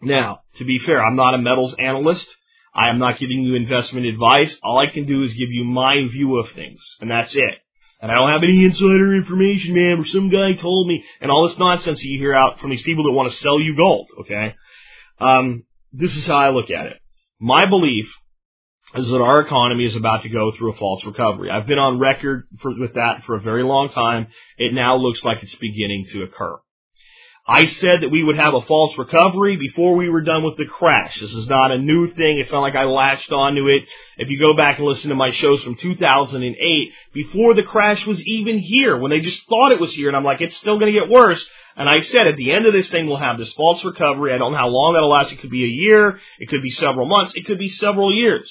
Now, 0.00 0.40
to 0.56 0.64
be 0.64 0.78
fair, 0.78 1.02
I'm 1.02 1.16
not 1.16 1.34
a 1.34 1.38
metals 1.38 1.74
analyst. 1.78 2.26
I 2.74 2.88
am 2.88 2.98
not 2.98 3.18
giving 3.18 3.42
you 3.42 3.54
investment 3.54 4.06
advice. 4.06 4.54
All 4.62 4.78
I 4.78 4.90
can 4.90 5.06
do 5.06 5.22
is 5.22 5.32
give 5.34 5.50
you 5.50 5.64
my 5.64 6.06
view 6.10 6.38
of 6.38 6.50
things, 6.52 6.80
and 7.00 7.10
that's 7.10 7.34
it. 7.34 7.54
And 8.00 8.10
I 8.10 8.14
don't 8.14 8.32
have 8.32 8.42
any 8.42 8.64
insider 8.64 9.14
information, 9.14 9.74
man, 9.74 10.00
or 10.00 10.04
some 10.06 10.28
guy 10.28 10.54
told 10.54 10.88
me, 10.88 11.04
and 11.20 11.30
all 11.30 11.48
this 11.48 11.58
nonsense 11.58 12.00
that 12.00 12.06
you 12.06 12.18
hear 12.18 12.34
out 12.34 12.58
from 12.60 12.70
these 12.70 12.82
people 12.82 13.04
that 13.04 13.12
want 13.12 13.30
to 13.30 13.38
sell 13.38 13.60
you 13.60 13.76
gold, 13.76 14.08
okay? 14.20 14.56
Um, 15.20 15.64
this 15.92 16.16
is 16.16 16.26
how 16.26 16.36
I 16.36 16.50
look 16.50 16.70
at 16.70 16.86
it. 16.86 17.00
My 17.38 17.66
belief 17.66 18.12
is 18.94 19.06
that 19.08 19.20
our 19.20 19.40
economy 19.40 19.84
is 19.84 19.96
about 19.96 20.22
to 20.22 20.28
go 20.28 20.52
through 20.52 20.72
a 20.72 20.76
false 20.76 21.04
recovery. 21.04 21.50
I've 21.50 21.66
been 21.66 21.78
on 21.78 21.98
record 21.98 22.46
for, 22.60 22.78
with 22.78 22.94
that 22.94 23.24
for 23.24 23.36
a 23.36 23.40
very 23.40 23.62
long 23.62 23.88
time. 23.90 24.26
It 24.58 24.74
now 24.74 24.96
looks 24.96 25.24
like 25.24 25.42
it's 25.42 25.54
beginning 25.56 26.06
to 26.12 26.22
occur. 26.22 26.58
I 27.46 27.66
said 27.66 28.02
that 28.02 28.10
we 28.10 28.22
would 28.22 28.36
have 28.36 28.54
a 28.54 28.62
false 28.62 28.96
recovery 28.96 29.56
before 29.56 29.96
we 29.96 30.08
were 30.08 30.20
done 30.20 30.44
with 30.44 30.56
the 30.58 30.66
crash. 30.66 31.18
This 31.20 31.32
is 31.32 31.48
not 31.48 31.72
a 31.72 31.78
new 31.78 32.06
thing. 32.12 32.38
It's 32.38 32.52
not 32.52 32.60
like 32.60 32.76
I 32.76 32.84
latched 32.84 33.32
onto 33.32 33.66
it. 33.66 33.82
If 34.16 34.30
you 34.30 34.38
go 34.38 34.56
back 34.56 34.78
and 34.78 34.86
listen 34.86 35.08
to 35.08 35.16
my 35.16 35.32
shows 35.32 35.60
from 35.64 35.74
2008, 35.74 36.92
before 37.12 37.54
the 37.54 37.64
crash 37.64 38.06
was 38.06 38.20
even 38.22 38.60
here, 38.60 38.96
when 38.96 39.10
they 39.10 39.18
just 39.18 39.44
thought 39.48 39.72
it 39.72 39.80
was 39.80 39.92
here, 39.92 40.06
and 40.06 40.16
I'm 40.16 40.22
like, 40.22 40.40
it's 40.40 40.56
still 40.58 40.78
going 40.78 40.92
to 40.92 41.00
get 41.00 41.10
worse. 41.10 41.44
And 41.74 41.88
I 41.88 42.02
said 42.02 42.28
at 42.28 42.36
the 42.36 42.52
end 42.52 42.66
of 42.66 42.74
this 42.74 42.88
thing, 42.90 43.08
we'll 43.08 43.16
have 43.16 43.38
this 43.38 43.52
false 43.54 43.84
recovery. 43.84 44.32
I 44.32 44.38
don't 44.38 44.52
know 44.52 44.58
how 44.58 44.68
long 44.68 44.92
that'll 44.94 45.10
last. 45.10 45.32
It 45.32 45.40
could 45.40 45.50
be 45.50 45.64
a 45.64 45.66
year. 45.66 46.20
It 46.38 46.48
could 46.48 46.62
be 46.62 46.70
several 46.70 47.06
months. 47.06 47.32
It 47.34 47.46
could 47.46 47.58
be 47.58 47.70
several 47.70 48.14
years. 48.14 48.48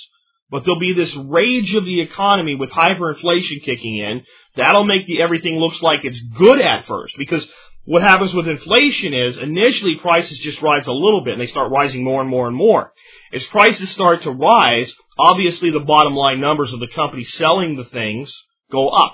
But 0.52 0.66
there'll 0.66 0.80
be 0.80 0.94
this 0.94 1.16
rage 1.16 1.74
of 1.76 1.86
the 1.86 2.02
economy 2.02 2.56
with 2.56 2.70
hyperinflation 2.72 3.64
kicking 3.64 3.98
in. 3.98 4.24
That'll 4.58 4.84
make 4.84 5.08
the 5.08 5.22
everything 5.22 5.56
looks 5.56 5.82
like 5.82 6.04
it's 6.04 6.20
good 6.38 6.60
at 6.60 6.86
first 6.88 7.16
because 7.18 7.46
what 7.86 8.04
happens 8.04 8.34
with 8.34 8.48
inflation 8.48 9.14
is 9.14 9.38
initially 9.38 9.96
prices 9.96 10.38
just 10.40 10.62
rise 10.62 10.86
a 10.88 10.92
little 10.92 11.24
bit 11.24 11.34
and 11.34 11.42
they 11.42 11.48
start 11.48 11.72
rising 11.72 12.04
more 12.04 12.22
and 12.22 12.30
more 12.30 12.48
and 12.48 12.56
more. 12.56 12.92
As 13.34 13.44
prices 13.46 13.90
start 13.92 14.24
to 14.24 14.32
rise, 14.32 14.94
obviously 15.18 15.72
the 15.72 15.80
bottom 15.80 16.14
line 16.14 16.42
numbers 16.42 16.74
of 16.74 16.82
the 16.82 16.90
company 16.90 17.24
selling 17.24 17.78
the 17.78 17.86
things 17.86 18.32
go 18.72 18.90
up. 18.90 19.14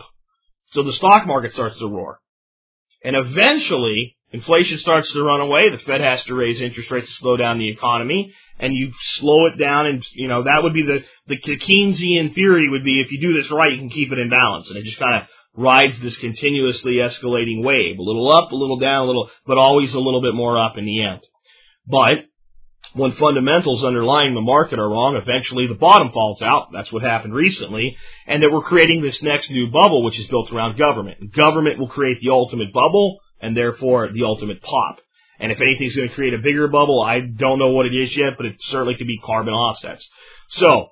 So 0.71 0.83
the 0.83 0.93
stock 0.93 1.27
market 1.27 1.53
starts 1.53 1.77
to 1.79 1.87
roar. 1.87 2.19
And 3.03 3.15
eventually, 3.15 4.16
inflation 4.31 4.79
starts 4.79 5.11
to 5.13 5.23
run 5.23 5.41
away. 5.41 5.69
The 5.71 5.79
Fed 5.79 6.01
has 6.01 6.23
to 6.25 6.35
raise 6.35 6.61
interest 6.61 6.91
rates 6.91 7.07
to 7.07 7.13
slow 7.15 7.37
down 7.37 7.59
the 7.59 7.69
economy, 7.69 8.33
and 8.59 8.73
you 8.73 8.91
slow 9.19 9.47
it 9.47 9.57
down. 9.59 9.85
And 9.87 10.05
you 10.13 10.27
know 10.27 10.43
that 10.43 10.63
would 10.63 10.73
be 10.73 10.83
the 10.83 11.03
the 11.27 11.39
Keynesian 11.39 12.33
theory 12.33 12.69
would 12.69 12.83
be 12.83 13.01
if 13.01 13.11
you 13.11 13.19
do 13.19 13.41
this 13.41 13.51
right, 13.51 13.71
you 13.71 13.79
can 13.79 13.89
keep 13.89 14.11
it 14.11 14.19
in 14.19 14.29
balance, 14.29 14.67
and 14.69 14.77
it 14.77 14.85
just 14.85 14.99
kind 14.99 15.21
of 15.21 15.27
rides 15.55 15.95
this 16.01 16.17
continuously 16.17 16.97
escalating 17.01 17.63
wave, 17.63 17.97
a 17.97 18.01
little 18.01 18.31
up, 18.31 18.51
a 18.51 18.55
little 18.55 18.77
down, 18.77 19.03
a 19.03 19.07
little, 19.07 19.29
but 19.45 19.57
always 19.57 19.93
a 19.93 19.99
little 19.99 20.21
bit 20.21 20.35
more 20.35 20.57
up 20.57 20.77
in 20.77 20.85
the 20.85 21.03
end. 21.03 21.21
But 21.87 22.25
when 22.93 23.13
fundamentals 23.13 23.83
underlying 23.83 24.33
the 24.33 24.41
market 24.41 24.79
are 24.79 24.89
wrong, 24.89 25.15
eventually 25.15 25.67
the 25.67 25.75
bottom 25.75 26.11
falls 26.11 26.41
out. 26.41 26.67
That's 26.73 26.91
what 26.91 27.03
happened 27.03 27.33
recently. 27.33 27.97
And 28.25 28.43
that 28.43 28.51
we're 28.51 28.61
creating 28.61 29.01
this 29.01 29.21
next 29.21 29.49
new 29.49 29.69
bubble, 29.71 30.03
which 30.03 30.19
is 30.19 30.27
built 30.27 30.51
around 30.51 30.77
government. 30.77 31.33
Government 31.33 31.79
will 31.79 31.89
create 31.89 32.19
the 32.21 32.29
ultimate 32.29 32.73
bubble 32.73 33.19
and 33.41 33.55
therefore 33.55 34.11
the 34.11 34.23
ultimate 34.23 34.61
pop. 34.61 34.99
And 35.39 35.51
if 35.51 35.61
anything's 35.61 35.95
going 35.95 36.09
to 36.09 36.15
create 36.15 36.33
a 36.33 36.39
bigger 36.39 36.67
bubble, 36.67 37.01
I 37.01 37.19
don't 37.19 37.59
know 37.59 37.69
what 37.69 37.85
it 37.85 37.93
is 37.93 38.15
yet, 38.15 38.33
but 38.37 38.47
it 38.47 38.55
certainly 38.59 38.95
could 38.95 39.07
be 39.07 39.19
carbon 39.23 39.53
offsets. 39.53 40.07
So, 40.49 40.89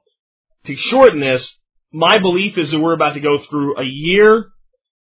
to 0.65 0.75
shorten 0.75 1.19
this, 1.19 1.51
my 1.91 2.19
belief 2.19 2.57
is 2.57 2.71
that 2.71 2.79
we're 2.79 2.93
about 2.93 3.13
to 3.13 3.19
go 3.21 3.39
through 3.49 3.77
a 3.79 3.83
year, 3.83 4.49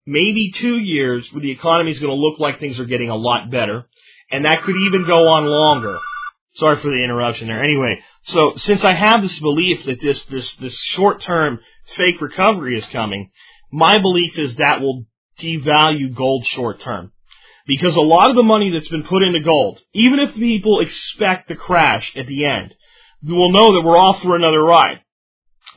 maybe 0.05 0.51
two 0.53 0.77
years, 0.77 1.27
where 1.31 1.41
the 1.41 1.51
economy 1.51 1.91
is 1.91 1.99
going 1.99 2.11
to 2.11 2.19
look 2.19 2.39
like 2.39 2.59
things 2.59 2.79
are 2.79 2.85
getting 2.85 3.09
a 3.09 3.15
lot 3.15 3.49
better. 3.49 3.87
And 4.31 4.45
that 4.45 4.63
could 4.63 4.75
even 4.75 5.05
go 5.05 5.27
on 5.27 5.45
longer. 5.45 5.99
Sorry 6.55 6.81
for 6.81 6.89
the 6.89 7.03
interruption 7.03 7.47
there. 7.47 7.63
Anyway, 7.63 7.99
so 8.23 8.53
since 8.57 8.83
I 8.83 8.93
have 8.93 9.21
this 9.21 9.39
belief 9.39 9.85
that 9.85 10.01
this 10.01 10.21
this 10.25 10.53
this 10.55 10.77
short-term 10.95 11.59
fake 11.95 12.19
recovery 12.21 12.77
is 12.77 12.85
coming, 12.91 13.31
my 13.71 13.97
belief 13.99 14.37
is 14.37 14.55
that 14.55 14.81
will 14.81 15.05
devalue 15.39 16.13
gold 16.13 16.45
short-term. 16.47 17.11
Because 17.69 17.95
a 17.95 18.01
lot 18.01 18.31
of 18.31 18.35
the 18.35 18.41
money 18.41 18.71
that's 18.71 18.89
been 18.89 19.03
put 19.03 19.21
into 19.21 19.41
gold, 19.41 19.79
even 19.93 20.17
if 20.17 20.33
people 20.33 20.79
expect 20.79 21.47
the 21.47 21.55
crash 21.55 22.11
at 22.15 22.25
the 22.25 22.45
end, 22.45 22.73
will 23.21 23.51
know 23.51 23.73
that 23.73 23.85
we're 23.85 23.95
off 23.95 24.23
for 24.23 24.35
another 24.35 24.63
ride. 24.63 25.01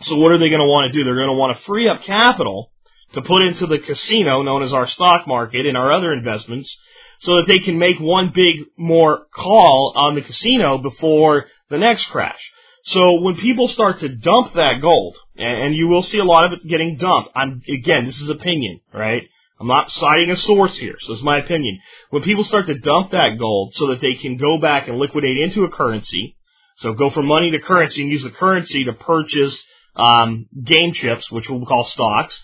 So 0.04 0.16
what 0.16 0.32
are 0.32 0.38
they 0.38 0.48
going 0.48 0.62
to 0.62 0.66
want 0.66 0.90
to 0.90 0.98
do? 0.98 1.04
They're 1.04 1.16
going 1.16 1.28
to 1.28 1.34
want 1.34 1.54
to 1.54 1.64
free 1.64 1.90
up 1.90 2.02
capital 2.02 2.72
to 3.12 3.20
put 3.20 3.42
into 3.42 3.66
the 3.66 3.78
casino 3.78 4.40
known 4.40 4.62
as 4.62 4.72
our 4.72 4.88
stock 4.88 5.28
market 5.28 5.66
and 5.66 5.76
our 5.76 5.92
other 5.92 6.14
investments 6.14 6.74
so 7.20 7.36
that 7.36 7.44
they 7.46 7.58
can 7.58 7.78
make 7.78 8.00
one 8.00 8.32
big 8.34 8.68
more 8.78 9.26
call 9.34 9.92
on 9.94 10.14
the 10.14 10.22
casino 10.22 10.78
before 10.78 11.44
the 11.68 11.76
next 11.76 12.06
crash. 12.06 12.40
So 12.84 13.20
when 13.20 13.36
people 13.36 13.68
start 13.68 14.00
to 14.00 14.08
dump 14.08 14.54
that 14.54 14.80
gold, 14.80 15.14
and 15.36 15.74
you 15.74 15.88
will 15.88 16.02
see 16.02 16.18
a 16.18 16.24
lot 16.24 16.46
of 16.46 16.54
it 16.54 16.66
getting 16.66 16.96
dumped, 16.96 17.30
I'm, 17.36 17.60
again, 17.68 18.06
this 18.06 18.18
is 18.18 18.30
opinion, 18.30 18.80
right? 18.94 19.24
I'm 19.62 19.68
not 19.68 19.92
citing 19.92 20.30
a 20.30 20.36
source 20.36 20.76
here, 20.76 20.96
so 20.98 21.12
it's 21.12 21.22
my 21.22 21.38
opinion. 21.38 21.78
When 22.10 22.24
people 22.24 22.42
start 22.42 22.66
to 22.66 22.74
dump 22.74 23.12
that 23.12 23.38
gold 23.38 23.74
so 23.76 23.86
that 23.88 24.00
they 24.00 24.14
can 24.14 24.36
go 24.36 24.58
back 24.60 24.88
and 24.88 24.98
liquidate 24.98 25.38
into 25.38 25.62
a 25.62 25.70
currency, 25.70 26.36
so 26.78 26.94
go 26.94 27.10
from 27.10 27.26
money 27.26 27.52
to 27.52 27.60
currency 27.60 28.02
and 28.02 28.10
use 28.10 28.24
the 28.24 28.30
currency 28.30 28.82
to 28.84 28.92
purchase 28.92 29.56
um, 29.94 30.46
game 30.64 30.94
chips, 30.94 31.30
which 31.30 31.48
we'll 31.48 31.64
call 31.64 31.84
stocks, 31.84 32.36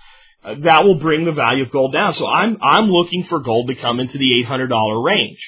uh, 0.44 0.54
that 0.62 0.84
will 0.84 1.00
bring 1.00 1.24
the 1.24 1.32
value 1.32 1.64
of 1.64 1.72
gold 1.72 1.92
down. 1.92 2.14
So 2.14 2.24
I'm 2.24 2.56
I'm 2.62 2.84
looking 2.84 3.24
for 3.24 3.40
gold 3.40 3.66
to 3.66 3.74
come 3.74 3.98
into 3.98 4.16
the 4.16 4.44
$800 4.46 5.04
range. 5.04 5.40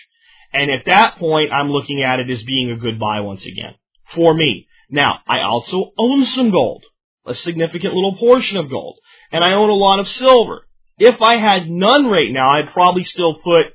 And 0.52 0.72
at 0.72 0.86
that 0.86 1.18
point, 1.18 1.52
I'm 1.52 1.70
looking 1.70 2.02
at 2.02 2.18
it 2.18 2.28
as 2.28 2.42
being 2.42 2.72
a 2.72 2.76
good 2.76 2.98
buy 2.98 3.20
once 3.20 3.46
again 3.46 3.74
for 4.16 4.34
me. 4.34 4.66
Now, 4.90 5.20
I 5.24 5.42
also 5.42 5.92
own 5.96 6.24
some 6.26 6.50
gold, 6.50 6.84
a 7.24 7.36
significant 7.36 7.94
little 7.94 8.16
portion 8.16 8.56
of 8.56 8.68
gold, 8.68 8.98
and 9.30 9.44
I 9.44 9.52
own 9.52 9.70
a 9.70 9.74
lot 9.74 10.00
of 10.00 10.08
silver. 10.08 10.66
If 11.00 11.20
I 11.20 11.38
had 11.38 11.68
none 11.68 12.06
right 12.06 12.30
now, 12.30 12.52
I'd 12.52 12.72
probably 12.72 13.02
still 13.02 13.34
put, 13.34 13.66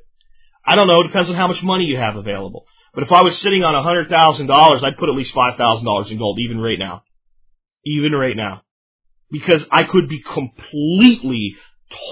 I 0.65 0.75
don't 0.75 0.87
know, 0.87 1.03
depends 1.03 1.29
on 1.29 1.35
how 1.35 1.47
much 1.47 1.61
money 1.61 1.83
you 1.83 1.97
have 1.97 2.15
available. 2.15 2.65
But 2.93 3.03
if 3.03 3.11
I 3.11 3.23
was 3.23 3.37
sitting 3.41 3.63
on 3.63 3.75
$100,000, 3.75 4.83
I'd 4.83 4.97
put 4.97 5.09
at 5.09 5.15
least 5.15 5.35
$5,000 5.35 6.11
in 6.11 6.17
gold, 6.17 6.39
even 6.39 6.59
right 6.59 6.79
now. 6.79 7.03
Even 7.83 8.13
right 8.13 8.37
now 8.37 8.61
because 9.31 9.65
I 9.71 9.83
could 9.83 10.07
be 10.07 10.21
completely, 10.21 11.55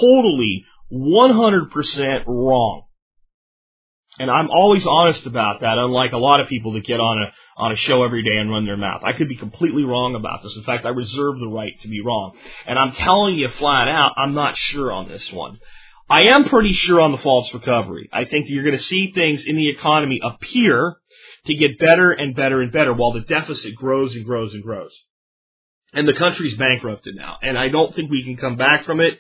totally, 0.02 0.66
100% 0.92 2.24
wrong. 2.28 2.84
And 4.24 4.32
I'm 4.32 4.50
always 4.50 4.86
honest 4.88 5.26
about 5.26 5.62
that, 5.62 5.78
unlike 5.78 6.14
a 6.14 6.18
lot 6.18 6.40
of 6.40 6.48
people 6.48 6.74
that 6.74 6.86
get 6.86 7.00
on 7.00 7.22
a 7.22 7.32
on 7.56 7.72
a 7.72 7.76
show 7.76 8.04
every 8.04 8.24
day 8.24 8.36
and 8.36 8.50
run 8.50 8.66
their 8.66 8.78
mouth. 8.78 9.02
I 9.04 9.14
could 9.14 9.30
be 9.30 9.36
completely 9.36 9.84
wrong 9.84 10.16
about 10.16 10.42
this. 10.42 10.56
In 10.56 10.64
fact, 10.64 10.86
I 10.86 10.90
reserve 10.90 11.38
the 11.40 11.48
right 11.48 11.80
to 11.82 11.88
be 11.88 12.02
wrong. 12.02 12.36
And 12.66 12.80
I'm 12.80 12.94
telling 12.94 13.36
you 13.36 13.48
flat 13.60 13.88
out, 13.88 14.14
I'm 14.18 14.34
not 14.34 14.58
sure 14.58 14.92
on 14.92 15.08
this 15.08 15.32
one. 15.32 15.60
I 16.10 16.24
am 16.34 16.46
pretty 16.46 16.74
sure 16.74 17.00
on 17.00 17.12
the 17.12 17.20
false 17.20 17.54
recovery. 17.54 18.10
I 18.12 18.26
think 18.26 18.46
you're 18.48 18.64
going 18.64 18.78
to 18.78 18.84
see 18.84 19.12
things 19.14 19.44
in 19.46 19.56
the 19.56 19.70
economy 19.70 20.20
appear 20.24 20.96
to 21.46 21.54
get 21.54 21.78
better 21.78 22.12
and 22.12 22.36
better 22.36 22.62
and 22.62 22.72
better 22.72 22.94
while 22.94 23.14
the 23.14 23.22
deficit 23.22 23.76
grows 23.76 24.16
and 24.16 24.26
grows 24.26 24.54
and 24.54 24.64
grows 24.64 24.92
and 25.94 26.08
the 26.08 26.14
country's 26.14 26.58
bankrupted 26.58 27.16
now. 27.16 27.38
And 27.42 27.58
I 27.58 27.70
don't 27.70 27.96
think 27.96 28.10
we 28.10 28.24
can 28.24 28.36
come 28.36 28.58
back 28.58 28.86
from 28.86 29.00
it. 29.00 29.14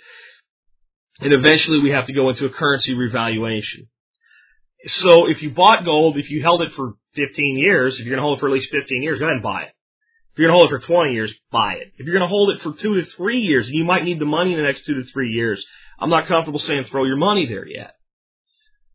And 1.19 1.31
eventually 1.31 1.79
we 1.79 1.91
have 1.91 2.07
to 2.07 2.13
go 2.13 2.29
into 2.29 2.45
a 2.45 2.49
currency 2.49 2.93
revaluation. 2.93 3.87
So 4.87 5.27
if 5.27 5.41
you 5.41 5.51
bought 5.51 5.85
gold, 5.85 6.17
if 6.17 6.29
you 6.29 6.41
held 6.41 6.61
it 6.61 6.73
for 6.75 6.93
15 7.15 7.57
years, 7.57 7.93
if 7.93 8.05
you're 8.05 8.15
going 8.15 8.17
to 8.17 8.23
hold 8.23 8.37
it 8.37 8.41
for 8.41 8.49
at 8.49 8.53
least 8.53 8.71
15 8.71 9.01
years, 9.01 9.19
go 9.19 9.25
ahead 9.25 9.35
and 9.35 9.43
buy 9.43 9.63
it. 9.63 9.73
If 10.33 10.39
you're 10.39 10.49
going 10.49 10.59
to 10.59 10.59
hold 10.59 10.73
it 10.73 10.81
for 10.81 10.87
20 10.87 11.13
years, 11.13 11.33
buy 11.51 11.73
it. 11.75 11.93
If 11.97 12.05
you're 12.05 12.17
going 12.17 12.27
to 12.27 12.27
hold 12.27 12.49
it 12.49 12.61
for 12.61 12.73
two 12.73 13.01
to 13.01 13.05
three 13.15 13.39
years, 13.39 13.67
and 13.67 13.75
you 13.75 13.85
might 13.85 14.03
need 14.03 14.19
the 14.19 14.25
money 14.25 14.51
in 14.51 14.57
the 14.57 14.65
next 14.65 14.85
two 14.85 14.95
to 14.95 15.03
three 15.11 15.31
years, 15.31 15.63
I'm 15.99 16.09
not 16.09 16.27
comfortable 16.27 16.59
saying 16.59 16.85
throw 16.85 17.05
your 17.05 17.17
money 17.17 17.45
there 17.47 17.67
yet. 17.67 17.93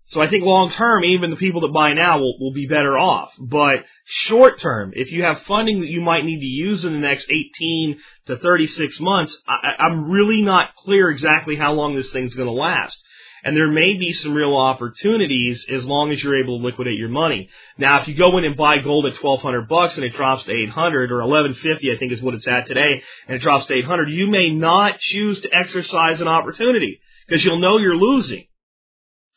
So 0.08 0.22
I 0.22 0.28
think 0.30 0.42
long 0.42 0.72
term, 0.72 1.04
even 1.04 1.30
the 1.30 1.36
people 1.36 1.60
that 1.62 1.72
buy 1.72 1.92
now 1.92 2.18
will, 2.18 2.38
will 2.40 2.52
be 2.52 2.66
better 2.66 2.98
off. 2.98 3.30
But 3.38 3.84
short 4.06 4.58
term, 4.58 4.92
if 4.94 5.12
you 5.12 5.22
have 5.22 5.42
funding 5.42 5.80
that 5.80 5.88
you 5.88 6.00
might 6.00 6.24
need 6.24 6.40
to 6.40 6.46
use 6.46 6.84
in 6.84 6.92
the 6.92 6.98
next 6.98 7.26
18 7.30 7.98
to 8.28 8.38
36 8.38 9.00
months, 9.00 9.36
I, 9.46 9.82
I'm 9.84 10.10
really 10.10 10.40
not 10.40 10.74
clear 10.76 11.10
exactly 11.10 11.56
how 11.56 11.72
long 11.72 11.94
this 11.94 12.10
thing's 12.10 12.34
going 12.34 12.48
to 12.48 12.52
last. 12.52 12.98
And 13.44 13.56
there 13.56 13.70
may 13.70 13.94
be 13.98 14.12
some 14.12 14.34
real 14.34 14.56
opportunities 14.56 15.64
as 15.72 15.84
long 15.84 16.12
as 16.12 16.22
you're 16.22 16.42
able 16.42 16.58
to 16.58 16.64
liquidate 16.64 16.98
your 16.98 17.08
money. 17.08 17.48
Now, 17.78 18.00
if 18.00 18.08
you 18.08 18.14
go 18.14 18.36
in 18.38 18.44
and 18.44 18.56
buy 18.56 18.78
gold 18.78 19.06
at 19.06 19.22
1200 19.22 19.68
bucks 19.68 19.96
and 19.96 20.04
it 20.04 20.14
drops 20.14 20.44
to 20.44 20.52
800 20.52 21.12
or 21.12 21.18
1150, 21.18 21.90
I 21.90 21.98
think 21.98 22.12
is 22.12 22.22
what 22.22 22.34
it's 22.34 22.48
at 22.48 22.66
today, 22.66 23.02
and 23.26 23.36
it 23.36 23.42
drops 23.42 23.66
to 23.68 23.74
800, 23.74 24.10
you 24.10 24.30
may 24.30 24.50
not 24.50 24.98
choose 24.98 25.40
to 25.40 25.54
exercise 25.54 26.20
an 26.20 26.28
opportunity 26.28 27.00
because 27.26 27.44
you'll 27.44 27.60
know 27.60 27.78
you're 27.78 27.96
losing. 27.96 28.46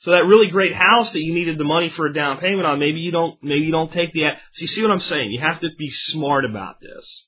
So 0.02 0.12
that 0.12 0.26
really 0.26 0.48
great 0.48 0.74
house 0.74 1.12
that 1.12 1.20
you 1.20 1.34
needed 1.34 1.60
the 1.60 1.64
money 1.64 1.90
for 1.96 2.08
a 2.08 2.14
down 2.14 2.40
payment 2.40 2.66
on, 2.66 2.80
maybe 2.80 3.00
you 3.00 3.12
don't, 3.12 3.42
maybe 3.44 3.66
you 3.66 3.72
don't 3.72 3.92
take 3.92 4.14
the, 4.14 4.22
so 4.54 4.62
you 4.62 4.68
see 4.68 4.82
what 4.82 4.90
I'm 4.90 5.00
saying? 5.00 5.32
You 5.32 5.42
have 5.42 5.60
to 5.62 5.70
be 5.78 5.92
smart 5.92 6.44
about 6.44 6.82
this. 6.82 7.26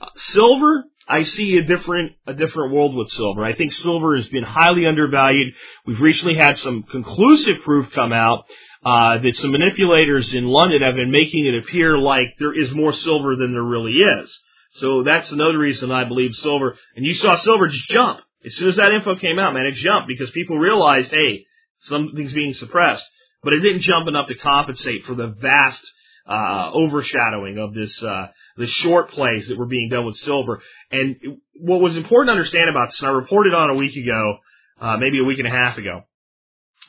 Uh, 0.00 0.08
silver, 0.32 0.84
I 1.08 1.24
see 1.24 1.56
a 1.56 1.62
different, 1.62 2.12
a 2.26 2.34
different 2.34 2.72
world 2.72 2.94
with 2.94 3.10
silver. 3.10 3.44
I 3.44 3.54
think 3.54 3.72
silver 3.72 4.16
has 4.16 4.28
been 4.28 4.44
highly 4.44 4.86
undervalued. 4.86 5.54
We've 5.86 6.00
recently 6.00 6.36
had 6.36 6.58
some 6.58 6.84
conclusive 6.84 7.62
proof 7.64 7.90
come 7.92 8.12
out, 8.12 8.44
uh, 8.84 9.18
that 9.18 9.36
some 9.36 9.52
manipulators 9.52 10.32
in 10.34 10.44
London 10.44 10.82
have 10.82 10.96
been 10.96 11.10
making 11.10 11.46
it 11.46 11.58
appear 11.58 11.98
like 11.98 12.34
there 12.38 12.58
is 12.58 12.72
more 12.72 12.92
silver 12.92 13.36
than 13.36 13.52
there 13.52 13.62
really 13.62 13.92
is. 13.92 14.38
So 14.74 15.02
that's 15.02 15.30
another 15.30 15.58
reason 15.58 15.90
I 15.90 16.04
believe 16.04 16.34
silver, 16.36 16.76
and 16.96 17.04
you 17.04 17.14
saw 17.14 17.38
silver 17.38 17.68
just 17.68 17.88
jump. 17.88 18.20
As 18.44 18.54
soon 18.56 18.70
as 18.70 18.76
that 18.76 18.90
info 18.92 19.16
came 19.16 19.38
out, 19.38 19.54
man, 19.54 19.66
it 19.66 19.74
jumped 19.74 20.08
because 20.08 20.30
people 20.30 20.58
realized, 20.58 21.10
hey, 21.10 21.44
something's 21.82 22.32
being 22.32 22.54
suppressed, 22.54 23.04
but 23.42 23.52
it 23.52 23.60
didn't 23.60 23.82
jump 23.82 24.08
enough 24.08 24.28
to 24.28 24.34
compensate 24.34 25.04
for 25.04 25.14
the 25.14 25.28
vast 25.28 25.82
uh, 26.28 26.70
overshadowing 26.72 27.58
of 27.58 27.74
this 27.74 28.02
uh, 28.02 28.28
the 28.56 28.66
short 28.66 29.10
plays 29.10 29.48
that 29.48 29.58
were 29.58 29.66
being 29.66 29.88
done 29.88 30.04
with 30.04 30.16
silver. 30.18 30.62
And 30.90 31.16
what 31.54 31.80
was 31.80 31.96
important 31.96 32.28
to 32.28 32.32
understand 32.32 32.70
about 32.70 32.90
this, 32.90 33.00
and 33.00 33.08
I 33.08 33.12
reported 33.12 33.54
on 33.54 33.70
a 33.70 33.74
week 33.74 33.96
ago, 33.96 34.38
uh, 34.80 34.96
maybe 34.96 35.20
a 35.20 35.24
week 35.24 35.38
and 35.38 35.48
a 35.48 35.50
half 35.50 35.78
ago, 35.78 36.02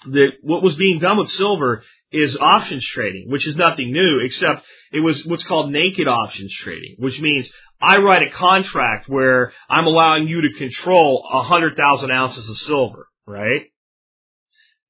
that 0.07 0.31
what 0.41 0.63
was 0.63 0.75
being 0.75 0.99
done 0.99 1.17
with 1.17 1.29
silver 1.31 1.83
is 2.11 2.37
options 2.37 2.85
trading, 2.93 3.29
which 3.29 3.47
is 3.47 3.55
nothing 3.55 3.91
new, 3.91 4.19
except 4.25 4.63
it 4.91 4.99
was 4.99 5.23
what's 5.25 5.43
called 5.43 5.71
naked 5.71 6.07
options 6.07 6.53
trading, 6.53 6.95
which 6.99 7.19
means 7.19 7.47
I 7.81 7.97
write 7.97 8.27
a 8.27 8.31
contract 8.31 9.09
where 9.09 9.51
I'm 9.69 9.87
allowing 9.87 10.27
you 10.27 10.41
to 10.41 10.57
control 10.57 11.27
a 11.31 11.41
hundred 11.43 11.75
thousand 11.75 12.11
ounces 12.11 12.47
of 12.47 12.57
silver, 12.59 13.07
right? 13.25 13.63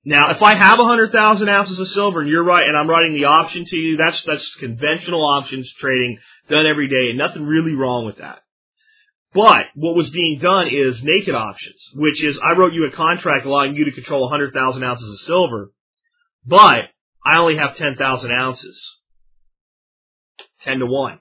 Now, 0.05 0.31
if 0.31 0.41
I 0.41 0.55
have 0.55 0.79
100,000 0.79 1.47
ounces 1.47 1.79
of 1.79 1.87
silver 1.89 2.21
and 2.21 2.29
you're 2.29 2.43
right, 2.43 2.67
and 2.67 2.75
I'm 2.75 2.89
writing 2.89 3.13
the 3.13 3.25
option 3.25 3.63
to 3.65 3.75
you, 3.77 3.95
that's, 3.97 4.21
that's 4.27 4.55
conventional 4.55 5.23
options 5.23 5.71
trading 5.79 6.17
done 6.49 6.65
every 6.65 6.89
day 6.89 7.09
and 7.09 7.17
nothing 7.17 7.43
really 7.43 7.73
wrong 7.73 8.05
with 8.05 8.17
that. 8.17 8.39
But 9.33 9.65
what 9.75 9.95
was 9.95 10.09
being 10.09 10.39
done 10.39 10.67
is 10.67 11.01
naked 11.01 11.33
options, 11.33 11.81
which 11.95 12.21
is 12.23 12.37
I 12.43 12.57
wrote 12.57 12.73
you 12.73 12.85
a 12.85 12.95
contract 12.95 13.45
allowing 13.45 13.75
you 13.75 13.85
to 13.85 13.91
control 13.91 14.21
100,000 14.23 14.83
ounces 14.83 15.09
of 15.09 15.19
silver, 15.25 15.71
but 16.45 16.89
I 17.25 17.37
only 17.37 17.57
have 17.57 17.77
10,000 17.77 18.31
ounces. 18.31 18.85
10 20.65 20.79
to 20.79 20.85
1. 20.85 21.19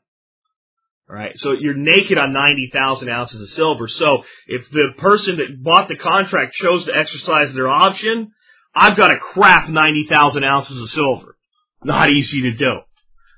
Alright, 1.08 1.38
so 1.38 1.52
you're 1.52 1.74
naked 1.74 2.18
on 2.18 2.32
90,000 2.32 3.08
ounces 3.08 3.40
of 3.40 3.48
silver. 3.50 3.88
So 3.88 4.24
if 4.46 4.68
the 4.70 4.88
person 4.98 5.36
that 5.38 5.62
bought 5.62 5.88
the 5.88 5.96
contract 5.96 6.54
chose 6.54 6.84
to 6.86 6.96
exercise 6.96 7.54
their 7.54 7.68
option, 7.68 8.32
I've 8.74 8.96
got 8.96 9.10
a 9.10 9.18
crap 9.18 9.68
90,000 9.68 10.44
ounces 10.44 10.80
of 10.80 10.88
silver. 10.90 11.36
Not 11.84 12.10
easy 12.10 12.42
to 12.42 12.52
do. 12.52 12.80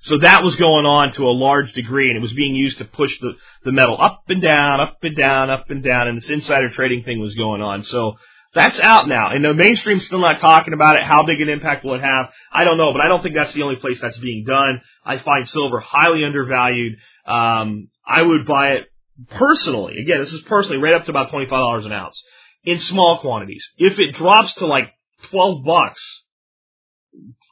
So 0.02 0.18
that 0.18 0.44
was 0.44 0.54
going 0.56 0.84
on 0.84 1.14
to 1.14 1.22
a 1.22 1.32
large 1.32 1.72
degree, 1.72 2.08
and 2.08 2.16
it 2.18 2.20
was 2.20 2.32
being 2.34 2.54
used 2.54 2.76
to 2.78 2.84
push 2.84 3.10
the, 3.20 3.32
the 3.64 3.72
metal 3.72 3.96
up 3.98 4.24
and 4.28 4.42
down, 4.42 4.80
up 4.80 4.98
and 5.02 5.16
down, 5.16 5.48
up 5.48 5.70
and 5.70 5.82
down, 5.82 6.08
and 6.08 6.18
this 6.20 6.28
insider 6.28 6.68
trading 6.68 7.04
thing 7.04 7.20
was 7.20 7.34
going 7.34 7.62
on. 7.62 7.84
So 7.84 8.16
that's 8.54 8.78
out 8.80 9.08
now, 9.08 9.30
and 9.30 9.42
the 9.42 9.54
mainstream's 9.54 10.04
still 10.04 10.20
not 10.20 10.40
talking 10.40 10.74
about 10.74 10.96
it. 10.96 11.04
How 11.04 11.24
big 11.24 11.40
an 11.40 11.48
impact 11.48 11.84
will 11.84 11.94
it 11.94 12.02
have? 12.02 12.30
I 12.52 12.64
don't 12.64 12.76
know, 12.76 12.92
but 12.92 13.00
I 13.00 13.08
don't 13.08 13.22
think 13.22 13.34
that's 13.34 13.54
the 13.54 13.62
only 13.62 13.76
place 13.76 13.98
that's 14.00 14.18
being 14.18 14.44
done. 14.46 14.82
I 15.04 15.18
find 15.18 15.48
silver 15.48 15.80
highly 15.80 16.22
undervalued. 16.22 16.98
Um, 17.26 17.88
I 18.06 18.22
would 18.22 18.46
buy 18.46 18.72
it 18.72 18.84
personally. 19.30 19.98
Again, 19.98 20.20
this 20.20 20.32
is 20.34 20.42
personally 20.42 20.78
right 20.78 20.94
up 20.94 21.06
to 21.06 21.10
about 21.10 21.30
twenty 21.30 21.46
five 21.46 21.60
dollars 21.60 21.86
an 21.86 21.92
ounce 21.92 22.22
in 22.64 22.78
small 22.80 23.20
quantities. 23.20 23.66
If 23.78 23.98
it 23.98 24.14
drops 24.14 24.52
to 24.54 24.66
like 24.66 24.92
twelve 25.30 25.64
bucks, 25.64 26.02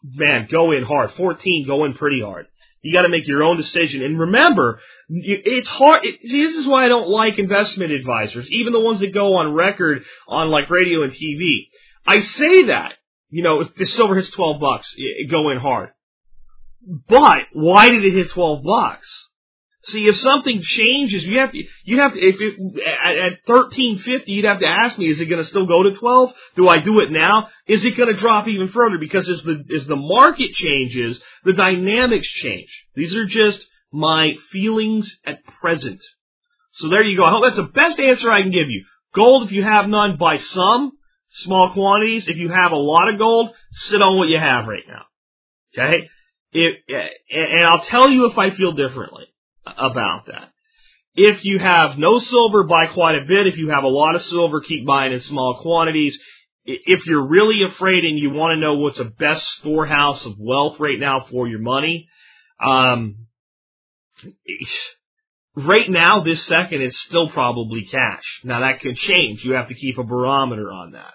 man, 0.05 0.49
go 0.51 0.73
in 0.73 0.85
hard. 0.85 1.13
14, 1.15 1.67
go 1.67 1.85
in 1.85 1.95
pretty 1.95 2.21
hard. 2.23 2.47
You 2.83 2.93
got 2.93 3.03
to 3.03 3.09
make 3.09 3.29
your 3.29 3.45
own 3.45 3.57
decision. 3.57 4.03
And 4.03 4.19
remember, 4.19 4.81
it's 5.09 5.69
hard. 5.69 6.01
It, 6.03 6.19
this 6.23 6.57
is 6.57 6.67
why 6.67 6.85
I 6.85 6.89
don't 6.89 7.09
like 7.09 7.39
investment 7.39 7.93
advisors, 7.93 8.49
even 8.51 8.73
the 8.73 8.81
ones 8.81 9.01
that 9.01 9.15
go 9.15 9.37
on 9.37 9.55
record 9.55 10.03
on 10.27 10.51
like 10.51 10.69
radio 10.69 11.05
and 11.05 11.13
TV. 11.13 11.69
I 12.05 12.23
say 12.23 12.67
that, 12.67 12.95
you 13.31 13.45
know, 13.45 13.61
if 13.61 13.75
the 13.77 13.87
silver 13.87 14.17
hits 14.17 14.31
12 14.31 14.61
bucks, 14.61 14.93
go 15.31 15.51
in 15.51 15.59
hard. 15.59 15.91
But 17.09 17.45
why 17.53 17.91
did 17.91 18.05
it 18.05 18.13
hit 18.13 18.31
12 18.31 18.65
bucks? 18.65 19.22
See, 19.87 20.07
if 20.07 20.17
something 20.17 20.63
changes, 20.63 21.25
you 21.25 21.41
have 21.41 21.51
to, 21.51 21.65
you 21.85 22.01
have 22.01 22.13
to, 22.15 22.21
if 22.21 22.37
it, 22.41 22.83
at, 22.87 23.17
at 23.17 23.33
1350, 23.47 24.31
you'd 24.31 24.45
have 24.45 24.61
to 24.61 24.67
ask 24.67 24.97
me, 24.97 25.11
is 25.11 25.19
it 25.19 25.27
going 25.27 25.43
to 25.43 25.49
still 25.49 25.67
go 25.67 25.83
to 25.83 25.97
12? 25.97 26.33
Do 26.55 26.69
I 26.69 26.79
do 26.79 27.01
it 27.01 27.11
now? 27.11 27.49
Is 27.67 27.85
it 27.85 27.97
going 27.97 28.15
to 28.15 28.21
drop 28.21 28.47
even 28.47 28.69
further? 28.69 28.99
Because 28.99 29.29
as 29.29 29.43
the, 29.43 29.65
as 29.77 29.87
the 29.87 29.97
market 29.97 30.53
changes, 30.53 31.21
the 31.45 31.55
dynamics 31.55 32.29
change. 32.29 32.69
These 32.95 33.17
are 33.17 33.27
just 33.27 33.61
my 33.93 34.35
feelings 34.53 35.13
at 35.27 35.45
present. 35.61 36.01
So 36.75 36.89
there 36.89 37.03
you 37.03 37.17
go. 37.19 37.25
I 37.25 37.31
hope 37.31 37.43
that's 37.43 37.57
the 37.57 37.65
best 37.65 37.99
answer 37.99 38.31
I 38.31 38.43
can 38.43 38.53
give 38.53 38.71
you. 38.71 38.85
Gold, 39.15 39.47
if 39.47 39.53
you 39.53 39.65
have 39.65 39.89
none, 39.89 40.17
buy 40.17 40.39
some, 40.39 40.93
small 41.43 41.73
quantities. 41.73 42.29
If 42.29 42.37
you 42.37 42.51
have 42.51 42.71
a 42.71 42.77
lot 42.77 43.13
of 43.13 43.19
gold, 43.19 43.51
sit 43.73 44.01
on 44.01 44.17
what 44.17 44.29
you 44.29 44.39
have 44.39 44.67
right 44.69 44.85
now. 44.87 45.03
Okay? 45.77 46.09
If, 46.53 46.77
and 47.31 47.67
I'll 47.67 47.85
tell 47.87 48.09
you 48.09 48.27
if 48.27 48.39
I 48.39 48.51
feel 48.51 48.73
differently 48.73 49.27
about 49.67 50.27
that. 50.27 50.51
If 51.15 51.45
you 51.45 51.59
have 51.59 51.99
no 51.99 52.19
silver, 52.19 52.65
buy 52.65 52.87
quite 52.87 53.17
a 53.17 53.27
bit. 53.27 53.47
If 53.47 53.59
you 53.59 53.69
have 53.71 53.85
a 53.85 53.89
lot 53.89 54.15
of 54.15 54.23
silver, 54.23 54.61
keep 54.61 54.87
buying 54.87 55.13
in 55.13 55.21
small 55.21 55.59
quantities. 55.61 56.19
If 56.65 57.07
you're 57.07 57.27
really 57.27 57.65
afraid 57.65 58.05
and 58.05 58.19
you 58.19 58.31
want 58.31 58.55
to 58.55 58.61
know 58.61 58.75
what's 58.79 58.99
the 58.99 59.05
best 59.05 59.45
storehouse 59.59 60.25
of 60.25 60.35
wealth 60.39 60.79
right 60.79 60.99
now 60.99 61.27
for 61.31 61.47
your 61.49 61.59
money, 61.59 62.09
um, 62.65 63.27
right 65.57 65.91
now, 65.91 66.23
this 66.23 66.45
second, 66.47 66.81
it's 66.81 66.99
still 67.01 67.29
probably 67.29 67.85
cash. 67.91 68.25
Now 68.45 68.61
that 68.61 68.81
can 68.81 68.95
change. 68.95 69.45
You 69.45 69.53
have 69.53 69.69
to 69.69 69.75
keep 69.75 69.99
a 69.99 70.05
barometer 70.05 70.71
on 70.73 70.93
that. 70.93 71.15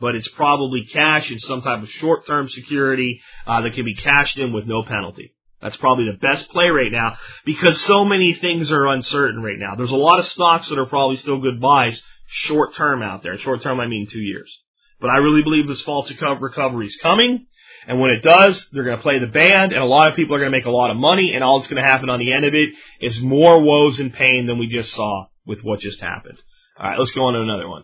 But 0.00 0.14
it's 0.14 0.28
probably 0.28 0.84
cash 0.92 1.30
and 1.30 1.40
some 1.40 1.62
type 1.62 1.82
of 1.82 1.88
short-term 1.88 2.48
security 2.48 3.20
uh, 3.46 3.60
that 3.60 3.74
can 3.74 3.84
be 3.84 3.94
cashed 3.94 4.38
in 4.38 4.52
with 4.52 4.66
no 4.66 4.82
penalty. 4.82 5.34
That's 5.62 5.76
probably 5.76 6.06
the 6.06 6.18
best 6.18 6.48
play 6.50 6.68
right 6.68 6.90
now 6.90 7.16
because 7.44 7.80
so 7.86 8.04
many 8.04 8.34
things 8.34 8.70
are 8.70 8.88
uncertain 8.88 9.42
right 9.42 9.58
now. 9.58 9.76
There's 9.76 9.92
a 9.92 9.96
lot 9.96 10.18
of 10.18 10.26
stocks 10.26 10.68
that 10.68 10.78
are 10.78 10.86
probably 10.86 11.16
still 11.18 11.40
good 11.40 11.60
buys 11.60 12.00
short 12.26 12.74
term 12.74 13.02
out 13.02 13.22
there. 13.22 13.38
Short 13.38 13.62
term, 13.62 13.78
I 13.78 13.86
mean 13.86 14.08
two 14.10 14.20
years. 14.20 14.52
But 15.00 15.10
I 15.10 15.18
really 15.18 15.42
believe 15.42 15.68
this 15.68 15.80
false 15.82 16.10
recovery 16.10 16.86
is 16.86 16.96
coming. 17.00 17.46
And 17.86 18.00
when 18.00 18.10
it 18.10 18.22
does, 18.22 18.64
they're 18.72 18.84
going 18.84 18.96
to 18.96 19.02
play 19.02 19.18
the 19.18 19.26
band, 19.26 19.72
and 19.72 19.82
a 19.82 19.86
lot 19.86 20.08
of 20.08 20.14
people 20.14 20.36
are 20.36 20.38
going 20.38 20.52
to 20.52 20.56
make 20.56 20.66
a 20.66 20.70
lot 20.70 20.92
of 20.92 20.96
money, 20.96 21.32
and 21.34 21.42
all 21.42 21.58
that's 21.58 21.68
going 21.68 21.82
to 21.82 21.88
happen 21.88 22.10
on 22.10 22.20
the 22.20 22.32
end 22.32 22.44
of 22.44 22.54
it 22.54 22.68
is 23.00 23.20
more 23.20 23.60
woes 23.60 23.98
and 23.98 24.12
pain 24.12 24.46
than 24.46 24.58
we 24.58 24.68
just 24.68 24.94
saw 24.94 25.26
with 25.44 25.62
what 25.62 25.80
just 25.80 26.00
happened. 26.00 26.38
All 26.78 26.88
right, 26.88 26.98
let's 26.98 27.10
go 27.10 27.24
on 27.24 27.34
to 27.34 27.40
another 27.40 27.68
one. 27.68 27.82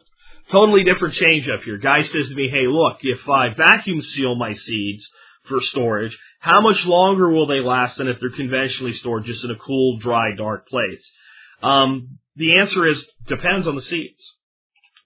Totally 0.52 0.84
different 0.84 1.14
change 1.14 1.48
up 1.48 1.62
here. 1.64 1.78
Guy 1.78 2.02
says 2.02 2.28
to 2.28 2.34
me, 2.34 2.48
hey, 2.48 2.66
look, 2.68 2.98
if 3.02 3.28
I 3.28 3.52
vacuum 3.54 4.00
seal 4.00 4.36
my 4.36 4.54
seeds 4.54 5.10
for 5.48 5.60
storage, 5.60 6.16
how 6.40 6.60
much 6.60 6.84
longer 6.84 7.30
will 7.30 7.46
they 7.46 7.60
last 7.60 7.96
than 7.96 8.08
if 8.08 8.20
they're 8.20 8.30
conventionally 8.30 8.94
stored 8.94 9.24
just 9.24 9.44
in 9.44 9.50
a 9.50 9.56
cool, 9.56 9.98
dry, 9.98 10.34
dark 10.36 10.68
place? 10.68 11.04
Um, 11.62 12.18
the 12.36 12.58
answer 12.58 12.86
is 12.86 13.04
depends 13.26 13.66
on 13.66 13.74
the 13.74 13.82
seeds. 13.82 14.22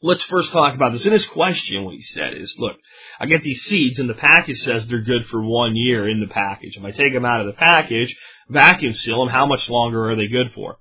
Let's 0.03 0.25
first 0.25 0.51
talk 0.51 0.75
about 0.75 0.93
this. 0.93 1.07
In 1.07 1.13
his 1.13 1.27
question, 1.27 1.85
what 1.85 1.95
he 1.95 2.03
said 2.03 2.35
is, 2.35 2.53
look, 2.59 2.77
I 3.21 3.27
get 3.27 3.45
these 3.45 3.63
seeds 3.63 4.01
and 4.01 4.11
the 4.11 4.15
package 4.15 4.59
says 4.59 4.85
they're 4.87 5.03
good 5.03 5.27
for 5.27 5.41
one 5.41 5.77
year 5.77 6.09
in 6.09 6.21
the 6.21 6.27
package. 6.27 6.77
If 6.77 6.85
I 6.85 6.91
take 6.91 7.13
them 7.13 7.25
out 7.25 7.41
of 7.41 7.47
the 7.47 7.53
package, 7.53 8.15
vacuum 8.49 8.95
seal 8.95 9.21
them, 9.21 9.33
how 9.33 9.47
much 9.47 9.69
longer 9.69 10.11
are 10.11 10.17
they 10.17 10.27
good 10.27 10.53
for? 10.53 10.77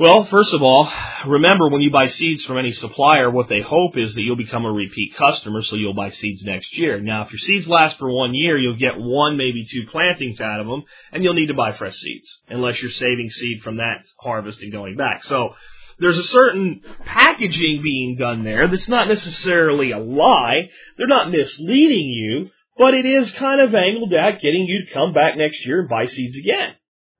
Well, 0.00 0.24
first 0.24 0.54
of 0.54 0.62
all, 0.62 0.90
remember 1.26 1.68
when 1.68 1.82
you 1.82 1.90
buy 1.90 2.08
seeds 2.08 2.42
from 2.46 2.56
any 2.56 2.72
supplier, 2.72 3.30
what 3.30 3.50
they 3.50 3.60
hope 3.60 3.98
is 3.98 4.14
that 4.14 4.22
you'll 4.22 4.34
become 4.34 4.64
a 4.64 4.72
repeat 4.72 5.14
customer, 5.14 5.62
so 5.62 5.76
you'll 5.76 5.92
buy 5.92 6.10
seeds 6.10 6.42
next 6.42 6.74
year. 6.78 6.98
Now, 7.02 7.26
if 7.26 7.32
your 7.32 7.38
seeds 7.38 7.68
last 7.68 7.98
for 7.98 8.10
one 8.10 8.34
year, 8.34 8.56
you'll 8.56 8.78
get 8.78 8.96
one, 8.96 9.36
maybe 9.36 9.66
two 9.70 9.82
plantings 9.92 10.40
out 10.40 10.58
of 10.58 10.66
them, 10.66 10.84
and 11.12 11.22
you'll 11.22 11.34
need 11.34 11.48
to 11.48 11.54
buy 11.54 11.76
fresh 11.76 11.98
seeds, 11.98 12.26
unless 12.48 12.80
you're 12.80 12.92
saving 12.92 13.28
seed 13.28 13.60
from 13.62 13.76
that 13.76 14.06
harvest 14.18 14.62
and 14.62 14.72
going 14.72 14.96
back. 14.96 15.22
So, 15.24 15.50
there's 15.98 16.16
a 16.16 16.24
certain 16.28 16.80
packaging 17.04 17.82
being 17.82 18.16
done 18.18 18.42
there 18.42 18.68
that's 18.68 18.88
not 18.88 19.06
necessarily 19.06 19.90
a 19.90 19.98
lie. 19.98 20.70
They're 20.96 21.08
not 21.08 21.30
misleading 21.30 22.08
you, 22.08 22.48
but 22.78 22.94
it 22.94 23.04
is 23.04 23.30
kind 23.32 23.60
of 23.60 23.74
angled 23.74 24.14
at 24.14 24.40
getting 24.40 24.64
you 24.66 24.86
to 24.86 24.94
come 24.94 25.12
back 25.12 25.36
next 25.36 25.66
year 25.66 25.80
and 25.80 25.90
buy 25.90 26.06
seeds 26.06 26.38
again, 26.38 26.70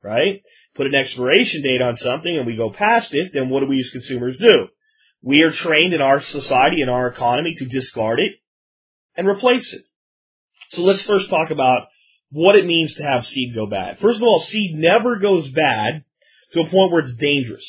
right? 0.03 0.41
Put 0.75 0.87
an 0.87 0.95
expiration 0.95 1.63
date 1.63 1.83
on 1.83 1.97
something 1.97 2.37
and 2.37 2.47
we 2.47 2.57
go 2.57 2.71
past 2.71 3.13
it, 3.13 3.33
then 3.33 3.49
what 3.49 3.61
do 3.61 3.67
we 3.67 3.81
as 3.81 3.91
consumers 3.91 4.39
do? 4.39 4.69
We 5.23 5.43
are 5.43 5.51
trained 5.51 5.93
in 5.93 6.01
our 6.01 6.21
society, 6.23 6.81
and 6.81 6.91
our 6.91 7.09
economy, 7.09 7.55
to 7.59 7.67
discard 7.67 8.21
it 8.21 8.33
and 9.17 9.29
replace 9.29 9.71
it. 9.73 9.83
So 10.71 10.83
let's 10.83 11.03
first 11.03 11.29
talk 11.29 11.51
about 11.51 11.89
what 12.31 12.57
it 12.57 12.65
means 12.65 12.95
to 12.95 13.03
have 13.03 13.27
seed 13.27 13.55
go 13.55 13.67
bad. 13.67 13.99
First 13.99 14.17
of 14.17 14.23
all, 14.23 14.41
seed 14.41 14.77
never 14.77 15.19
goes 15.19 15.49
bad 15.49 16.05
to 16.53 16.61
a 16.61 16.71
point 16.71 16.93
where 16.93 17.03
it's 17.05 17.17
dangerous. 17.17 17.67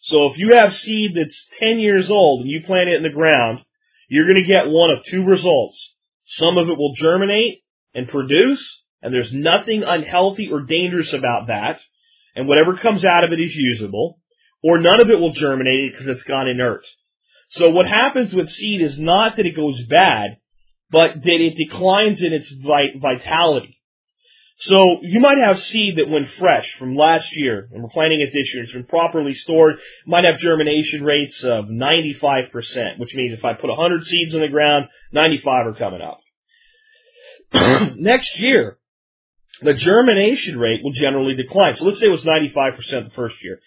So 0.00 0.26
if 0.26 0.38
you 0.38 0.54
have 0.54 0.74
seed 0.74 1.12
that's 1.14 1.44
10 1.60 1.78
years 1.78 2.10
old 2.10 2.40
and 2.40 2.50
you 2.50 2.62
plant 2.66 2.88
it 2.88 2.96
in 2.96 3.02
the 3.02 3.10
ground, 3.10 3.60
you're 4.08 4.26
going 4.26 4.42
to 4.42 4.48
get 4.48 4.66
one 4.66 4.90
of 4.90 5.04
two 5.04 5.24
results. 5.24 5.94
Some 6.26 6.58
of 6.58 6.68
it 6.68 6.76
will 6.76 6.94
germinate 6.96 7.62
and 7.94 8.08
produce, 8.08 8.82
and 9.00 9.14
there's 9.14 9.32
nothing 9.32 9.84
unhealthy 9.84 10.50
or 10.50 10.62
dangerous 10.62 11.12
about 11.12 11.46
that 11.48 11.80
and 12.34 12.48
whatever 12.48 12.76
comes 12.76 13.04
out 13.04 13.24
of 13.24 13.32
it 13.32 13.40
is 13.40 13.54
usable, 13.54 14.18
or 14.62 14.78
none 14.78 15.00
of 15.00 15.10
it 15.10 15.20
will 15.20 15.32
germinate 15.32 15.92
because 15.92 16.08
it's 16.08 16.22
gone 16.24 16.48
inert. 16.48 16.84
So 17.50 17.70
what 17.70 17.86
happens 17.86 18.34
with 18.34 18.50
seed 18.50 18.80
is 18.80 18.98
not 18.98 19.36
that 19.36 19.46
it 19.46 19.56
goes 19.56 19.80
bad, 19.88 20.38
but 20.90 21.14
that 21.22 21.40
it 21.40 21.56
declines 21.56 22.20
in 22.22 22.32
its 22.32 22.50
vitality. 22.50 23.80
So 24.58 24.98
you 25.02 25.20
might 25.20 25.38
have 25.38 25.60
seed 25.60 25.96
that 25.96 26.08
went 26.08 26.30
fresh 26.30 26.68
from 26.78 26.96
last 26.96 27.28
year, 27.32 27.68
and 27.72 27.82
we're 27.82 27.88
planting 27.88 28.20
it 28.20 28.32
this 28.32 28.54
year. 28.54 28.62
It's 28.62 28.72
been 28.72 28.84
properly 28.84 29.34
stored. 29.34 29.76
Might 30.06 30.24
have 30.24 30.38
germination 30.38 31.02
rates 31.02 31.42
of 31.42 31.66
95%, 31.66 32.98
which 32.98 33.14
means 33.14 33.36
if 33.36 33.44
I 33.44 33.54
put 33.54 33.68
100 33.68 34.06
seeds 34.06 34.32
in 34.32 34.40
the 34.40 34.48
ground, 34.48 34.86
95 35.12 35.66
are 35.66 35.74
coming 35.74 36.00
up. 36.02 36.20
Next 37.96 38.38
year, 38.38 38.78
the 39.62 39.74
germination 39.74 40.58
rate 40.58 40.80
will 40.82 40.92
generally 40.92 41.34
decline. 41.34 41.76
So 41.76 41.84
let's 41.84 42.00
say 42.00 42.06
it 42.06 42.10
was 42.10 42.22
95% 42.22 42.76
the 42.76 43.10
first 43.14 43.42
year. 43.42 43.60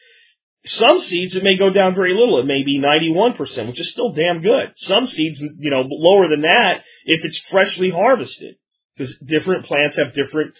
Some 0.65 0.99
seeds, 0.99 1.35
it 1.35 1.43
may 1.43 1.55
go 1.57 1.69
down 1.69 1.95
very 1.95 2.13
little. 2.13 2.39
It 2.39 2.45
may 2.45 2.63
be 2.63 2.79
91%, 2.79 3.67
which 3.67 3.79
is 3.79 3.91
still 3.91 4.11
damn 4.11 4.41
good. 4.41 4.73
Some 4.75 5.07
seeds, 5.07 5.39
you 5.39 5.71
know, 5.71 5.83
lower 5.87 6.27
than 6.27 6.41
that 6.41 6.83
if 7.05 7.23
it's 7.23 7.39
freshly 7.49 7.89
harvested. 7.89 8.55
Because 8.95 9.15
different 9.19 9.65
plants 9.65 9.95
have 9.97 10.13
different 10.13 10.55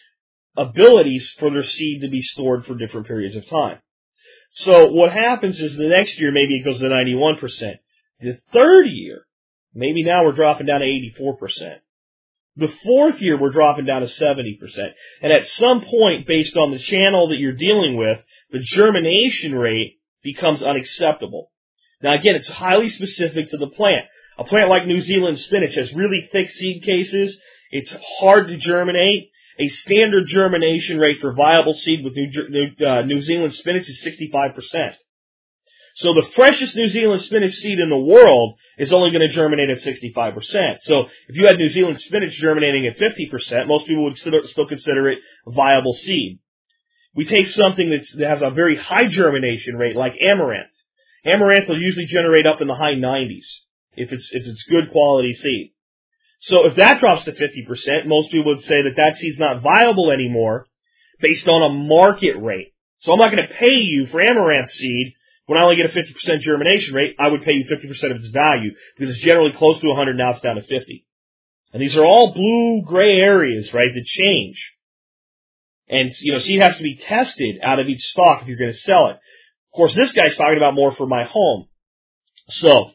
abilities 0.56 1.30
for 1.40 1.52
their 1.52 1.66
seed 1.66 2.02
to 2.02 2.10
be 2.10 2.22
stored 2.22 2.66
for 2.66 2.76
different 2.76 3.08
periods 3.08 3.36
of 3.36 3.50
time. 3.50 3.80
So 4.52 4.92
what 4.92 5.12
happens 5.12 5.60
is 5.60 5.76
the 5.76 5.88
next 5.88 6.20
year 6.20 6.32
maybe 6.32 6.56
it 6.56 6.66
goes 6.66 6.80
to 6.80 6.86
91%. 6.86 7.76
The 8.20 8.40
third 8.54 8.88
year, 8.88 9.26
maybe 9.74 10.04
now 10.04 10.24
we're 10.24 10.32
dropping 10.32 10.68
down 10.68 10.80
to 10.80 10.86
84%. 10.86 11.78
The 12.58 12.74
fourth 12.84 13.22
year, 13.22 13.40
we're 13.40 13.52
dropping 13.52 13.86
down 13.86 14.02
to 14.02 14.08
70%. 14.08 14.58
And 15.22 15.32
at 15.32 15.48
some 15.48 15.82
point, 15.82 16.26
based 16.26 16.58
on 16.58 16.72
the 16.72 16.80
channel 16.80 17.30
that 17.30 17.38
you're 17.38 17.54
dealing 17.54 17.98
with, 17.98 18.20
the 18.52 18.60
germination 18.60 19.54
rate 19.54 20.00
becomes 20.24 20.64
unacceptable. 20.64 21.52
Now 22.02 22.16
again, 22.16 22.36
it's 22.36 22.50
highly 22.50 22.90
specific 22.90 23.52
to 23.52 23.58
the 23.58 23.68
plant. 23.68 24.06
A 24.40 24.44
plant 24.44 24.70
like 24.70 24.88
New 24.88 25.02
Zealand 25.02 25.40
spinach 25.40 25.76
has 25.76 25.94
really 25.94 26.30
thick 26.32 26.50
seed 26.52 26.84
cases. 26.84 27.38
It's 27.72 27.96
hard 28.20 28.48
to 28.48 28.58
germinate. 28.58 29.32
A 29.60 29.68
standard 29.70 30.28
germination 30.28 31.00
rate 31.00 31.20
for 31.20 31.34
viable 31.34 31.74
seed 31.74 32.04
with 32.04 32.16
New, 32.16 32.30
New, 32.50 32.86
uh, 32.86 33.02
New 33.04 33.22
Zealand 33.22 33.56
spinach 33.56 33.90
is 33.90 34.00
65%. 34.04 34.94
So 35.98 36.14
the 36.14 36.28
freshest 36.36 36.76
New 36.76 36.88
Zealand 36.90 37.24
spinach 37.24 37.56
seed 37.56 37.80
in 37.80 37.90
the 37.90 37.98
world 37.98 38.60
is 38.78 38.94
only 38.94 39.10
going 39.10 39.28
to 39.28 39.34
germinate 39.34 39.72
at 39.72 39.82
65%. 39.82 40.78
So 40.82 41.06
if 41.28 41.36
you 41.36 41.48
had 41.48 41.58
New 41.58 41.70
Zealand 41.70 42.00
spinach 42.02 42.34
germinating 42.34 42.86
at 42.86 43.00
50%, 43.00 43.68
most 43.68 43.88
people 43.88 44.04
would 44.04 44.18
still 44.18 44.68
consider 44.68 45.10
it 45.10 45.20
viable 45.48 45.96
seed. 45.96 46.38
We 47.16 47.26
take 47.26 47.48
something 47.48 47.90
that 47.90 48.28
has 48.30 48.44
a 48.44 48.52
very 48.52 48.78
high 48.78 49.08
germination 49.08 49.76
rate 49.76 49.96
like 49.96 50.14
amaranth. 50.22 50.70
Amaranth 51.26 51.68
will 51.68 51.82
usually 51.82 52.06
generate 52.06 52.46
up 52.46 52.62
in 52.62 52.68
the 52.68 52.76
high 52.76 52.94
90s 52.94 53.48
if 53.94 54.12
it's, 54.12 54.30
if 54.32 54.46
it's 54.46 54.64
good 54.70 54.92
quality 54.92 55.34
seed. 55.34 55.74
So 56.42 56.68
if 56.68 56.76
that 56.76 57.00
drops 57.00 57.24
to 57.24 57.32
50%, 57.32 58.06
most 58.06 58.32
people 58.32 58.54
would 58.54 58.66
say 58.66 58.84
that 58.84 58.98
that 58.98 59.18
seed's 59.18 59.40
not 59.40 59.64
viable 59.64 60.12
anymore 60.12 60.68
based 61.20 61.48
on 61.48 61.64
a 61.64 61.74
market 61.74 62.38
rate. 62.40 62.76
So 63.00 63.14
I'm 63.14 63.20
not 63.20 63.32
going 63.32 63.48
to 63.48 63.54
pay 63.56 63.80
you 63.80 64.06
for 64.06 64.22
amaranth 64.22 64.70
seed 64.70 65.16
when 65.48 65.58
I 65.58 65.64
only 65.64 65.78
get 65.78 65.86
a 65.86 65.98
50% 65.98 66.42
germination 66.42 66.94
rate, 66.94 67.16
I 67.18 67.30
would 67.30 67.42
pay 67.42 67.54
you 67.54 67.66
50% 67.66 68.12
of 68.12 68.18
its 68.18 68.28
value 68.28 68.72
because 68.96 69.16
it's 69.16 69.24
generally 69.24 69.54
close 69.54 69.80
to 69.80 69.88
100 69.88 70.16
now 70.16 70.32
it's 70.32 70.42
down 70.42 70.56
to 70.56 70.62
50. 70.62 71.06
And 71.74 71.82
these 71.82 71.96
are 71.96 72.06
all 72.06 72.34
blue 72.34 72.84
gray 72.86 73.18
areas, 73.18 73.74
right, 73.74 73.90
that 73.94 74.06
change. 74.06 74.74
And, 75.90 76.12
you 76.20 76.34
know, 76.34 76.40
seed 76.40 76.62
has 76.62 76.76
to 76.78 76.84
be 76.84 77.00
tested 77.08 77.60
out 77.64 77.80
of 77.80 77.88
each 77.88 78.02
stock 78.02 78.42
if 78.42 78.50
you're 78.50 78.58
going 78.58 78.74
to 78.74 78.78
sell 78.78 79.08
it. 79.08 79.14
Of 79.14 79.76
course, 79.76 79.96
this 79.96 80.12
guy's 80.12 80.36
talking 80.36 80.58
about 80.58 80.74
more 80.74 80.94
for 80.94 81.08
my 81.08 81.24
home. 81.24 81.68
So, 82.50 82.92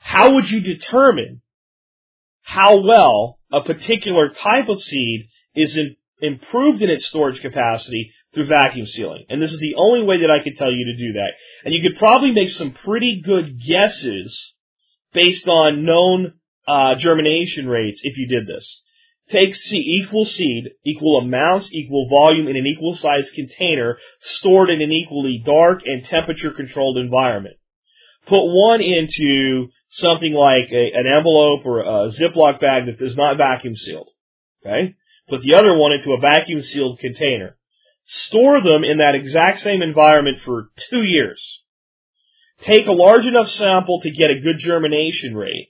how 0.00 0.34
would 0.34 0.50
you 0.50 0.60
determine 0.60 1.40
how 2.42 2.82
well 2.82 3.38
a 3.50 3.62
particular 3.62 4.30
type 4.30 4.68
of 4.68 4.82
seed 4.82 5.28
is 5.54 5.76
in, 5.76 5.96
improved 6.20 6.82
in 6.82 6.90
its 6.90 7.06
storage 7.06 7.40
capacity 7.40 8.12
through 8.34 8.46
vacuum 8.46 8.86
sealing? 8.86 9.24
And 9.30 9.40
this 9.40 9.52
is 9.52 9.60
the 9.60 9.74
only 9.76 10.02
way 10.02 10.20
that 10.20 10.30
I 10.30 10.42
could 10.42 10.58
tell 10.58 10.72
you 10.72 10.84
to 10.86 10.96
do 10.96 11.12
that. 11.14 11.32
And 11.64 11.74
you 11.74 11.82
could 11.82 11.98
probably 11.98 12.32
make 12.32 12.50
some 12.50 12.72
pretty 12.72 13.22
good 13.24 13.60
guesses 13.60 14.54
based 15.12 15.48
on 15.48 15.84
known 15.84 16.34
uh, 16.66 16.94
germination 16.96 17.68
rates 17.68 18.00
if 18.02 18.16
you 18.16 18.28
did 18.28 18.46
this. 18.46 18.82
Take 19.30 19.56
seed, 19.56 19.84
equal 19.86 20.24
seed, 20.24 20.70
equal 20.86 21.18
amounts, 21.18 21.70
equal 21.72 22.08
volume 22.08 22.48
in 22.48 22.56
an 22.56 22.66
equal 22.66 22.96
sized 22.96 23.32
container 23.34 23.98
stored 24.20 24.70
in 24.70 24.80
an 24.80 24.90
equally 24.90 25.42
dark 25.44 25.82
and 25.84 26.04
temperature 26.04 26.50
controlled 26.50 26.96
environment. 26.96 27.56
Put 28.26 28.44
one 28.44 28.80
into 28.80 29.68
something 29.90 30.32
like 30.32 30.72
a, 30.72 30.92
an 30.94 31.06
envelope 31.06 31.66
or 31.66 31.80
a 31.80 32.10
Ziploc 32.10 32.60
bag 32.60 32.86
that 32.86 33.04
is 33.04 33.16
not 33.16 33.36
vacuum 33.36 33.76
sealed. 33.76 34.08
Okay? 34.64 34.94
Put 35.28 35.42
the 35.42 35.54
other 35.54 35.76
one 35.76 35.92
into 35.92 36.12
a 36.12 36.20
vacuum 36.20 36.62
sealed 36.62 36.98
container 36.98 37.57
store 38.08 38.62
them 38.62 38.84
in 38.84 38.98
that 38.98 39.14
exact 39.14 39.60
same 39.60 39.82
environment 39.82 40.38
for 40.44 40.70
two 40.90 41.02
years. 41.02 41.40
Take 42.62 42.86
a 42.86 42.92
large 42.92 43.24
enough 43.24 43.50
sample 43.50 44.00
to 44.00 44.10
get 44.10 44.30
a 44.30 44.40
good 44.40 44.58
germination 44.58 45.36
rate 45.36 45.68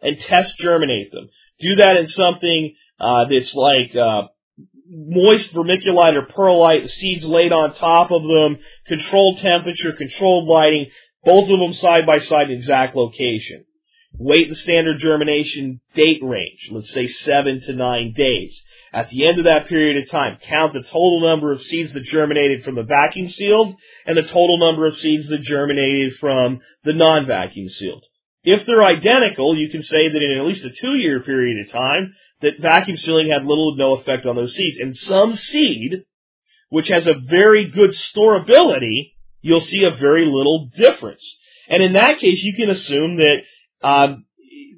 and 0.00 0.20
test 0.20 0.56
germinate 0.58 1.10
them. 1.10 1.28
Do 1.58 1.76
that 1.76 1.96
in 1.96 2.08
something 2.08 2.74
uh, 3.00 3.24
that's 3.30 3.54
like 3.54 3.96
uh, 3.96 4.28
moist 4.88 5.52
vermiculite 5.52 6.14
or 6.14 6.26
perlite, 6.26 6.88
seeds 6.90 7.24
laid 7.24 7.52
on 7.52 7.74
top 7.74 8.12
of 8.12 8.22
them, 8.22 8.58
controlled 8.86 9.38
temperature, 9.40 9.92
controlled 9.92 10.46
lighting, 10.46 10.86
both 11.24 11.50
of 11.50 11.58
them 11.58 11.74
side 11.74 12.06
by 12.06 12.18
side 12.18 12.50
in 12.50 12.58
exact 12.58 12.94
location. 12.94 13.64
Wait 14.16 14.48
the 14.48 14.54
standard 14.54 14.98
germination 14.98 15.80
date 15.94 16.20
range, 16.22 16.68
let's 16.70 16.92
say 16.92 17.08
seven 17.08 17.60
to 17.62 17.72
nine 17.72 18.12
days. 18.16 18.62
At 18.94 19.10
the 19.10 19.26
end 19.26 19.40
of 19.40 19.46
that 19.46 19.66
period 19.68 20.00
of 20.00 20.08
time, 20.08 20.38
count 20.48 20.72
the 20.72 20.82
total 20.82 21.20
number 21.20 21.50
of 21.50 21.60
seeds 21.60 21.92
that 21.92 22.04
germinated 22.04 22.62
from 22.62 22.76
the 22.76 22.84
vacuum 22.84 23.28
sealed 23.28 23.74
and 24.06 24.16
the 24.16 24.22
total 24.22 24.56
number 24.60 24.86
of 24.86 24.96
seeds 24.96 25.28
that 25.28 25.42
germinated 25.42 26.12
from 26.20 26.60
the 26.84 26.92
non-vacuum 26.92 27.70
sealed. 27.70 28.04
If 28.44 28.64
they're 28.64 28.84
identical, 28.84 29.58
you 29.58 29.68
can 29.68 29.82
say 29.82 30.08
that 30.08 30.22
in 30.22 30.38
at 30.38 30.46
least 30.46 30.64
a 30.64 30.70
two 30.70 30.94
year 30.94 31.20
period 31.24 31.66
of 31.66 31.72
time, 31.72 32.14
that 32.42 32.60
vacuum 32.60 32.96
sealing 32.96 33.30
had 33.30 33.44
little 33.44 33.74
to 33.74 33.78
no 33.78 33.94
effect 33.94 34.26
on 34.26 34.36
those 34.36 34.54
seeds. 34.54 34.78
And 34.78 34.96
some 34.96 35.34
seed, 35.34 36.04
which 36.68 36.86
has 36.88 37.08
a 37.08 37.14
very 37.14 37.70
good 37.70 37.90
storability, 37.90 39.14
you'll 39.40 39.60
see 39.60 39.82
a 39.82 39.96
very 39.96 40.26
little 40.26 40.70
difference. 40.76 41.22
And 41.68 41.82
in 41.82 41.94
that 41.94 42.20
case, 42.20 42.42
you 42.44 42.54
can 42.54 42.70
assume 42.70 43.16
that 43.16 43.38
um, 43.82 44.26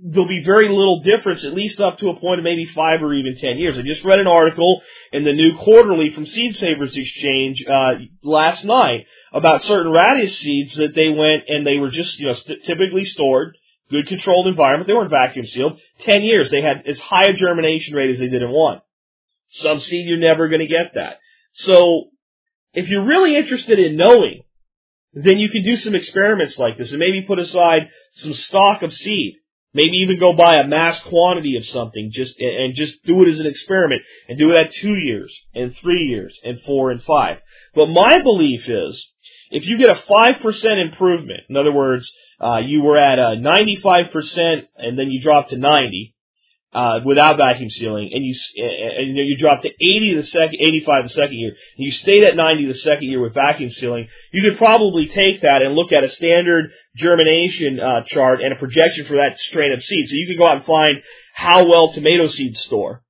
there'll 0.09 0.29
be 0.29 0.45
very 0.45 0.69
little 0.69 1.03
difference, 1.03 1.45
at 1.45 1.53
least 1.53 1.81
up 1.81 1.99
to 1.99 2.11
a 2.11 2.21
point 2.21 2.39
of 2.39 2.45
maybe 2.45 2.67
five 2.67 3.03
or 3.03 3.13
even 3.13 3.37
ten 3.39 3.59
years. 3.59 3.77
I 3.77 3.83
just 3.83 4.05
read 4.05 4.21
an 4.21 4.29
article 4.29 4.83
in 5.13 5.25
the 5.25 5.33
new 5.33 5.57
quarterly 5.59 6.11
from 6.11 6.27
Seed 6.27 6.57
Savers 6.57 6.97
Exchange 6.97 7.65
uh, 7.69 7.95
last 8.23 8.65
night 8.65 9.07
about 9.33 9.65
certain 9.65 9.91
radish 9.91 10.39
seeds 10.39 10.77
that 10.77 10.95
they 10.95 11.09
went 11.09 11.45
and 11.49 11.67
they 11.67 11.79
were 11.79 11.91
just 11.91 12.19
you 12.21 12.27
know 12.27 12.35
st- 12.35 12.65
typically 12.65 13.05
stored, 13.05 13.57
good 13.91 14.07
controlled 14.07 14.47
environment. 14.47 14.87
They 14.87 14.95
weren't 14.95 15.11
vacuum 15.11 15.47
sealed. 15.47 15.81
Ten 16.01 16.23
years, 16.23 16.51
they 16.51 16.63
had 16.63 16.87
as 16.87 17.01
high 17.01 17.27
a 17.27 17.33
germination 17.33 17.95
rate 17.95 18.11
as 18.11 18.19
they 18.19 18.29
did 18.29 18.43
in 18.43 18.51
one. 18.51 18.81
Some 19.51 19.81
seed 19.81 20.07
you're 20.07 20.19
never 20.19 20.49
going 20.49 20.61
to 20.61 20.67
get 20.67 20.95
that. 20.95 21.19
So 21.55 22.11
if 22.75 22.89
you're 22.89 23.07
really 23.07 23.37
interested 23.37 23.79
in 23.81 23.97
knowing, 23.97 24.43
then 25.15 25.39
you 25.39 25.49
can 25.49 25.65
do 25.65 25.77
some 25.77 25.95
experiments 25.95 26.59
like 26.59 26.79
this 26.79 26.91
and 26.91 26.99
maybe 26.99 27.23
put 27.23 27.39
aside 27.39 27.89
some 28.17 28.35
stock 28.35 28.83
of 28.83 28.93
seed 28.93 29.37
Maybe 29.75 29.99
even 29.99 30.19
go 30.19 30.33
buy 30.33 30.55
a 30.55 30.67
mass 30.67 30.99
quantity 31.01 31.57
of 31.57 31.67
something 31.67 32.11
just 32.13 32.39
and 32.41 32.75
just 32.75 33.05
do 33.05 33.23
it 33.23 33.29
as 33.29 33.39
an 33.39 33.47
experiment 33.47 34.03
and 34.29 34.39
do 34.39 34.53
it 34.53 34.57
at 34.57 34.73
two 34.75 34.95
years 34.95 35.35
and 35.55 35.77
three 35.77 36.07
years 36.07 36.39
and 36.43 36.61
four 36.63 36.91
and 36.91 37.03
five. 37.03 37.41
But 37.75 37.87
my 37.87 38.23
belief 38.23 38.69
is 38.69 39.07
if 39.51 39.67
you 39.67 39.79
get 39.79 39.91
a 39.91 40.03
five 40.09 40.41
percent 40.41 40.79
improvement, 40.79 41.41
in 41.49 41.57
other 41.57 41.73
words, 41.73 42.11
uh, 42.41 42.59
you 42.59 42.83
were 42.83 42.99
at 42.99 43.19
a 43.19 43.37
95% 43.37 44.67
and 44.77 44.99
then 44.99 45.11
you 45.11 45.23
drop 45.23 45.49
to 45.49 45.57
90, 45.57 46.15
uh, 46.77 47.01
without 47.07 47.39
vacuum 47.39 47.71
sealing, 47.71 48.11
and 48.13 48.23
you 48.23 48.37
and 48.55 49.17
you 49.17 49.39
drop 49.39 49.63
to 49.63 49.69
80 49.69 50.17
the 50.17 50.25
second, 50.25 50.57
85 50.61 51.05
the 51.05 51.09
second 51.09 51.39
year, 51.39 51.49
and 51.49 51.87
you 51.87 51.91
stayed 51.91 52.23
at 52.23 52.37
90 52.37 52.67
the 52.67 52.75
second 52.75 53.05
year 53.05 53.23
with 53.23 53.33
vacuum 53.33 53.73
sealing, 53.73 54.09
you 54.31 54.43
could 54.43 54.59
probably 54.59 55.07
take 55.07 55.41
that 55.41 55.63
and 55.65 55.75
look 55.75 55.91
at 55.93 56.05
a 56.05 56.11
standard 56.11 56.71
germination 56.95 57.81
uh, 57.81 58.03
chart 58.03 58.43
and 58.43 58.53
a 58.53 58.57
projection 58.57 59.07
for 59.07 59.15
that 59.15 59.39
strain 59.49 59.73
of 59.73 59.83
seed. 59.83 60.07
So 60.07 60.17
you 60.17 60.27
can 60.27 60.37
go 60.37 60.47
out 60.47 60.57
and 60.59 60.67
find 60.67 61.03
how 61.35 61.67
well 61.67 61.95
tomato 61.95 62.29
seeds 62.29 62.61
store. 62.65 63.03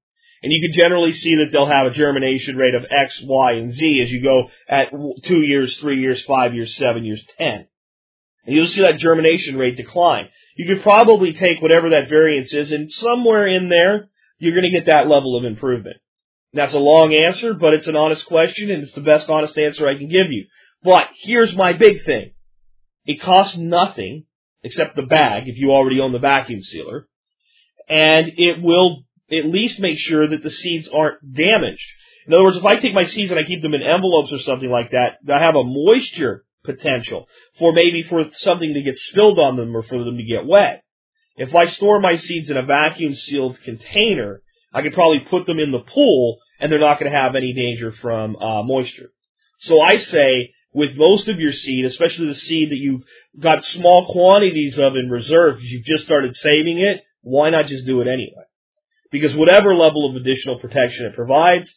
And 0.45 0.53
you 0.53 0.61
can 0.61 0.79
generally 0.79 1.15
see 1.15 1.35
that 1.35 1.47
they'll 1.51 1.67
have 1.67 1.89
a 1.89 1.95
germination 1.95 2.57
rate 2.57 2.77
of 2.77 2.87
X, 2.89 3.21
Y, 3.25 3.53
and 3.55 3.75
Z 3.75 4.01
as 4.01 4.13
you 4.13 4.23
go 4.23 4.49
at 4.69 4.93
two 5.25 5.41
years, 5.41 5.77
three 5.79 6.01
years, 6.01 6.23
five 6.23 6.55
years, 6.55 6.77
seven 6.77 7.05
years, 7.05 7.21
ten. 7.37 7.67
And 8.45 8.55
you'll 8.55 8.69
see 8.69 8.83
that 8.83 9.01
germination 9.01 9.57
rate 9.57 9.77
decline 9.77 10.29
you 10.57 10.67
could 10.67 10.83
probably 10.83 11.35
take 11.35 11.61
whatever 11.61 11.91
that 11.91 12.09
variance 12.09 12.53
is 12.53 12.73
and 12.73 12.91
somewhere 12.91 13.47
in 13.47 13.69
there, 13.69 14.09
you're 14.39 14.55
going 14.55 14.71
to 14.71 14.71
get 14.71 14.87
that 14.87 15.07
level 15.07 15.37
of 15.37 15.45
improvement. 15.45 15.97
That's 16.53 16.73
a 16.73 16.79
long 16.79 17.15
answer, 17.15 17.53
but 17.53 17.75
it's 17.75 17.87
an 17.87 17.97
honest 17.97 18.25
question 18.27 18.71
and 18.71 18.83
it's 18.83 18.95
the 18.95 19.03
best 19.03 19.29
honest 19.29 19.57
answer 19.59 19.87
I 19.87 19.99
can 19.99 20.09
give 20.09 20.31
you. 20.31 20.47
But 20.83 21.09
here's 21.23 21.55
my 21.55 21.75
big 21.75 22.05
thing. 22.05 22.33
It 23.05 23.21
costs 23.21 23.57
nothing 23.57 24.25
except 24.63 24.97
the 24.97 25.03
bag 25.03 25.45
if 25.47 25.57
you 25.59 25.71
already 25.71 26.01
own 26.01 26.13
the 26.13 26.19
vacuum 26.19 26.63
sealer. 26.63 27.07
And 27.89 28.33
it 28.37 28.61
will 28.63 29.05
at 29.31 29.45
least 29.45 29.79
make 29.79 29.99
sure 29.99 30.27
that 30.27 30.43
the 30.43 30.51
seeds 30.51 30.89
aren't 30.89 31.35
damaged. 31.35 31.85
In 32.27 32.33
other 32.33 32.45
words, 32.45 32.57
if 32.57 32.65
I 32.65 32.77
take 32.77 32.95
my 32.95 33.05
seeds 33.05 33.31
and 33.31 33.39
I 33.39 33.45
keep 33.45 33.61
them 33.63 33.75
in 33.75 33.83
envelopes 33.83 34.33
or 34.33 34.39
something 34.39 34.71
like 34.71 34.93
that, 34.93 35.19
I 35.33 35.41
have 35.41 35.55
a 35.55 35.63
moisture 35.63 36.46
potential 36.67 37.27
for 37.59 37.73
maybe 37.73 38.05
for 38.09 38.25
something 38.37 38.75
to 38.75 38.83
get 38.83 38.99
spilled 38.99 39.39
on 39.39 39.57
them 39.57 39.77
or 39.77 39.83
for 39.83 40.05
them 40.05 40.17
to 40.17 40.25
get 40.25 40.47
wet. 40.47 40.83
If 41.37 41.55
I 41.55 41.67
store 41.67 42.01
my 42.01 42.17
seeds 42.17 42.51
in 42.51 42.57
a 42.57 42.65
vacuum 42.65 43.15
sealed 43.15 43.59
container, 43.65 44.43
I 44.73 44.83
could 44.83 44.95
probably 44.95 45.21
put 45.21 45.47
them 45.47 45.59
in 45.59 45.73
the 45.73 45.81
pool 45.81 46.39
and 46.61 46.71
they're 46.71 46.81
not 46.81 46.99
going 46.99 47.11
to 47.11 47.19
have 47.19 47.35
any 47.35 47.53
danger 47.53 47.93
from 47.93 48.37
uh, 48.37 48.63
moisture. 48.63 49.11
So 49.61 49.81
I 49.81 49.99
say 49.99 50.55
with 50.73 50.97
most 50.97 51.29
of 51.29 51.39
your 51.39 51.53
seed, 51.53 51.87
especially 51.87 52.29
the 52.29 52.35
seed 52.35 52.71
that 52.71 52.77
you've 52.77 53.03
got 53.41 53.65
small 53.65 54.13
quantities 54.13 54.79
of 54.79 54.95
in 54.97 55.11
reserve 55.11 55.57
because 55.57 55.71
you've 55.71 55.85
just 55.85 56.05
started 56.05 56.35
saving 56.37 56.79
it, 56.79 57.03
why 57.23 57.51
not 57.51 57.67
just 57.67 57.87
do 57.87 58.01
it 58.01 58.09
anyway? 58.09 58.45
Because 59.11 59.35
whatever 59.35 59.75
level 59.75 60.11
of 60.11 60.17
additional 60.17 60.59
protection 60.59 61.07
it 61.07 61.15
provides, 61.15 61.75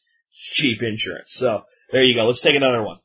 cheap 0.54 0.80
insurance. 0.82 1.30
So 1.38 1.62
there 1.92 2.04
you 2.04 2.16
go. 2.16 2.28
Let's 2.28 2.42
take 2.42 2.56
another 2.56 2.84
one. 2.84 2.98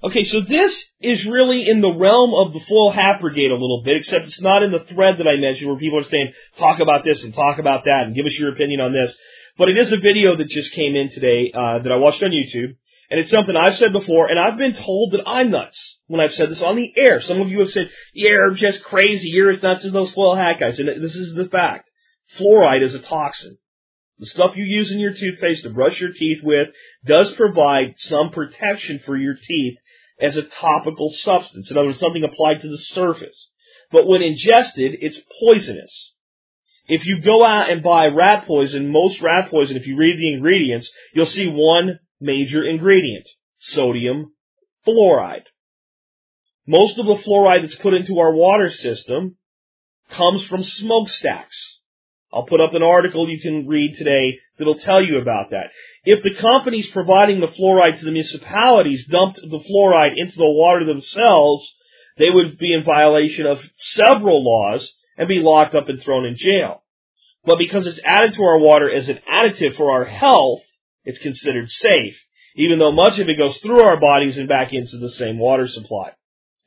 Okay, 0.00 0.22
so 0.22 0.42
this 0.42 0.72
is 1.00 1.24
really 1.26 1.68
in 1.68 1.80
the 1.80 1.90
realm 1.90 2.32
of 2.32 2.52
the 2.52 2.60
full 2.68 2.94
brigade 3.20 3.50
a 3.50 3.54
little 3.54 3.82
bit, 3.84 3.96
except 3.96 4.26
it's 4.26 4.40
not 4.40 4.62
in 4.62 4.70
the 4.70 4.84
thread 4.94 5.16
that 5.18 5.26
I 5.26 5.36
mentioned 5.40 5.68
where 5.68 5.78
people 5.78 5.98
are 5.98 6.08
saying, 6.08 6.32
talk 6.56 6.78
about 6.78 7.02
this 7.04 7.20
and 7.24 7.34
talk 7.34 7.58
about 7.58 7.84
that 7.84 8.04
and 8.04 8.14
give 8.14 8.24
us 8.24 8.38
your 8.38 8.52
opinion 8.52 8.80
on 8.80 8.92
this. 8.92 9.12
But 9.56 9.70
it 9.70 9.76
is 9.76 9.90
a 9.90 9.96
video 9.96 10.36
that 10.36 10.48
just 10.48 10.70
came 10.70 10.94
in 10.94 11.10
today, 11.10 11.50
uh, 11.52 11.80
that 11.82 11.90
I 11.90 11.96
watched 11.96 12.22
on 12.22 12.30
YouTube. 12.30 12.76
And 13.10 13.18
it's 13.18 13.30
something 13.30 13.56
I've 13.56 13.78
said 13.78 13.92
before, 13.92 14.28
and 14.28 14.38
I've 14.38 14.58
been 14.58 14.74
told 14.74 15.12
that 15.12 15.26
I'm 15.26 15.50
nuts 15.50 15.78
when 16.06 16.20
I've 16.20 16.34
said 16.34 16.50
this 16.50 16.62
on 16.62 16.76
the 16.76 16.92
air. 16.96 17.20
Some 17.22 17.40
of 17.40 17.48
you 17.48 17.60
have 17.60 17.70
said, 17.70 17.90
you're 18.12 18.54
just 18.54 18.84
crazy, 18.84 19.28
you're 19.28 19.50
as 19.50 19.62
nuts 19.62 19.84
as 19.84 19.92
those 19.92 20.12
foil 20.12 20.36
hat 20.36 20.60
guys. 20.60 20.78
And 20.78 21.02
this 21.02 21.16
is 21.16 21.34
the 21.34 21.46
fact. 21.46 21.88
Fluoride 22.38 22.82
is 22.82 22.94
a 22.94 23.00
toxin. 23.00 23.58
The 24.18 24.26
stuff 24.26 24.52
you 24.56 24.64
use 24.64 24.92
in 24.92 25.00
your 25.00 25.14
toothpaste 25.14 25.62
to 25.62 25.70
brush 25.70 25.98
your 25.98 26.12
teeth 26.12 26.38
with 26.42 26.68
does 27.04 27.32
provide 27.34 27.94
some 27.98 28.30
protection 28.30 29.00
for 29.04 29.16
your 29.16 29.34
teeth 29.34 29.78
as 30.20 30.36
a 30.36 30.42
topical 30.42 31.12
substance. 31.12 31.70
In 31.70 31.76
other 31.76 31.88
words, 31.88 31.98
something 31.98 32.24
applied 32.24 32.60
to 32.62 32.68
the 32.68 32.78
surface. 32.78 33.48
But 33.90 34.06
when 34.06 34.22
ingested, 34.22 34.96
it's 35.00 35.18
poisonous. 35.40 36.14
If 36.86 37.04
you 37.06 37.20
go 37.22 37.44
out 37.44 37.70
and 37.70 37.82
buy 37.82 38.06
rat 38.06 38.46
poison, 38.46 38.90
most 38.90 39.20
rat 39.20 39.50
poison, 39.50 39.76
if 39.76 39.86
you 39.86 39.96
read 39.96 40.16
the 40.18 40.34
ingredients, 40.34 40.90
you'll 41.14 41.26
see 41.26 41.46
one 41.46 41.98
major 42.20 42.64
ingredient. 42.64 43.28
Sodium 43.60 44.32
fluoride. 44.86 45.44
Most 46.66 46.98
of 46.98 47.06
the 47.06 47.16
fluoride 47.16 47.62
that's 47.62 47.74
put 47.76 47.94
into 47.94 48.18
our 48.18 48.32
water 48.32 48.70
system 48.70 49.36
comes 50.10 50.44
from 50.44 50.64
smokestacks. 50.64 51.56
I'll 52.32 52.46
put 52.46 52.60
up 52.60 52.74
an 52.74 52.82
article 52.82 53.28
you 53.28 53.40
can 53.40 53.66
read 53.66 53.96
today 53.96 54.38
that'll 54.58 54.78
tell 54.80 55.02
you 55.02 55.18
about 55.18 55.50
that. 55.50 55.70
If 56.04 56.22
the 56.22 56.34
companies 56.40 56.88
providing 56.92 57.40
the 57.40 57.48
fluoride 57.48 57.98
to 57.98 58.04
the 58.04 58.12
municipalities 58.12 59.06
dumped 59.06 59.36
the 59.36 59.64
fluoride 59.70 60.12
into 60.16 60.36
the 60.36 60.48
water 60.48 60.84
themselves, 60.84 61.66
they 62.16 62.30
would 62.30 62.58
be 62.58 62.74
in 62.74 62.84
violation 62.84 63.46
of 63.46 63.58
several 63.94 64.44
laws 64.44 64.90
and 65.16 65.28
be 65.28 65.40
locked 65.42 65.74
up 65.74 65.88
and 65.88 66.02
thrown 66.02 66.26
in 66.26 66.36
jail. 66.36 66.82
But 67.44 67.58
because 67.58 67.86
it's 67.86 68.00
added 68.04 68.34
to 68.34 68.42
our 68.42 68.58
water 68.58 68.90
as 68.90 69.08
an 69.08 69.18
additive 69.30 69.76
for 69.76 69.90
our 69.92 70.04
health, 70.04 70.60
it's 71.04 71.18
considered 71.18 71.70
safe, 71.70 72.16
even 72.56 72.78
though 72.78 72.92
much 72.92 73.18
of 73.18 73.28
it 73.28 73.38
goes 73.38 73.56
through 73.58 73.82
our 73.82 73.98
bodies 73.98 74.36
and 74.36 74.48
back 74.48 74.72
into 74.72 74.98
the 74.98 75.10
same 75.10 75.38
water 75.38 75.68
supply. 75.68 76.12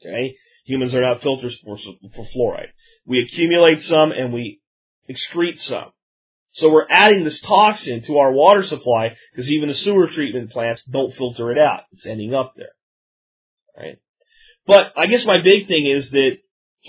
Okay? 0.02 0.36
Humans 0.66 0.96
are 0.96 1.02
not 1.02 1.22
filters 1.22 1.58
for, 1.64 1.78
for 2.16 2.26
fluoride. 2.36 2.72
We 3.06 3.22
accumulate 3.22 3.84
some 3.84 4.12
and 4.12 4.34
we 4.34 4.62
excrete 5.10 5.62
some. 5.62 5.92
So 6.54 6.70
we're 6.70 6.88
adding 6.90 7.24
this 7.24 7.40
toxin 7.42 8.04
to 8.04 8.18
our 8.18 8.32
water 8.32 8.64
supply 8.64 9.16
because 9.32 9.50
even 9.50 9.70
the 9.70 9.76
sewer 9.76 10.08
treatment 10.08 10.52
plants 10.52 10.84
don't 10.84 11.16
filter 11.16 11.52
it 11.52 11.58
out. 11.58 11.82
It's 11.94 12.06
ending 12.06 12.34
up 12.34 12.54
there. 12.58 12.76
Right? 13.78 14.00
But 14.68 14.94
I 14.98 15.08
guess 15.08 15.26
my 15.26 15.42
big 15.42 15.68
thing 15.68 15.88
is 15.88 16.10
that 16.10 16.32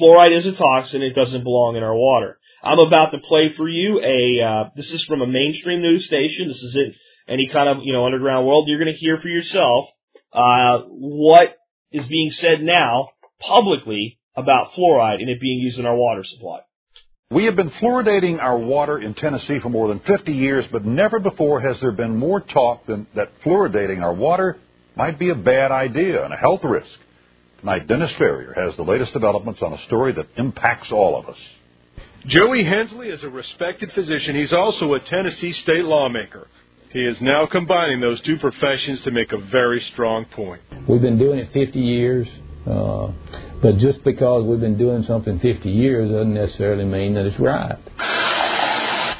fluoride 0.01 0.37
is 0.37 0.47
a 0.47 0.53
toxin. 0.53 1.03
It 1.03 1.15
doesn't 1.15 1.45
belong 1.45 1.77
in 1.77 1.83
our 1.83 1.95
water. 1.95 2.39
I'm 2.63 2.79
about 2.79 3.13
to 3.13 3.19
play 3.19 3.53
for 3.57 3.69
you 3.69 4.01
a, 4.01 4.45
uh, 4.45 4.71
this 4.77 4.91
is 4.91 5.05
from 5.05 5.23
a 5.23 5.27
mainstream 5.27 5.81
news 5.81 6.07
station. 6.07 6.49
This 6.49 6.63
isn't 6.63 6.95
any 7.29 7.49
kind 7.49 7.69
of, 7.69 7.85
you 7.85 7.93
know, 7.93 8.05
underground 8.05 8.47
world. 8.47 8.67
You're 8.69 8.83
going 8.83 8.93
to 8.93 8.99
hear 8.99 9.19
for 9.19 9.29
yourself, 9.29 9.87
uh, 10.33 10.79
what 10.89 11.57
is 11.91 12.07
being 12.07 12.31
said 12.31 12.63
now 12.63 13.11
publicly 13.41 14.19
about 14.37 14.73
fluoride 14.73 15.21
and 15.21 15.29
it 15.29 15.41
being 15.41 15.59
used 15.59 15.79
in 15.79 15.87
our 15.87 15.97
water 15.97 16.25
supply. 16.25 16.61
We 17.33 17.47
have 17.47 17.57
been 17.57 17.71
fluoridating 17.71 18.43
our 18.43 18.59
water 18.59 18.99
in 18.99 19.15
Tennessee 19.15 19.59
for 19.61 19.71
more 19.71 19.89
than 19.89 20.01
50 20.01 20.35
years, 20.35 20.67
but 20.71 20.85
never 20.85 21.19
before 21.19 21.61
has 21.61 21.81
there 21.81 21.91
been 21.93 22.19
more 22.19 22.41
talk 22.41 22.85
than 22.85 23.07
that 23.15 23.33
fluoridating 23.43 24.03
our 24.03 24.13
water 24.13 24.59
might 24.97 25.19
be 25.19 25.31
a 25.31 25.35
bad 25.35 25.71
idea 25.71 26.23
and 26.23 26.35
a 26.35 26.37
health 26.37 26.63
risk. 26.63 26.93
Tonight, 27.61 27.87
Dennis 27.87 28.13
Ferrier 28.19 28.53
has 28.53 28.77
the 28.77 28.83
latest 28.83 29.15
developments 29.15 29.63
on 29.63 29.73
a 29.73 29.83
story 29.85 30.13
that 30.13 30.27
impacts 30.37 30.93
all 30.93 31.19
of 31.19 31.27
us. 31.27 31.39
Joey 32.27 32.65
Hensley 32.65 33.09
is 33.09 33.23
a 33.23 33.31
respected 33.31 33.93
physician. 33.93 34.37
He's 34.37 34.53
also 34.53 34.93
a 34.93 35.01
Tennessee 35.01 35.55
state 35.55 35.87
lawmaker. 35.87 36.49
He 36.91 37.01
is 37.01 37.19
now 37.23 37.47
combining 37.47 38.03
those 38.03 38.21
two 38.21 38.37
professions 38.37 39.01
to 39.05 39.11
make 39.11 39.33
a 39.33 39.39
very 39.39 39.81
strong 39.93 40.27
point. 40.27 40.61
We've 40.87 41.01
been 41.01 41.19
doing 41.19 41.39
it 41.39 41.51
50 41.55 41.81
years. 41.81 42.29
Uh, 42.67 43.13
but 43.63 43.79
just 43.79 44.03
because 44.03 44.45
we've 44.45 44.61
been 44.61 44.77
doing 44.77 45.05
something 45.05 45.39
50 45.39 45.71
years 45.71 46.11
doesn't 46.11 46.35
necessarily 46.35 46.85
mean 46.85 47.15
that 47.15 47.25
it's 47.27 47.39
right. 47.39 47.79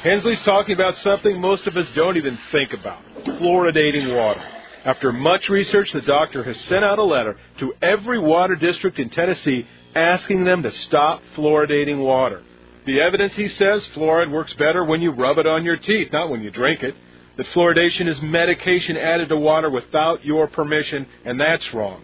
Hensley's 0.03 0.41
talking 0.41 0.75
about 0.75 0.97
something 0.97 1.39
most 1.39 1.65
of 1.65 1.77
us 1.77 1.87
don't 1.95 2.17
even 2.17 2.37
think 2.51 2.73
about 2.73 3.01
fluoridating 3.23 4.13
water. 4.13 4.43
After 4.83 5.13
much 5.13 5.47
research, 5.47 5.93
the 5.93 6.01
doctor 6.01 6.43
has 6.43 6.59
sent 6.65 6.83
out 6.83 6.99
a 6.99 7.03
letter 7.03 7.37
to 7.59 7.73
every 7.81 8.19
water 8.19 8.57
district 8.57 8.99
in 8.99 9.09
Tennessee 9.09 9.65
asking 9.95 10.43
them 10.43 10.61
to 10.63 10.71
stop 10.71 11.21
fluoridating 11.37 11.99
water. 11.99 12.43
The 12.85 12.99
evidence, 12.99 13.31
he 13.35 13.47
says, 13.47 13.85
fluoride 13.95 14.29
works 14.29 14.53
better 14.55 14.83
when 14.83 15.01
you 15.01 15.11
rub 15.11 15.37
it 15.37 15.47
on 15.47 15.63
your 15.63 15.77
teeth, 15.77 16.11
not 16.11 16.29
when 16.29 16.41
you 16.41 16.51
drink 16.51 16.83
it. 16.83 16.95
That 17.37 17.45
fluoridation 17.47 18.09
is 18.09 18.21
medication 18.21 18.97
added 18.97 19.29
to 19.29 19.37
water 19.37 19.69
without 19.69 20.25
your 20.25 20.47
permission, 20.47 21.07
and 21.23 21.39
that's 21.39 21.73
wrong 21.73 22.03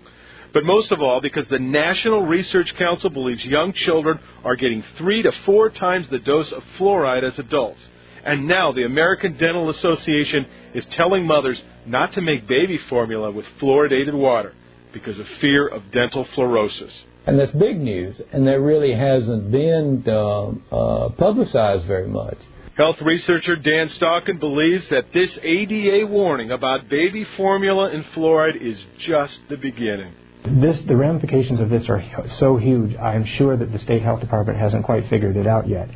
but 0.53 0.63
most 0.63 0.91
of 0.91 1.01
all 1.01 1.21
because 1.21 1.47
the 1.47 1.59
National 1.59 2.25
Research 2.25 2.75
Council 2.75 3.09
believes 3.09 3.43
young 3.45 3.73
children 3.73 4.19
are 4.43 4.55
getting 4.55 4.83
three 4.97 5.21
to 5.21 5.31
four 5.45 5.69
times 5.69 6.07
the 6.09 6.19
dose 6.19 6.51
of 6.51 6.63
fluoride 6.77 7.23
as 7.23 7.37
adults. 7.37 7.81
And 8.23 8.47
now 8.47 8.71
the 8.71 8.83
American 8.83 9.37
Dental 9.37 9.69
Association 9.69 10.45
is 10.73 10.85
telling 10.91 11.25
mothers 11.25 11.61
not 11.85 12.13
to 12.13 12.21
make 12.21 12.47
baby 12.47 12.77
formula 12.89 13.31
with 13.31 13.45
fluoridated 13.61 14.13
water 14.13 14.53
because 14.93 15.17
of 15.19 15.27
fear 15.39 15.67
of 15.67 15.91
dental 15.91 16.25
fluorosis. 16.35 16.91
And 17.25 17.39
that's 17.39 17.51
big 17.51 17.79
news, 17.79 18.19
and 18.31 18.47
that 18.47 18.59
really 18.59 18.93
hasn't 18.93 19.51
been 19.51 20.03
uh, 20.07 20.47
uh, 20.75 21.09
publicized 21.09 21.85
very 21.85 22.07
much. 22.07 22.37
Health 22.75 23.01
researcher 23.01 23.55
Dan 23.55 23.89
Stockin 23.89 24.39
believes 24.39 24.87
that 24.89 25.11
this 25.13 25.37
ADA 25.43 26.07
warning 26.07 26.51
about 26.51 26.89
baby 26.89 27.25
formula 27.35 27.89
and 27.89 28.05
fluoride 28.15 28.55
is 28.61 28.81
just 28.99 29.37
the 29.49 29.57
beginning. 29.57 30.13
This, 30.45 30.79
the 30.87 30.95
ramifications 30.95 31.59
of 31.59 31.69
this 31.69 31.89
are 31.89 32.01
so 32.39 32.57
huge. 32.57 32.95
I'm 32.95 33.25
sure 33.37 33.57
that 33.57 33.71
the 33.71 33.79
state 33.79 34.01
health 34.01 34.21
department 34.21 34.57
hasn't 34.57 34.85
quite 34.85 35.09
figured 35.09 35.35
it 35.35 35.45
out 35.45 35.67
yet, 35.67 35.89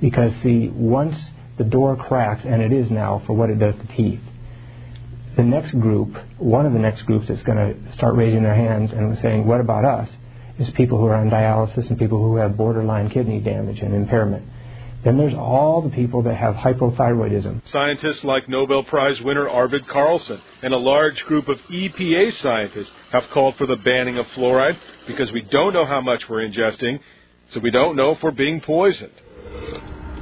because 0.00 0.32
see, 0.42 0.68
once 0.68 1.16
the 1.56 1.64
door 1.64 1.96
cracks, 1.96 2.42
and 2.44 2.62
it 2.62 2.72
is 2.72 2.90
now 2.90 3.22
for 3.26 3.32
what 3.32 3.50
it 3.50 3.58
does 3.58 3.74
to 3.74 3.96
teeth, 3.96 4.20
the 5.36 5.42
next 5.42 5.72
group, 5.72 6.16
one 6.38 6.64
of 6.64 6.72
the 6.72 6.78
next 6.78 7.02
groups 7.02 7.26
that's 7.28 7.42
going 7.42 7.58
to 7.58 7.92
start 7.94 8.14
raising 8.14 8.42
their 8.42 8.54
hands 8.54 8.92
and 8.92 9.18
saying, 9.20 9.46
"What 9.46 9.60
about 9.60 9.84
us?" 9.84 10.08
is 10.58 10.68
people 10.70 10.98
who 10.98 11.06
are 11.06 11.14
on 11.14 11.30
dialysis 11.30 11.88
and 11.88 11.98
people 11.98 12.18
who 12.18 12.36
have 12.36 12.56
borderline 12.56 13.10
kidney 13.10 13.40
damage 13.40 13.80
and 13.80 13.94
impairment. 13.94 14.44
Then 15.04 15.16
there's 15.16 15.34
all 15.34 15.80
the 15.82 15.90
people 15.90 16.22
that 16.22 16.34
have 16.34 16.56
hypothyroidism. 16.56 17.62
Scientists 17.70 18.24
like 18.24 18.48
Nobel 18.48 18.82
Prize 18.82 19.20
winner 19.20 19.48
Arvid 19.48 19.86
Carlsson 19.86 20.40
and 20.62 20.74
a 20.74 20.78
large 20.78 21.22
group 21.24 21.48
of 21.48 21.58
EPA 21.70 22.40
scientists 22.42 22.90
have 23.12 23.24
called 23.32 23.54
for 23.56 23.66
the 23.66 23.76
banning 23.76 24.18
of 24.18 24.26
fluoride 24.28 24.76
because 25.06 25.30
we 25.30 25.42
don't 25.42 25.72
know 25.72 25.86
how 25.86 26.00
much 26.00 26.28
we're 26.28 26.46
ingesting, 26.46 26.98
so 27.52 27.60
we 27.60 27.70
don't 27.70 27.94
know 27.94 28.10
if 28.10 28.22
we're 28.22 28.32
being 28.32 28.60
poisoned. 28.60 29.12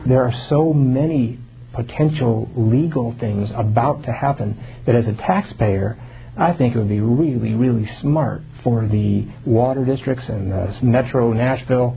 There 0.07 0.23
are 0.23 0.47
so 0.51 0.73
many 0.75 1.41
potential 1.73 2.49
legal 2.55 3.15
things 3.19 3.51
about 3.55 4.05
to 4.05 4.13
happen 4.13 4.59
that 4.85 4.95
as 4.95 5.07
a 5.07 5.15
taxpayer, 5.15 5.99
I 6.37 6.53
think 6.53 6.75
it 6.75 6.79
would 6.79 6.89
be 6.89 7.01
really, 7.01 7.55
really 7.55 7.89
smart 8.03 8.43
for 8.63 8.87
the 8.87 9.27
water 9.47 9.85
districts 9.85 10.29
and 10.29 10.53
the 10.53 10.77
Metro 10.83 11.33
Nashville 11.33 11.97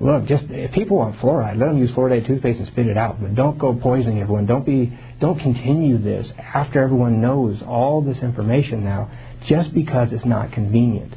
look, 0.00 0.26
just 0.26 0.44
if 0.50 0.72
people 0.72 0.98
want 0.98 1.18
fluoride, 1.18 1.58
let 1.58 1.66
them 1.66 1.78
use 1.78 1.90
fluoridated 1.90 2.26
toothpaste 2.26 2.58
and 2.58 2.66
spit 2.68 2.86
it 2.86 2.96
out. 2.96 3.20
But 3.20 3.34
don't 3.34 3.58
go 3.58 3.74
poisoning 3.74 4.20
everyone. 4.20 4.46
Don't 4.46 4.64
be, 4.64 4.96
don't 5.20 5.38
continue 5.38 5.98
this 5.98 6.26
after 6.38 6.82
everyone 6.82 7.20
knows 7.20 7.60
all 7.62 8.02
this 8.02 8.18
information 8.18 8.84
now, 8.84 9.10
just 9.46 9.72
because 9.74 10.12
it's 10.12 10.24
not 10.24 10.52
convenient. 10.52 11.14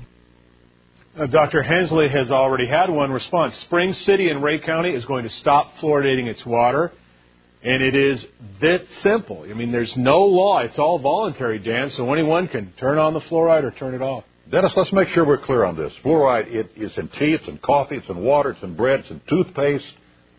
Uh, 1.17 1.25
Dr. 1.25 1.61
Hensley 1.63 2.07
has 2.07 2.31
already 2.31 2.67
had 2.67 2.89
one 2.89 3.11
response. 3.11 3.55
Spring 3.59 3.93
City 3.93 4.29
in 4.29 4.41
Rhea 4.41 4.59
County 4.59 4.91
is 4.91 5.03
going 5.05 5.23
to 5.23 5.29
stop 5.29 5.75
fluoridating 5.77 6.27
its 6.27 6.45
water. 6.45 6.93
And 7.61 7.83
it 7.83 7.93
is 7.93 8.25
that 8.61 8.85
simple. 9.03 9.45
I 9.49 9.53
mean, 9.53 9.73
there's 9.73 9.95
no 9.97 10.21
law. 10.21 10.59
It's 10.59 10.79
all 10.79 10.97
voluntary, 10.99 11.59
Dan, 11.59 11.89
so 11.89 12.13
anyone 12.13 12.47
can 12.47 12.71
turn 12.77 12.97
on 12.97 13.13
the 13.13 13.19
fluoride 13.21 13.63
or 13.63 13.71
turn 13.71 13.93
it 13.93 14.01
off. 14.01 14.23
Dennis, 14.51 14.73
let's 14.75 14.91
make 14.91 15.09
sure 15.09 15.25
we're 15.25 15.37
clear 15.37 15.63
on 15.63 15.75
this. 15.75 15.93
Fluoride, 16.03 16.47
it 16.47 16.71
is 16.75 16.91
in 16.97 17.07
tea, 17.09 17.33
it's 17.33 17.47
in 17.47 17.59
coffee, 17.59 17.97
it's 17.97 18.09
in 18.09 18.17
water, 18.17 18.51
it's 18.51 18.63
in 18.63 18.75
bread, 18.75 19.01
it's 19.01 19.09
in 19.11 19.21
toothpaste, 19.29 19.93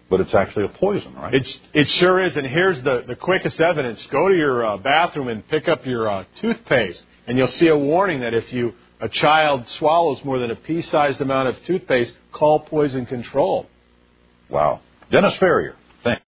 but 0.08 0.20
it's 0.20 0.34
actually 0.34 0.64
a 0.64 0.68
poison, 0.68 1.14
right? 1.14 1.32
It's, 1.32 1.58
it 1.72 1.86
sure 1.98 2.18
is, 2.18 2.36
and 2.36 2.44
here's 2.44 2.82
the, 2.82 3.04
the 3.06 3.14
quickest 3.14 3.60
evidence. 3.60 4.04
Go 4.10 4.28
to 4.28 4.34
your 4.34 4.66
uh, 4.66 4.76
bathroom 4.78 5.28
and 5.28 5.46
pick 5.46 5.68
up 5.68 5.86
your 5.86 6.10
uh, 6.10 6.24
toothpaste, 6.40 7.04
and 7.28 7.38
you'll 7.38 7.46
see 7.48 7.68
a 7.68 7.78
warning 7.78 8.20
that 8.20 8.34
if 8.34 8.52
you 8.52 8.74
a 9.00 9.08
child 9.08 9.64
swallows 9.78 10.22
more 10.24 10.38
than 10.38 10.50
a 10.50 10.56
pea-sized 10.56 11.20
amount 11.20 11.48
of 11.48 11.64
toothpaste, 11.64 12.12
call 12.32 12.60
poison 12.60 13.06
control. 13.06 13.66
Wow. 14.48 14.80
Dennis 15.10 15.34
Ferrier, 15.36 15.74
thanks. 16.04 16.22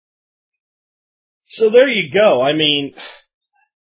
So 1.53 1.69
there 1.71 1.87
you 1.87 2.11
go. 2.13 2.41
I 2.41 2.53
mean, 2.53 2.93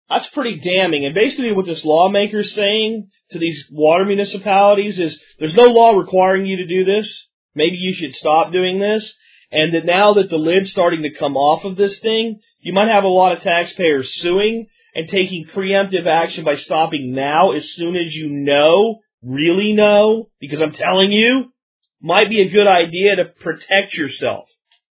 that's 0.09 0.29
pretty 0.29 0.61
damning. 0.61 1.05
And 1.05 1.15
basically 1.15 1.53
what 1.53 1.67
this 1.67 1.85
lawmaker 1.85 2.41
is 2.41 2.55
saying 2.55 3.11
to 3.31 3.39
these 3.39 3.65
water 3.71 4.05
municipalities 4.05 4.99
is 4.99 5.21
there's 5.39 5.55
no 5.55 5.65
law 5.65 5.93
requiring 5.93 6.47
you 6.47 6.57
to 6.59 6.67
do 6.67 6.85
this. 6.85 7.07
Maybe 7.55 7.77
you 7.77 7.95
should 7.95 8.15
stop 8.15 8.53
doing 8.53 8.79
this. 8.79 9.13
And 9.51 9.75
that 9.75 9.87
now 9.87 10.15
that 10.15 10.29
the 10.29 10.37
lid's 10.37 10.71
starting 10.71 11.03
to 11.03 11.19
come 11.19 11.37
off 11.37 11.65
of 11.65 11.77
this 11.77 11.99
thing, 12.01 12.41
you 12.61 12.73
might 12.73 12.89
have 12.89 13.05
a 13.05 13.09
lot 13.09 13.33
of 13.33 13.43
taxpayers 13.43 14.13
suing 14.21 14.67
and 14.95 15.09
taking 15.09 15.47
preemptive 15.47 16.07
action 16.07 16.45
by 16.45 16.57
stopping 16.57 17.15
now 17.15 17.53
as 17.53 17.71
soon 17.73 17.97
as 17.97 18.15
you 18.15 18.29
know, 18.29 18.99
really 19.23 19.73
know, 19.73 20.29
because 20.41 20.61
I'm 20.61 20.73
telling 20.73 21.13
you, 21.13 21.53
might 22.01 22.29
be 22.29 22.43
a 22.43 22.51
good 22.51 22.67
idea 22.67 23.17
to 23.17 23.25
protect 23.25 23.95
yourself. 23.95 24.45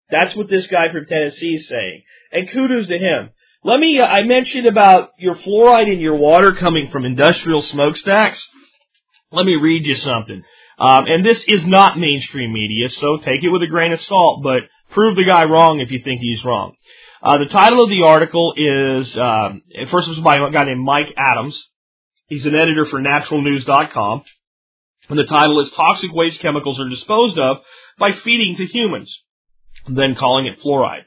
That's 0.10 0.36
what 0.36 0.50
this 0.50 0.68
guy 0.68 0.92
from 0.92 1.06
Tennessee 1.06 1.56
is 1.56 1.68
saying. 1.68 2.04
And 2.32 2.50
kudos 2.50 2.88
to 2.88 2.98
him. 2.98 3.30
Let 3.68 3.82
me, 3.82 4.00
uh, 4.00 4.06
I 4.06 4.24
mentioned 4.24 4.66
about 4.66 5.10
your 5.20 5.36
fluoride 5.36 5.92
in 5.92 6.00
your 6.00 6.16
water 6.16 6.54
coming 6.54 6.88
from 6.90 7.04
industrial 7.04 7.62
smokestacks. 7.64 8.42
Let 9.30 9.46
me 9.46 9.58
read 9.62 9.86
you 9.86 9.96
something. 9.96 10.42
Um, 10.80 11.06
and 11.06 11.26
this 11.26 11.44
is 11.50 11.66
not 11.66 12.00
mainstream 12.00 12.54
media, 12.54 12.90
so 12.90 13.18
take 13.18 13.44
it 13.44 13.50
with 13.50 13.62
a 13.64 13.68
grain 13.68 13.92
of 13.92 14.00
salt, 14.00 14.42
but 14.42 14.62
prove 14.92 15.18
the 15.18 15.26
guy 15.26 15.44
wrong 15.44 15.82
if 15.82 15.92
you 15.92 16.00
think 16.02 16.22
he's 16.22 16.46
wrong. 16.46 16.76
Uh, 17.22 17.40
the 17.40 17.52
title 17.52 17.84
of 17.84 17.90
the 17.90 18.04
article 18.04 18.54
is, 18.56 19.18
um, 19.18 19.64
first 19.92 20.08
was 20.08 20.20
by 20.20 20.38
a 20.38 20.50
guy 20.50 20.64
named 20.64 20.86
Mike 20.86 21.14
Adams. 21.18 21.62
He's 22.28 22.46
an 22.46 22.56
editor 22.56 22.86
for 22.86 23.02
naturalnews.com. 23.02 24.24
And 25.10 25.20
the 25.20 25.26
title 25.26 25.60
is 25.60 25.72
Toxic 25.72 26.14
Waste 26.14 26.40
Chemicals 26.40 26.80
Are 26.80 26.88
Disposed 26.88 27.38
of 27.38 27.58
by 28.00 28.14
Feeding 28.14 28.56
to 28.56 28.66
Humans, 28.66 29.14
then 29.90 30.16
calling 30.16 30.46
it 30.46 30.62
fluoride. 30.62 31.04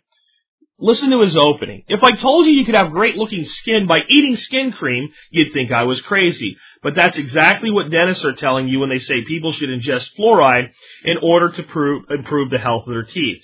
Listen 0.83 1.11
to 1.11 1.21
his 1.21 1.37
opening. 1.37 1.85
If 1.89 2.03
I 2.03 2.13
told 2.13 2.47
you 2.47 2.53
you 2.53 2.65
could 2.65 2.75
have 2.75 2.91
great 2.91 3.17
looking 3.17 3.45
skin 3.45 3.87
by 3.87 3.99
eating 4.09 4.37
skin 4.37 4.73
cream, 4.73 5.11
you'd 5.31 5.53
think 5.53 5.71
I 5.71 5.83
was 5.83 6.01
crazy. 6.01 6.57
But 6.83 6.95
that's 6.95 7.19
exactly 7.19 7.71
what 7.71 7.91
dentists 7.91 8.25
are 8.25 8.35
telling 8.35 8.67
you 8.67 8.81
when 8.81 8.89
they 8.89 8.99
say 8.99 9.23
people 9.27 9.53
should 9.53 9.69
ingest 9.69 10.09
fluoride 10.19 10.71
in 11.05 11.19
order 11.23 11.51
to 11.51 11.63
prove, 11.65 12.05
improve 12.09 12.51
the 12.51 12.59
health 12.59 12.85
of 12.87 12.95
their 12.95 13.05
teeth. 13.05 13.43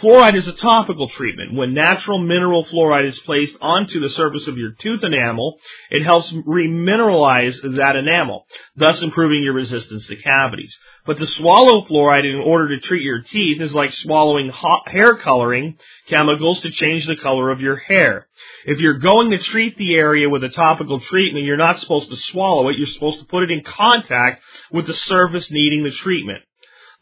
Fluoride 0.00 0.36
is 0.36 0.48
a 0.48 0.52
topical 0.52 1.10
treatment. 1.10 1.54
When 1.54 1.74
natural 1.74 2.18
mineral 2.18 2.64
fluoride 2.64 3.06
is 3.06 3.18
placed 3.20 3.54
onto 3.60 4.00
the 4.00 4.08
surface 4.10 4.46
of 4.46 4.56
your 4.56 4.72
tooth 4.80 5.04
enamel, 5.04 5.58
it 5.90 6.02
helps 6.02 6.32
remineralize 6.32 7.60
that 7.76 7.96
enamel, 7.96 8.46
thus 8.76 9.00
improving 9.02 9.42
your 9.42 9.52
resistance 9.52 10.06
to 10.06 10.16
cavities. 10.16 10.74
But 11.04 11.18
to 11.18 11.26
swallow 11.26 11.84
fluoride 11.84 12.24
in 12.24 12.40
order 12.40 12.68
to 12.68 12.86
treat 12.86 13.02
your 13.02 13.20
teeth 13.20 13.60
is 13.60 13.74
like 13.74 13.92
swallowing 13.92 14.50
hair 14.86 15.16
coloring 15.16 15.76
chemicals 16.08 16.60
to 16.60 16.70
change 16.70 17.06
the 17.06 17.16
color 17.16 17.50
of 17.50 17.60
your 17.60 17.76
hair. 17.76 18.26
If 18.64 18.78
you're 18.78 18.98
going 18.98 19.32
to 19.32 19.38
treat 19.38 19.76
the 19.76 19.94
area 19.96 20.30
with 20.30 20.44
a 20.44 20.48
topical 20.48 21.00
treatment, 21.00 21.44
you're 21.44 21.58
not 21.58 21.78
supposed 21.80 22.08
to 22.10 22.16
swallow 22.16 22.70
it. 22.70 22.78
You're 22.78 22.86
supposed 22.88 23.18
to 23.18 23.26
put 23.26 23.42
it 23.42 23.50
in 23.50 23.64
contact 23.64 24.42
with 24.72 24.86
the 24.86 24.94
surface 24.94 25.50
needing 25.50 25.84
the 25.84 25.90
treatment. 25.90 26.42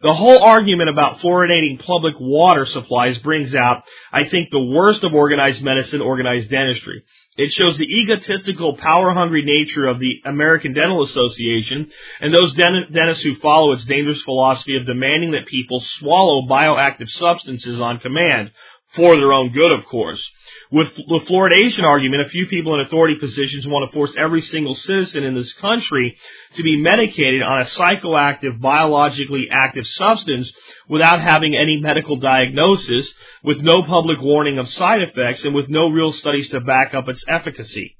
The 0.00 0.14
whole 0.14 0.44
argument 0.44 0.90
about 0.90 1.18
fluoridating 1.18 1.84
public 1.84 2.14
water 2.20 2.66
supplies 2.66 3.18
brings 3.18 3.52
out, 3.52 3.82
I 4.12 4.28
think, 4.28 4.50
the 4.50 4.62
worst 4.62 5.02
of 5.02 5.12
organized 5.12 5.60
medicine, 5.60 6.00
organized 6.00 6.50
dentistry. 6.50 7.02
It 7.36 7.52
shows 7.52 7.76
the 7.76 7.84
egotistical, 7.84 8.76
power-hungry 8.76 9.42
nature 9.44 9.86
of 9.86 9.98
the 9.98 10.20
American 10.24 10.72
Dental 10.72 11.02
Association 11.02 11.90
and 12.20 12.32
those 12.32 12.54
dentists 12.54 13.24
who 13.24 13.36
follow 13.36 13.72
its 13.72 13.84
dangerous 13.84 14.22
philosophy 14.22 14.76
of 14.76 14.86
demanding 14.86 15.32
that 15.32 15.46
people 15.46 15.80
swallow 15.80 16.46
bioactive 16.48 17.08
substances 17.10 17.80
on 17.80 17.98
command, 17.98 18.52
for 18.94 19.16
their 19.16 19.32
own 19.32 19.52
good, 19.52 19.72
of 19.72 19.84
course. 19.84 20.24
With 20.70 20.94
the 20.96 21.20
fluoridation 21.26 21.84
argument, 21.84 22.26
a 22.26 22.28
few 22.28 22.46
people 22.46 22.74
in 22.74 22.86
authority 22.86 23.14
positions 23.18 23.66
want 23.66 23.90
to 23.90 23.94
force 23.94 24.12
every 24.18 24.42
single 24.42 24.74
citizen 24.74 25.24
in 25.24 25.34
this 25.34 25.50
country 25.54 26.18
to 26.56 26.62
be 26.62 26.76
medicated 26.76 27.42
on 27.42 27.62
a 27.62 27.64
psychoactive, 27.64 28.60
biologically 28.60 29.48
active 29.50 29.86
substance 29.86 30.52
without 30.86 31.22
having 31.22 31.56
any 31.56 31.80
medical 31.80 32.16
diagnosis, 32.16 33.08
with 33.42 33.60
no 33.60 33.82
public 33.82 34.20
warning 34.20 34.58
of 34.58 34.68
side 34.68 35.00
effects, 35.00 35.42
and 35.44 35.54
with 35.54 35.70
no 35.70 35.88
real 35.88 36.12
studies 36.12 36.48
to 36.50 36.60
back 36.60 36.92
up 36.92 37.08
its 37.08 37.24
efficacy. 37.26 37.96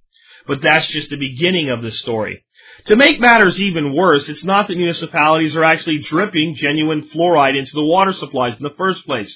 But 0.47 0.61
that's 0.61 0.89
just 0.89 1.09
the 1.09 1.17
beginning 1.17 1.71
of 1.71 1.83
the 1.83 1.93
story. 1.93 2.45
To 2.87 2.97
make 2.97 3.19
matters 3.19 3.59
even 3.59 3.95
worse, 3.95 4.29
it's 4.29 4.45
not 4.45 4.69
that 4.69 4.77
municipalities 4.77 5.57
are 5.57 5.65
actually 5.65 5.99
dripping 5.99 6.55
genuine 6.57 7.09
fluoride 7.15 7.59
into 7.59 7.73
the 7.73 7.85
water 7.85 8.13
supplies 8.13 8.57
in 8.59 8.63
the 8.63 8.77
first 8.77 9.07
place. 9.07 9.35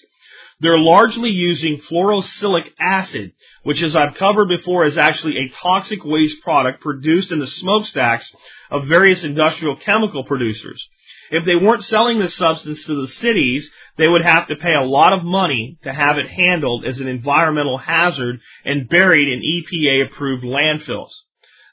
They're 0.62 0.78
largely 0.78 1.30
using 1.30 1.82
fluorosilicic 1.90 2.70
acid, 2.78 3.32
which 3.64 3.82
as 3.82 3.96
I've 3.96 4.14
covered 4.14 4.46
before 4.46 4.84
is 4.84 4.96
actually 4.96 5.36
a 5.38 5.52
toxic 5.60 6.04
waste 6.04 6.40
product 6.40 6.80
produced 6.80 7.32
in 7.32 7.40
the 7.40 7.48
smokestacks 7.48 8.30
of 8.70 8.86
various 8.86 9.24
industrial 9.24 9.74
chemical 9.74 10.22
producers. 10.22 10.80
If 11.32 11.44
they 11.44 11.56
weren't 11.56 11.82
selling 11.82 12.20
this 12.20 12.36
substance 12.36 12.84
to 12.84 12.94
the 12.94 13.08
cities, 13.14 13.68
they 13.98 14.06
would 14.06 14.22
have 14.22 14.46
to 14.48 14.56
pay 14.56 14.74
a 14.74 14.84
lot 14.84 15.12
of 15.12 15.24
money 15.24 15.78
to 15.82 15.92
have 15.92 16.16
it 16.18 16.28
handled 16.28 16.84
as 16.84 17.00
an 17.00 17.08
environmental 17.08 17.78
hazard 17.78 18.38
and 18.64 18.88
buried 18.88 19.26
in 19.26 19.40
EPA 19.40 20.06
approved 20.06 20.44
landfills. 20.44 21.10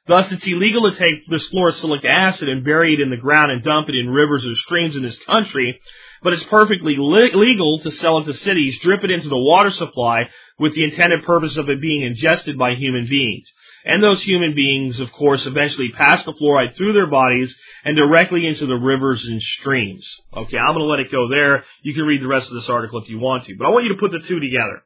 Thus, 0.08 0.32
it's 0.32 0.48
illegal 0.48 0.90
to 0.90 0.98
take 0.98 1.28
this 1.28 1.48
fluorosilicic 1.52 2.06
acid 2.06 2.50
and 2.50 2.66
bury 2.66 2.96
it 2.96 3.02
in 3.02 3.12
the 3.12 3.18
ground 3.18 3.52
and 3.52 3.64
dump 3.64 3.88
it 3.88 3.96
in 3.96 4.10
rivers 4.10 4.44
or 4.44 4.56
streams 4.56 4.96
in 4.96 5.04
this 5.04 5.20
country 5.28 5.80
but 6.24 6.34
it's 6.34 6.44
perfectly 6.46 6.96
le- 6.98 7.38
legal 7.38 7.80
to 7.80 7.92
sell 7.92 8.20
it 8.20 8.26
to 8.26 8.34
cities, 8.36 8.80
drip 8.82 9.04
it 9.04 9.12
into 9.12 9.30
the 9.30 9.38
water 9.38 9.72
supply 9.72 10.30
with 10.58 10.76
the 10.76 10.84
intended 10.84 11.24
purpose 11.24 11.56
of 11.58 11.70
it 11.70 11.82
being 11.82 12.02
ingested 12.02 12.58
by 12.58 12.76
human 12.76 13.08
beings. 13.10 13.48
And 13.86 14.04
those 14.04 14.22
human 14.24 14.54
beings, 14.56 15.00
of 15.00 15.12
course, 15.14 15.46
eventually 15.46 15.90
pass 15.96 16.24
the 16.26 16.34
fluoride 16.34 16.76
through 16.76 16.94
their 16.94 17.08
bodies 17.08 17.56
and 17.86 17.96
directly 17.96 18.46
into 18.46 18.66
the 18.66 18.76
rivers 18.76 19.26
and 19.26 19.42
streams. 19.42 20.06
Okay, 20.36 20.58
I'm 20.58 20.74
going 20.76 20.80
to 20.80 20.92
let 20.92 21.00
it 21.00 21.12
go 21.12 21.30
there. 21.30 21.64
You 21.82 21.94
can 21.94 22.04
read 22.04 22.22
the 22.22 22.28
rest 22.28 22.50
of 22.50 22.56
this 22.56 22.70
article 22.70 23.02
if 23.02 23.10
you 23.10 23.20
want 23.20 23.46
to, 23.46 23.56
but 23.58 23.66
I 23.66 23.70
want 23.70 23.86
you 23.86 23.94
to 23.94 24.00
put 24.00 24.12
the 24.12 24.20
two 24.20 24.40
together. 24.40 24.84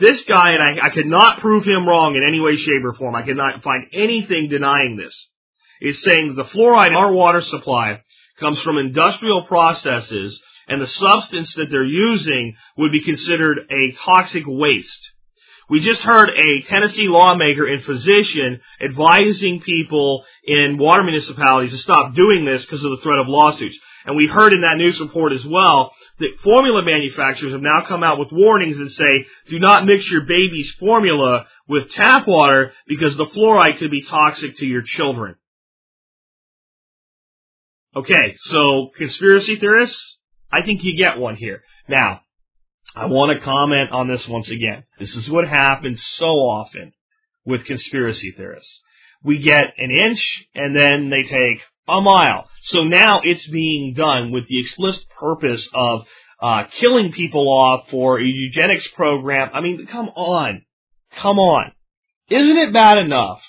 This 0.00 0.22
guy, 0.24 0.52
and 0.52 0.80
I, 0.80 0.86
I 0.86 0.90
could 0.90 1.06
not 1.06 1.40
prove 1.40 1.64
him 1.64 1.86
wrong 1.86 2.16
in 2.16 2.26
any 2.26 2.40
way, 2.40 2.56
shape, 2.56 2.82
or 2.82 2.94
form. 2.94 3.14
I 3.14 3.22
could 3.22 3.36
not 3.36 3.62
find 3.62 3.86
anything 3.92 4.48
denying 4.48 4.96
this. 4.96 5.14
Is 5.80 6.02
saying 6.02 6.34
the 6.34 6.44
fluoride 6.44 6.88
in 6.88 6.94
our 6.94 7.12
water 7.12 7.42
supply 7.42 8.00
comes 8.40 8.60
from 8.62 8.78
industrial 8.78 9.44
processes 9.44 10.40
and 10.68 10.80
the 10.80 10.86
substance 10.86 11.52
that 11.54 11.66
they're 11.70 11.84
using 11.84 12.56
would 12.76 12.92
be 12.92 13.02
considered 13.02 13.58
a 13.70 13.92
toxic 14.04 14.44
waste. 14.46 15.10
We 15.68 15.80
just 15.80 16.02
heard 16.02 16.28
a 16.28 16.62
Tennessee 16.68 17.08
lawmaker 17.08 17.66
and 17.66 17.82
physician 17.82 18.60
advising 18.82 19.60
people 19.60 20.24
in 20.44 20.76
water 20.76 21.02
municipalities 21.02 21.72
to 21.72 21.78
stop 21.78 22.14
doing 22.14 22.44
this 22.44 22.62
because 22.62 22.84
of 22.84 22.90
the 22.90 23.00
threat 23.02 23.18
of 23.18 23.28
lawsuits. 23.28 23.78
And 24.04 24.16
we 24.16 24.26
heard 24.26 24.52
in 24.52 24.60
that 24.60 24.76
news 24.76 25.00
report 25.00 25.32
as 25.32 25.44
well 25.46 25.92
that 26.18 26.38
formula 26.42 26.84
manufacturers 26.84 27.52
have 27.52 27.62
now 27.62 27.84
come 27.88 28.02
out 28.02 28.18
with 28.18 28.28
warnings 28.30 28.76
and 28.76 28.92
say, 28.92 29.26
do 29.48 29.58
not 29.58 29.86
mix 29.86 30.10
your 30.10 30.22
baby's 30.22 30.70
formula 30.78 31.46
with 31.66 31.90
tap 31.92 32.28
water 32.28 32.72
because 32.86 33.16
the 33.16 33.26
fluoride 33.26 33.78
could 33.78 33.90
be 33.90 34.02
toxic 34.02 34.58
to 34.58 34.66
your 34.66 34.82
children. 34.82 35.36
Okay, 37.96 38.34
so 38.40 38.90
conspiracy 38.96 39.56
theorists, 39.58 40.18
I 40.52 40.62
think 40.62 40.84
you 40.84 40.96
get 40.96 41.18
one 41.18 41.36
here. 41.36 41.62
Now, 41.88 42.20
I 42.94 43.06
want 43.06 43.36
to 43.36 43.44
comment 43.44 43.90
on 43.90 44.08
this 44.08 44.26
once 44.28 44.48
again. 44.50 44.84
This 44.98 45.14
is 45.16 45.28
what 45.28 45.48
happens 45.48 46.02
so 46.16 46.26
often 46.26 46.92
with 47.44 47.64
conspiracy 47.64 48.32
theorists. 48.36 48.80
We 49.22 49.38
get 49.38 49.74
an 49.78 49.90
inch 49.90 50.46
and 50.54 50.76
then 50.76 51.10
they 51.10 51.22
take 51.22 51.60
a 51.88 52.00
mile. 52.00 52.48
So 52.62 52.84
now 52.84 53.20
it's 53.24 53.46
being 53.48 53.94
done 53.94 54.30
with 54.30 54.46
the 54.48 54.60
explicit 54.60 55.04
purpose 55.18 55.66
of 55.74 56.06
uh, 56.40 56.64
killing 56.78 57.12
people 57.12 57.48
off 57.48 57.88
for 57.90 58.20
a 58.20 58.24
eugenics 58.24 58.86
program. 58.94 59.50
I 59.52 59.60
mean, 59.60 59.86
come 59.90 60.08
on. 60.08 60.64
Come 61.20 61.38
on. 61.38 61.72
Isn't 62.30 62.58
it 62.58 62.72
bad 62.72 62.98
enough 62.98 63.40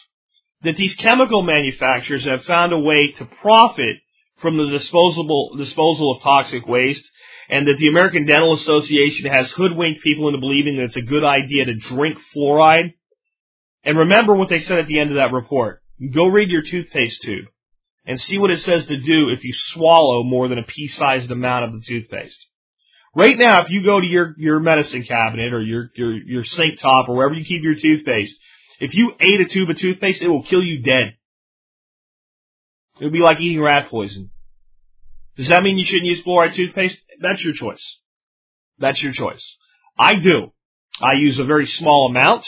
that 0.63 0.77
these 0.77 0.95
chemical 0.95 1.43
manufacturers 1.43 2.25
have 2.25 2.43
found 2.43 2.73
a 2.73 2.79
way 2.79 3.11
to 3.17 3.25
profit 3.41 3.97
from 4.37 4.57
the 4.57 4.69
disposable 4.69 5.55
disposal 5.57 6.15
of 6.15 6.23
toxic 6.23 6.67
waste, 6.67 7.03
and 7.49 7.67
that 7.67 7.77
the 7.79 7.87
American 7.87 8.25
Dental 8.25 8.53
Association 8.53 9.31
has 9.31 9.49
hoodwinked 9.51 10.01
people 10.01 10.27
into 10.27 10.39
believing 10.39 10.77
that 10.77 10.85
it's 10.85 10.95
a 10.95 11.01
good 11.01 11.23
idea 11.23 11.65
to 11.65 11.75
drink 11.75 12.17
fluoride. 12.35 12.93
And 13.83 13.97
remember 13.97 14.35
what 14.35 14.49
they 14.49 14.61
said 14.61 14.79
at 14.79 14.87
the 14.87 14.99
end 14.99 15.11
of 15.11 15.17
that 15.17 15.31
report. 15.31 15.81
Go 16.13 16.25
read 16.25 16.49
your 16.49 16.63
toothpaste 16.63 17.21
tube 17.21 17.45
and 18.05 18.19
see 18.19 18.37
what 18.37 18.51
it 18.51 18.61
says 18.61 18.85
to 18.85 18.97
do 18.97 19.29
if 19.29 19.43
you 19.43 19.53
swallow 19.53 20.23
more 20.23 20.47
than 20.47 20.57
a 20.57 20.63
pea-sized 20.63 21.31
amount 21.31 21.65
of 21.65 21.71
the 21.73 21.81
toothpaste. 21.87 22.37
Right 23.15 23.37
now, 23.37 23.61
if 23.61 23.69
you 23.69 23.83
go 23.83 23.99
to 23.99 24.05
your, 24.05 24.35
your 24.37 24.59
medicine 24.59 25.03
cabinet 25.03 25.53
or 25.53 25.61
your, 25.61 25.89
your, 25.95 26.13
your 26.13 26.43
sink 26.43 26.79
top 26.79 27.07
or 27.07 27.15
wherever 27.15 27.33
you 27.33 27.45
keep 27.45 27.63
your 27.63 27.75
toothpaste, 27.75 28.35
if 28.79 28.93
you 28.93 29.13
ate 29.19 29.41
a 29.41 29.45
tube 29.45 29.69
of 29.69 29.79
toothpaste, 29.79 30.21
it 30.21 30.27
will 30.27 30.43
kill 30.43 30.61
you 30.61 30.81
dead. 30.81 31.15
It 32.99 33.03
would 33.03 33.13
be 33.13 33.19
like 33.19 33.39
eating 33.39 33.61
rat 33.61 33.89
poison. 33.89 34.31
Does 35.37 35.49
that 35.49 35.63
mean 35.63 35.77
you 35.77 35.85
shouldn't 35.85 36.05
use 36.05 36.23
fluoride 36.25 36.55
toothpaste? 36.55 36.97
That's 37.21 37.43
your 37.43 37.53
choice. 37.53 37.83
That's 38.79 39.01
your 39.01 39.11
choice. 39.11 39.43
I 39.97 40.15
do. 40.15 40.51
I 41.01 41.13
use 41.19 41.37
a 41.39 41.43
very 41.43 41.67
small 41.67 42.07
amount 42.09 42.45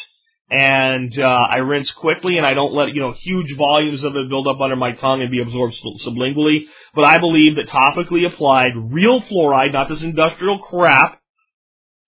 and 0.50 1.18
uh, 1.20 1.26
I 1.26 1.58
rinse 1.58 1.92
quickly 1.92 2.38
and 2.38 2.46
I 2.46 2.54
don't 2.54 2.74
let 2.74 2.94
you 2.94 3.02
know 3.02 3.12
huge 3.12 3.56
volumes 3.58 4.04
of 4.04 4.16
it 4.16 4.30
build 4.30 4.48
up 4.48 4.62
under 4.62 4.78
my 4.78 4.94
tongue 4.94 5.22
and 5.22 5.30
be 5.32 5.42
absorbed 5.42 5.76
sublingually. 6.06 6.62
But 6.96 7.04
I 7.04 7.18
believe 7.18 7.58
that 7.58 7.68
topically 7.68 8.26
applied 8.26 8.72
real 8.76 9.22
fluoride, 9.22 9.74
not 9.74 9.90
this 9.90 10.02
industrial 10.02 10.60
crap, 10.60 11.22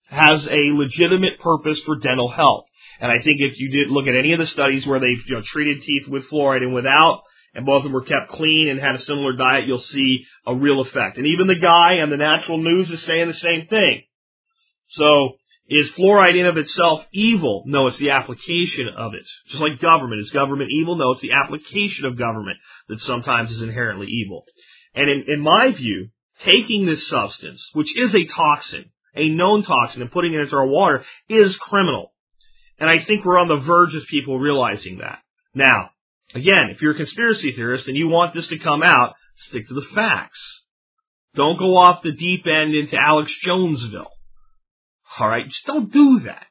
has 0.10 0.48
a 0.48 0.74
legitimate 0.74 1.40
purpose 1.42 1.80
for 1.86 1.98
dental 1.98 2.30
health. 2.30 2.66
And 3.02 3.12
I 3.12 3.22
think 3.24 3.40
if 3.40 3.60
you 3.60 3.70
did 3.70 3.92
look 3.92 4.08
at 4.08 4.16
any 4.16 4.34
of 4.34 4.40
the 4.40 4.48
studies 4.48 4.86
where 4.86 5.00
they've 5.00 5.24
you 5.28 5.36
know, 5.36 5.44
treated 5.46 5.84
teeth 5.84 6.08
with 6.08 6.30
fluoride 6.30 6.64
and 6.64 6.74
without, 6.74 7.22
and 7.54 7.66
both 7.66 7.78
of 7.78 7.84
them 7.84 7.94
were 7.94 8.02
kept 8.02 8.32
clean 8.32 8.70
and 8.70 8.80
had 8.80 8.96
a 8.96 9.02
similar 9.02 9.34
diet, 9.34 9.68
you'll 9.68 9.82
see 9.82 10.26
a 10.46 10.56
real 10.56 10.82
effect. 10.82 11.18
And 11.18 11.28
even 11.28 11.48
the 11.48 11.56
guy 11.56 12.00
on 12.02 12.10
the 12.10 12.18
natural 12.18 12.58
news 12.58 12.90
is 12.90 13.02
saying 13.04 13.28
the 13.28 13.34
same 13.34 13.68
thing. 13.68 14.04
So, 14.90 15.38
is 15.68 15.92
fluoride 15.92 16.36
in 16.36 16.48
of 16.48 16.58
itself 16.58 17.06
evil? 17.14 17.64
No, 17.68 17.88
it's 17.88 17.98
the 17.98 18.10
application 18.10 18.88
of 18.88 19.14
it. 19.14 19.28
Just 19.50 19.62
like 19.62 19.80
government. 19.80 20.22
Is 20.22 20.32
government 20.32 20.72
evil? 20.72 20.96
No, 20.96 21.12
it's 21.12 21.22
the 21.22 21.34
application 21.34 22.06
of 22.06 22.18
government 22.18 22.58
that 22.88 23.00
sometimes 23.02 23.52
is 23.52 23.62
inherently 23.62 24.08
evil. 24.08 24.46
And 24.96 25.08
in, 25.08 25.26
in 25.28 25.40
my 25.42 25.72
view, 25.72 26.10
taking 26.44 26.88
this 26.88 27.08
substance, 27.08 27.64
which 27.74 27.96
is 27.96 28.16
a 28.16 28.26
toxin, 28.26 28.86
a 29.16 29.30
known 29.30 29.64
toxin, 29.64 30.02
and 30.02 30.12
putting 30.12 30.34
it 30.34 30.40
into 30.40 30.56
our 30.56 30.66
water 30.66 31.04
is 31.28 31.56
criminal. 31.58 32.14
And 32.80 32.90
I 32.90 33.04
think 33.04 33.24
we're 33.24 33.38
on 33.38 33.48
the 33.48 33.58
verge 33.58 33.94
of 33.94 34.08
people 34.08 34.40
realizing 34.40 35.00
that. 35.00 35.20
Now, 35.54 35.92
again, 36.34 36.70
if 36.72 36.82
you're 36.82 36.94
a 36.94 36.98
conspiracy 36.98 37.54
theorist 37.54 37.88
and 37.88 37.98
you 37.98 38.08
want 38.08 38.34
this 38.34 38.48
to 38.48 38.60
come 38.60 38.84
out, 38.84 39.16
stick 39.36 39.68
to 39.68 39.74
the 39.74 39.86
facts. 39.96 40.64
Don't 41.36 41.60
go 41.60 41.78
off 41.78 42.02
the 42.04 42.12
deep 42.12 42.46
end 42.48 42.74
into 42.74 42.98
Alex 42.98 43.32
Jonesville. 43.44 44.12
Alright, 45.20 45.48
just 45.48 45.66
don't 45.66 45.92
do 45.92 46.22
that. 46.22 46.46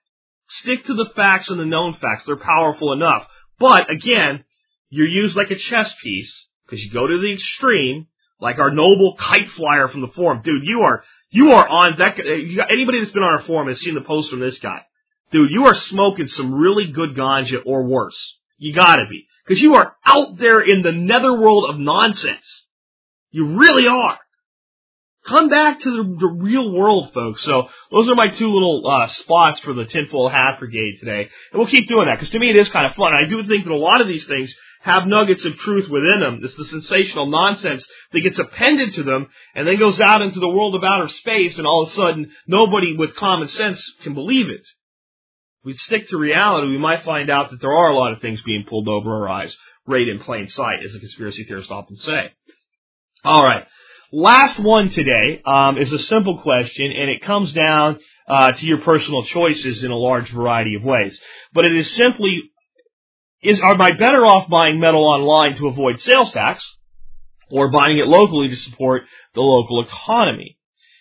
Stick 0.48 0.86
to 0.86 0.94
the 0.94 1.10
facts 1.14 1.48
and 1.48 1.60
the 1.60 1.66
known 1.66 1.94
facts. 1.94 2.24
They're 2.26 2.36
powerful 2.36 2.92
enough. 2.92 3.26
But 3.58 3.90
again, 3.90 4.44
you're 4.88 5.08
used 5.08 5.36
like 5.36 5.50
a 5.50 5.58
chess 5.58 5.92
piece 6.02 6.32
because 6.64 6.82
you 6.82 6.90
go 6.90 7.06
to 7.06 7.20
the 7.20 7.32
extreme, 7.34 8.06
like 8.40 8.58
our 8.58 8.70
noble 8.70 9.16
kite 9.18 9.50
flyer 9.50 9.88
from 9.88 10.00
the 10.00 10.08
forum. 10.08 10.42
Dude, 10.42 10.62
you 10.64 10.82
are, 10.82 11.04
you 11.30 11.52
are 11.52 11.68
on 11.68 11.98
that, 11.98 12.18
anybody 12.18 13.00
that's 13.00 13.12
been 13.12 13.22
on 13.22 13.40
our 13.40 13.46
forum 13.46 13.68
has 13.68 13.80
seen 13.80 13.94
the 13.94 14.00
post 14.00 14.30
from 14.30 14.40
this 14.40 14.58
guy. 14.58 14.82
Dude, 15.30 15.50
you 15.50 15.66
are 15.66 15.74
smoking 15.74 16.26
some 16.26 16.54
really 16.54 16.90
good 16.90 17.14
ganja 17.14 17.58
or 17.66 17.84
worse. 17.84 18.16
You 18.56 18.74
gotta 18.74 19.04
be. 19.10 19.26
Cause 19.48 19.58
you 19.58 19.74
are 19.76 19.96
out 20.04 20.36
there 20.38 20.60
in 20.60 20.82
the 20.82 20.92
netherworld 20.92 21.70
of 21.70 21.80
nonsense. 21.80 22.44
You 23.30 23.58
really 23.58 23.86
are. 23.86 24.18
Come 25.26 25.48
back 25.48 25.80
to 25.80 25.90
the, 25.90 26.16
the 26.20 26.26
real 26.26 26.72
world, 26.72 27.12
folks. 27.12 27.42
So 27.44 27.68
those 27.90 28.08
are 28.08 28.14
my 28.14 28.28
two 28.28 28.50
little 28.50 28.82
uh, 28.88 29.08
spots 29.08 29.60
for 29.60 29.74
the 29.74 29.84
tinfoil 29.84 30.28
hat 30.28 30.58
brigade 30.58 30.98
today, 31.00 31.28
and 31.52 31.58
we'll 31.58 31.66
keep 31.66 31.88
doing 31.88 32.06
that 32.06 32.18
because 32.18 32.30
to 32.30 32.38
me 32.38 32.50
it 32.50 32.56
is 32.56 32.68
kind 32.70 32.86
of 32.86 32.94
fun. 32.94 33.12
I 33.12 33.26
do 33.26 33.46
think 33.46 33.64
that 33.64 33.72
a 33.72 33.76
lot 33.76 34.00
of 34.00 34.08
these 34.08 34.26
things 34.26 34.52
have 34.80 35.06
nuggets 35.06 35.44
of 35.44 35.56
truth 35.58 35.88
within 35.90 36.20
them. 36.20 36.40
It's 36.42 36.56
the 36.56 36.64
sensational 36.64 37.26
nonsense 37.26 37.86
that 38.12 38.20
gets 38.20 38.38
appended 38.38 38.94
to 38.94 39.02
them 39.02 39.28
and 39.54 39.66
then 39.66 39.78
goes 39.78 40.00
out 40.00 40.22
into 40.22 40.40
the 40.40 40.48
world 40.48 40.74
of 40.74 40.84
outer 40.84 41.08
space, 41.08 41.58
and 41.58 41.66
all 41.66 41.84
of 41.84 41.92
a 41.92 41.94
sudden 41.94 42.30
nobody 42.46 42.96
with 42.96 43.16
common 43.16 43.48
sense 43.48 43.82
can 44.02 44.14
believe 44.14 44.48
it. 44.48 44.66
We 45.64 45.76
stick 45.76 46.08
to 46.10 46.16
reality, 46.16 46.68
we 46.68 46.78
might 46.78 47.04
find 47.04 47.30
out 47.30 47.50
that 47.50 47.60
there 47.60 47.72
are 47.72 47.90
a 47.90 47.96
lot 47.96 48.12
of 48.12 48.20
things 48.20 48.40
being 48.46 48.64
pulled 48.68 48.88
over 48.88 49.16
our 49.16 49.28
eyes, 49.28 49.56
right 49.86 50.06
in 50.06 50.20
plain 50.20 50.48
sight, 50.48 50.84
as 50.84 50.92
the 50.92 51.00
conspiracy 51.00 51.44
theorists 51.44 51.70
often 51.70 51.96
say. 51.96 52.32
All 53.24 53.44
right. 53.44 53.64
Last 54.12 54.58
one 54.58 54.90
today 54.90 55.42
um, 55.44 55.76
is 55.76 55.92
a 55.92 55.98
simple 55.98 56.40
question, 56.40 56.86
and 56.86 57.10
it 57.10 57.22
comes 57.22 57.52
down 57.52 57.98
uh, 58.28 58.52
to 58.52 58.66
your 58.66 58.80
personal 58.80 59.24
choices 59.24 59.82
in 59.82 59.90
a 59.90 59.96
large 59.96 60.30
variety 60.30 60.76
of 60.76 60.84
ways. 60.84 61.18
But 61.52 61.66
it 61.66 61.76
is 61.76 61.90
simply: 61.94 62.50
is 63.42 63.60
am 63.60 63.80
I 63.80 63.92
better 63.92 64.24
off 64.24 64.48
buying 64.48 64.80
metal 64.80 65.04
online 65.04 65.56
to 65.56 65.68
avoid 65.68 66.00
sales 66.00 66.30
tax, 66.32 66.64
or 67.50 67.70
buying 67.70 67.98
it 67.98 68.06
locally 68.06 68.48
to 68.48 68.56
support 68.56 69.02
the 69.34 69.40
local 69.40 69.84
economy? 69.84 70.57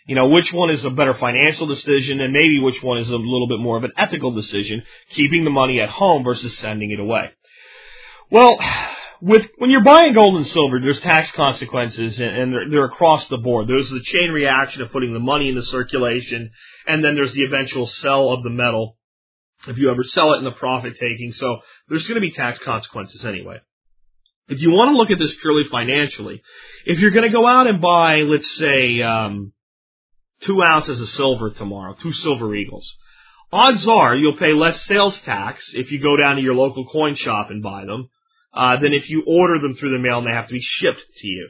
You 0.07 0.15
know, 0.15 0.29
which 0.29 0.51
one 0.53 0.69
is 0.69 0.85
a 0.85 0.89
better 0.89 1.13
financial 1.13 1.67
decision, 1.67 2.21
and 2.21 2.31
maybe 2.31 2.59
which 2.59 2.81
one 2.81 2.97
is 2.97 3.09
a 3.09 3.15
little 3.15 3.47
bit 3.47 3.59
more 3.59 3.77
of 3.77 3.83
an 3.83 3.91
ethical 3.97 4.31
decision, 4.31 4.83
keeping 5.13 5.43
the 5.43 5.49
money 5.49 5.81
at 5.81 5.89
home 5.89 6.23
versus 6.23 6.57
sending 6.59 6.91
it 6.91 6.99
away. 6.99 7.31
Well, 8.31 8.57
with 9.21 9.45
when 9.57 9.69
you're 9.69 9.83
buying 9.83 10.13
gold 10.13 10.37
and 10.37 10.47
silver, 10.47 10.79
there's 10.79 11.01
tax 11.01 11.29
consequences, 11.31 12.19
and, 12.19 12.29
and 12.29 12.53
they're, 12.53 12.69
they're 12.69 12.85
across 12.85 13.27
the 13.27 13.37
board. 13.37 13.67
There's 13.67 13.89
the 13.89 14.01
chain 14.01 14.31
reaction 14.31 14.81
of 14.81 14.91
putting 14.91 15.11
the 15.11 15.19
money 15.19 15.49
into 15.49 15.63
circulation, 15.63 16.51
and 16.87 17.03
then 17.03 17.15
there's 17.15 17.33
the 17.33 17.43
eventual 17.43 17.87
sell 17.87 18.31
of 18.31 18.43
the 18.43 18.49
metal 18.49 18.97
if 19.67 19.77
you 19.77 19.89
ever 19.89 20.03
sell 20.03 20.33
it 20.33 20.37
in 20.37 20.43
the 20.45 20.51
profit 20.51 20.93
taking. 20.93 21.33
So 21.33 21.57
there's 21.89 22.07
going 22.07 22.15
to 22.15 22.21
be 22.21 22.31
tax 22.31 22.59
consequences 22.63 23.25
anyway. 23.25 23.57
If 24.47 24.61
you 24.61 24.71
want 24.71 24.93
to 24.93 24.97
look 24.97 25.11
at 25.11 25.19
this 25.19 25.35
purely 25.41 25.63
financially, 25.69 26.41
if 26.85 26.99
you're 26.99 27.11
going 27.11 27.29
to 27.29 27.35
go 27.35 27.45
out 27.45 27.67
and 27.67 27.81
buy, 27.81 28.21
let's 28.21 28.49
say, 28.57 29.01
um, 29.01 29.51
two 30.43 30.61
ounces 30.63 31.01
of 31.01 31.09
silver 31.09 31.51
tomorrow, 31.51 31.95
two 32.01 32.13
silver 32.13 32.55
eagles, 32.55 32.87
odds 33.51 33.87
are 33.87 34.15
you'll 34.15 34.37
pay 34.37 34.53
less 34.53 34.85
sales 34.85 35.17
tax 35.21 35.63
if 35.73 35.91
you 35.91 35.99
go 35.99 36.17
down 36.17 36.35
to 36.35 36.41
your 36.41 36.55
local 36.55 36.85
coin 36.85 37.15
shop 37.15 37.47
and 37.49 37.63
buy 37.63 37.85
them 37.85 38.09
uh, 38.53 38.77
than 38.77 38.93
if 38.93 39.09
you 39.09 39.23
order 39.27 39.59
them 39.59 39.75
through 39.75 39.91
the 39.91 40.03
mail 40.03 40.19
and 40.19 40.27
they 40.27 40.31
have 40.31 40.47
to 40.47 40.53
be 40.53 40.61
shipped 40.61 41.01
to 41.19 41.27
you. 41.27 41.49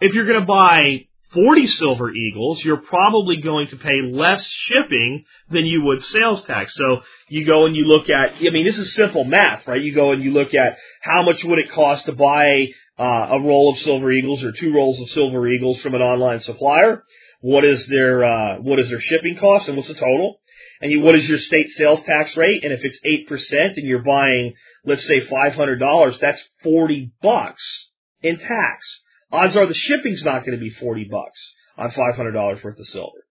If 0.00 0.14
you're 0.14 0.26
going 0.26 0.40
to 0.40 0.46
buy 0.46 1.06
40 1.32 1.66
silver 1.66 2.12
eagles, 2.12 2.64
you're 2.64 2.78
probably 2.78 3.38
going 3.38 3.68
to 3.68 3.76
pay 3.76 4.00
less 4.10 4.46
shipping 4.46 5.24
than 5.50 5.66
you 5.66 5.82
would 5.82 6.02
sales 6.04 6.42
tax. 6.44 6.74
So 6.74 7.00
you 7.28 7.44
go 7.44 7.66
and 7.66 7.74
you 7.74 7.84
look 7.84 8.08
at, 8.08 8.34
I 8.34 8.50
mean, 8.50 8.66
this 8.66 8.78
is 8.78 8.94
simple 8.94 9.24
math, 9.24 9.66
right? 9.66 9.82
You 9.82 9.94
go 9.94 10.12
and 10.12 10.22
you 10.22 10.32
look 10.32 10.54
at 10.54 10.76
how 11.02 11.22
much 11.22 11.42
would 11.44 11.58
it 11.58 11.70
cost 11.72 12.06
to 12.06 12.12
buy 12.12 12.68
uh, 12.98 13.28
a 13.32 13.40
roll 13.40 13.72
of 13.72 13.78
silver 13.80 14.10
eagles 14.12 14.42
or 14.44 14.52
two 14.52 14.72
rolls 14.72 15.00
of 15.00 15.08
silver 15.10 15.48
eagles 15.48 15.80
from 15.80 15.94
an 15.94 16.02
online 16.02 16.40
supplier. 16.40 17.02
What 17.46 17.64
is 17.64 17.86
their 17.86 18.24
uh, 18.24 18.56
what 18.60 18.80
is 18.80 18.88
their 18.88 19.00
shipping 19.00 19.36
cost 19.38 19.68
and 19.68 19.76
what's 19.76 19.88
the 19.88 19.94
total? 19.94 20.40
And 20.80 20.90
you, 20.90 21.00
what 21.00 21.14
is 21.14 21.28
your 21.28 21.38
state 21.38 21.68
sales 21.76 22.02
tax 22.02 22.36
rate? 22.36 22.64
And 22.64 22.72
if 22.72 22.84
it's 22.84 22.98
eight 23.04 23.28
percent 23.28 23.76
and 23.76 23.86
you're 23.86 24.02
buying 24.02 24.54
let's 24.86 25.06
say 25.06 25.20
$500, 25.20 26.20
that's 26.20 26.42
40 26.62 27.12
bucks 27.20 27.62
in 28.22 28.38
tax. 28.38 29.00
Odds 29.30 29.56
are 29.56 29.66
the 29.66 29.74
shipping's 29.74 30.24
not 30.24 30.46
going 30.46 30.58
to 30.58 30.64
be 30.64 30.70
40 30.70 31.08
bucks 31.10 31.52
on 31.76 31.90
$500 31.90 32.64
worth 32.64 32.78
of 32.78 32.86
silver. 32.86 33.26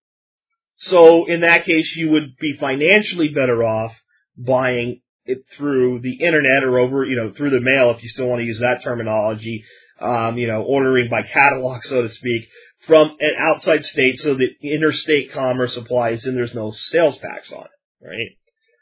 So 0.78 1.26
in 1.28 1.42
that 1.42 1.66
case, 1.66 1.94
you 1.96 2.12
would 2.12 2.36
be 2.40 2.56
financially 2.60 3.30
better 3.30 3.64
off 3.64 3.94
buying 4.38 5.02
it 5.26 5.46
through 5.58 6.02
the 6.02 6.16
internet 6.16 6.64
or 6.64 6.78
over, 6.80 7.06
you 7.06 7.16
know, 7.16 7.32
through 7.36 7.52
the 7.52 7.62
mail 7.62 7.92
if 7.92 8.04
you 8.04 8.10
still 8.10 8.28
want 8.28 8.42
to 8.42 8.46
use 8.46 8.60
that 8.60 8.84
terminology, 8.84 9.64
um, 10.00 10.38
you 10.38 10.48
know, 10.48 10.62
ordering 10.62 11.10
by 11.10 11.22
catalog, 11.22 11.82
so 11.84 12.02
to 12.02 12.10
speak, 12.10 12.44
from 12.88 13.16
an 13.20 13.36
outside 13.40 13.86
state 13.86 14.20
so 14.20 14.36
that 14.36 14.50
interstate 14.62 15.34
commerce 15.34 15.76
applies 15.76 16.26
and 16.26 16.36
there's 16.36 16.54
no 16.54 16.74
sales 16.92 17.18
tax 17.20 17.52
on 17.52 17.66
it, 17.66 18.06
right? 18.06 18.38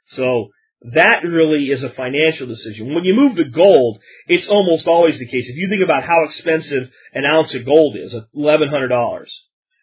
So 0.07 0.49
that 0.93 1.23
really 1.23 1.65
is 1.65 1.83
a 1.83 1.89
financial 1.89 2.47
decision. 2.47 2.93
When 2.93 3.05
you 3.05 3.13
move 3.13 3.37
to 3.37 3.45
gold, 3.45 3.99
it's 4.27 4.47
almost 4.49 4.87
always 4.87 5.17
the 5.17 5.27
case. 5.27 5.47
If 5.47 5.55
you 5.55 5.69
think 5.69 5.83
about 5.83 6.03
how 6.03 6.25
expensive 6.25 6.89
an 7.13 7.25
ounce 7.25 7.53
of 7.53 7.65
gold 7.65 7.95
is, 7.97 8.13
$1,100. 8.35 9.25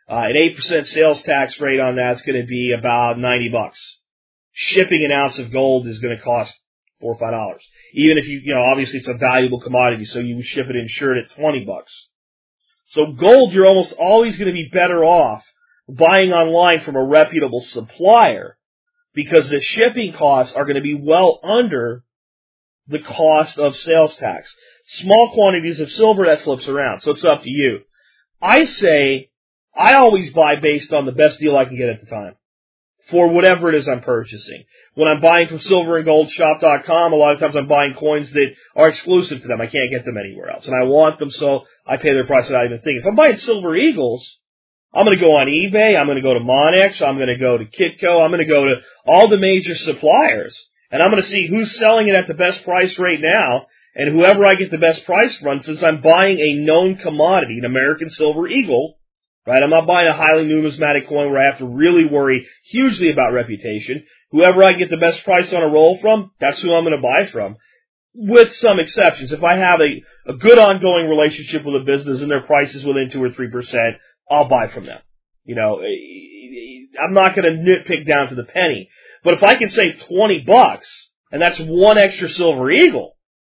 Uh, 0.08 0.14
an 0.14 0.34
8% 0.34 0.86
sales 0.88 1.22
tax 1.22 1.58
rate 1.60 1.80
on 1.80 1.96
that's 1.96 2.22
going 2.22 2.40
to 2.40 2.46
be 2.46 2.74
about 2.76 3.18
90 3.18 3.48
bucks. 3.50 3.78
Shipping 4.52 5.04
an 5.04 5.12
ounce 5.12 5.38
of 5.38 5.52
gold 5.52 5.86
is 5.86 6.00
going 6.00 6.16
to 6.16 6.22
cost 6.22 6.52
four 7.00 7.14
or 7.14 7.18
five 7.18 7.32
dollars. 7.32 7.62
Even 7.94 8.18
if 8.18 8.26
you, 8.26 8.40
you 8.44 8.54
know, 8.54 8.62
obviously 8.62 8.98
it's 8.98 9.08
a 9.08 9.14
valuable 9.14 9.60
commodity, 9.60 10.04
so 10.04 10.18
you 10.18 10.42
ship 10.42 10.66
it 10.68 10.76
insured 10.76 11.16
at 11.18 11.34
20 11.36 11.64
bucks. 11.64 11.92
So 12.90 13.12
gold, 13.12 13.52
you're 13.52 13.66
almost 13.66 13.92
always 13.92 14.36
going 14.36 14.48
to 14.48 14.52
be 14.52 14.68
better 14.72 15.04
off 15.04 15.42
buying 15.88 16.32
online 16.32 16.80
from 16.84 16.96
a 16.96 17.04
reputable 17.04 17.64
supplier 17.72 18.56
because 19.14 19.48
the 19.48 19.60
shipping 19.60 20.12
costs 20.12 20.54
are 20.54 20.64
going 20.64 20.76
to 20.76 20.82
be 20.82 21.00
well 21.00 21.40
under 21.42 22.04
the 22.86 23.00
cost 23.00 23.58
of 23.58 23.76
sales 23.76 24.16
tax. 24.16 24.52
Small 25.02 25.32
quantities 25.34 25.80
of 25.80 25.90
silver 25.92 26.26
that 26.26 26.42
flips 26.42 26.66
around, 26.66 27.00
so 27.00 27.12
it's 27.12 27.24
up 27.24 27.42
to 27.42 27.48
you. 27.48 27.80
I 28.42 28.64
say 28.64 29.30
I 29.76 29.94
always 29.94 30.32
buy 30.32 30.56
based 30.56 30.92
on 30.92 31.06
the 31.06 31.12
best 31.12 31.38
deal 31.38 31.56
I 31.56 31.64
can 31.64 31.76
get 31.76 31.90
at 31.90 32.00
the 32.00 32.06
time 32.06 32.34
for 33.10 33.28
whatever 33.28 33.68
it 33.68 33.74
is 33.74 33.88
I'm 33.88 34.02
purchasing. 34.02 34.64
When 34.94 35.08
I'm 35.08 35.20
buying 35.20 35.48
from 35.48 35.58
silverandgoldshop.com, 35.58 37.12
a 37.12 37.16
lot 37.16 37.34
of 37.34 37.40
times 37.40 37.56
I'm 37.56 37.68
buying 37.68 37.94
coins 37.94 38.30
that 38.32 38.46
are 38.76 38.88
exclusive 38.88 39.42
to 39.42 39.48
them. 39.48 39.60
I 39.60 39.66
can't 39.66 39.90
get 39.90 40.04
them 40.04 40.16
anywhere 40.16 40.50
else. 40.50 40.66
And 40.66 40.74
I 40.74 40.84
want 40.84 41.18
them, 41.18 41.30
so 41.30 41.62
I 41.90 41.96
pay 41.96 42.12
their 42.12 42.26
price 42.26 42.46
without 42.46 42.66
even 42.66 42.78
thinking. 42.78 43.00
If 43.00 43.06
I'm 43.06 43.16
buying 43.16 43.36
silver 43.38 43.74
eagles, 43.74 44.24
I'm 44.94 45.04
going 45.04 45.18
to 45.18 45.24
go 45.24 45.36
on 45.36 45.48
eBay. 45.48 45.98
I'm 45.98 46.06
going 46.06 46.16
to 46.16 46.22
go 46.22 46.34
to 46.34 46.40
Monex. 46.40 47.02
I'm 47.02 47.16
going 47.16 47.28
to 47.28 47.36
go 47.36 47.58
to 47.58 47.64
Kitco. 47.64 48.24
I'm 48.24 48.30
going 48.30 48.46
to 48.46 48.52
go 48.52 48.64
to 48.64 48.76
all 49.06 49.28
the 49.28 49.38
major 49.38 49.74
suppliers. 49.74 50.56
And 50.92 51.02
I'm 51.02 51.10
going 51.10 51.22
to 51.22 51.28
see 51.28 51.48
who's 51.48 51.76
selling 51.78 52.06
it 52.06 52.14
at 52.14 52.28
the 52.28 52.34
best 52.34 52.62
price 52.64 52.96
right 52.98 53.18
now. 53.20 53.66
And 53.96 54.14
whoever 54.14 54.46
I 54.46 54.54
get 54.54 54.70
the 54.70 54.78
best 54.78 55.04
price 55.04 55.36
from, 55.38 55.62
since 55.62 55.82
I'm 55.82 56.00
buying 56.00 56.38
a 56.38 56.64
known 56.64 56.96
commodity, 56.96 57.58
an 57.58 57.64
American 57.64 58.10
Silver 58.10 58.46
Eagle, 58.46 58.98
right? 59.46 59.62
I'm 59.62 59.70
not 59.70 59.86
buying 59.86 60.06
a 60.06 60.16
highly 60.16 60.44
numismatic 60.44 61.08
coin 61.08 61.30
where 61.30 61.42
I 61.42 61.50
have 61.50 61.58
to 61.58 61.66
really 61.66 62.04
worry 62.04 62.46
hugely 62.70 63.10
about 63.10 63.32
reputation. 63.32 64.04
Whoever 64.30 64.62
I 64.62 64.74
get 64.74 64.90
the 64.90 64.96
best 64.96 65.24
price 65.24 65.52
on 65.52 65.62
a 65.62 65.68
roll 65.68 65.98
from, 66.00 66.30
that's 66.40 66.60
who 66.60 66.72
I'm 66.72 66.84
going 66.84 66.96
to 66.96 67.02
buy 67.02 67.30
from. 67.32 67.56
With 68.12 68.52
some 68.56 68.80
exceptions. 68.80 69.32
If 69.32 69.44
I 69.44 69.56
have 69.56 69.80
a, 69.80 70.32
a 70.32 70.36
good 70.36 70.58
ongoing 70.58 71.08
relationship 71.08 71.64
with 71.64 71.80
a 71.80 71.84
business 71.84 72.20
and 72.20 72.30
their 72.30 72.42
price 72.42 72.74
is 72.74 72.84
within 72.84 73.10
2 73.10 73.22
or 73.22 73.30
3%, 73.30 73.92
I'll 74.30 74.48
buy 74.48 74.68
from 74.68 74.86
them. 74.86 75.00
You 75.44 75.54
know, 75.54 75.78
eh, 75.80 77.02
I'm 77.02 77.14
not 77.14 77.34
going 77.34 77.44
to 77.44 77.62
nitpick 77.62 78.06
down 78.06 78.28
to 78.28 78.34
the 78.34 78.44
penny. 78.44 78.88
But 79.22 79.34
if 79.34 79.42
I 79.42 79.54
can 79.54 79.70
save 79.70 80.02
20 80.08 80.44
bucks, 80.46 80.88
and 81.30 81.40
that's 81.40 81.58
one 81.58 81.98
extra 81.98 82.28
Silver 82.30 82.70
Eagle, 82.70 83.16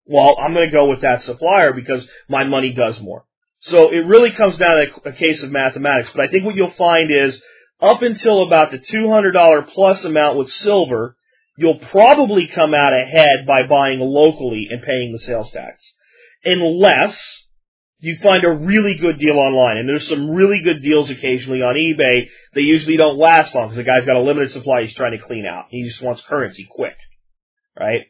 well, 0.06 0.36
I'm 0.42 0.52
going 0.52 0.68
to 0.68 0.74
go 0.74 0.88
with 0.88 1.02
that 1.02 1.22
supplier 1.22 1.72
because 1.72 2.06
my 2.28 2.44
money 2.44 2.72
does 2.72 3.00
more. 3.00 3.24
So 3.60 3.90
it 3.90 4.06
really 4.06 4.32
comes 4.32 4.56
down 4.56 4.76
to 4.76 5.08
a 5.08 5.12
case 5.12 5.42
of 5.42 5.50
mathematics. 5.50 6.10
But 6.14 6.24
I 6.24 6.28
think 6.28 6.44
what 6.44 6.56
you'll 6.56 6.72
find 6.72 7.10
is 7.10 7.40
up 7.80 8.02
until 8.02 8.46
about 8.46 8.70
the 8.70 8.78
$200 8.78 9.68
plus 9.68 10.02
amount 10.04 10.38
with 10.38 10.50
silver, 10.50 11.16
you'll 11.60 11.78
probably 11.90 12.48
come 12.54 12.72
out 12.72 12.94
ahead 12.94 13.46
by 13.46 13.66
buying 13.66 14.00
locally 14.00 14.68
and 14.70 14.82
paying 14.82 15.12
the 15.12 15.18
sales 15.18 15.50
tax. 15.50 15.78
Unless 16.42 17.20
you 17.98 18.16
find 18.22 18.42
a 18.44 18.50
really 18.50 18.94
good 18.94 19.18
deal 19.18 19.36
online. 19.36 19.76
And 19.76 19.86
there's 19.86 20.08
some 20.08 20.30
really 20.30 20.62
good 20.64 20.82
deals 20.82 21.10
occasionally 21.10 21.60
on 21.60 21.74
eBay. 21.74 22.28
They 22.54 22.62
usually 22.62 22.96
don't 22.96 23.18
last 23.18 23.54
long 23.54 23.66
because 23.66 23.76
the 23.76 23.84
guy's 23.84 24.06
got 24.06 24.16
a 24.16 24.22
limited 24.22 24.52
supply 24.52 24.84
he's 24.84 24.94
trying 24.94 25.12
to 25.12 25.22
clean 25.22 25.44
out. 25.44 25.66
He 25.68 25.86
just 25.86 26.02
wants 26.02 26.22
currency 26.26 26.66
quick. 26.68 26.96
Right? 27.78 28.06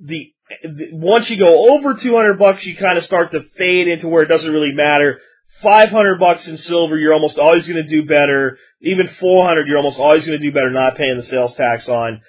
The, 0.00 0.32
the 0.62 0.88
once 0.92 1.28
you 1.28 1.36
go 1.36 1.76
over 1.76 1.92
200 1.92 2.38
bucks, 2.38 2.64
you 2.64 2.74
kind 2.74 2.96
of 2.96 3.04
start 3.04 3.32
to 3.32 3.42
fade 3.58 3.88
into 3.88 4.08
where 4.08 4.22
it 4.22 4.28
doesn't 4.28 4.50
really 4.50 4.72
matter. 4.72 5.18
500 5.62 6.18
bucks 6.18 6.46
in 6.46 6.56
silver, 6.56 6.96
you're 6.96 7.12
almost 7.12 7.38
always 7.38 7.68
going 7.68 7.82
to 7.82 7.88
do 7.88 8.06
better. 8.06 8.56
Even 8.80 9.08
400, 9.20 9.66
you're 9.66 9.76
almost 9.76 9.98
always 9.98 10.24
going 10.24 10.38
to 10.38 10.44
do 10.44 10.54
better 10.54 10.70
not 10.70 10.96
paying 10.96 11.16
the 11.16 11.22
sales 11.24 11.54
tax 11.54 11.86
on. 11.86 12.22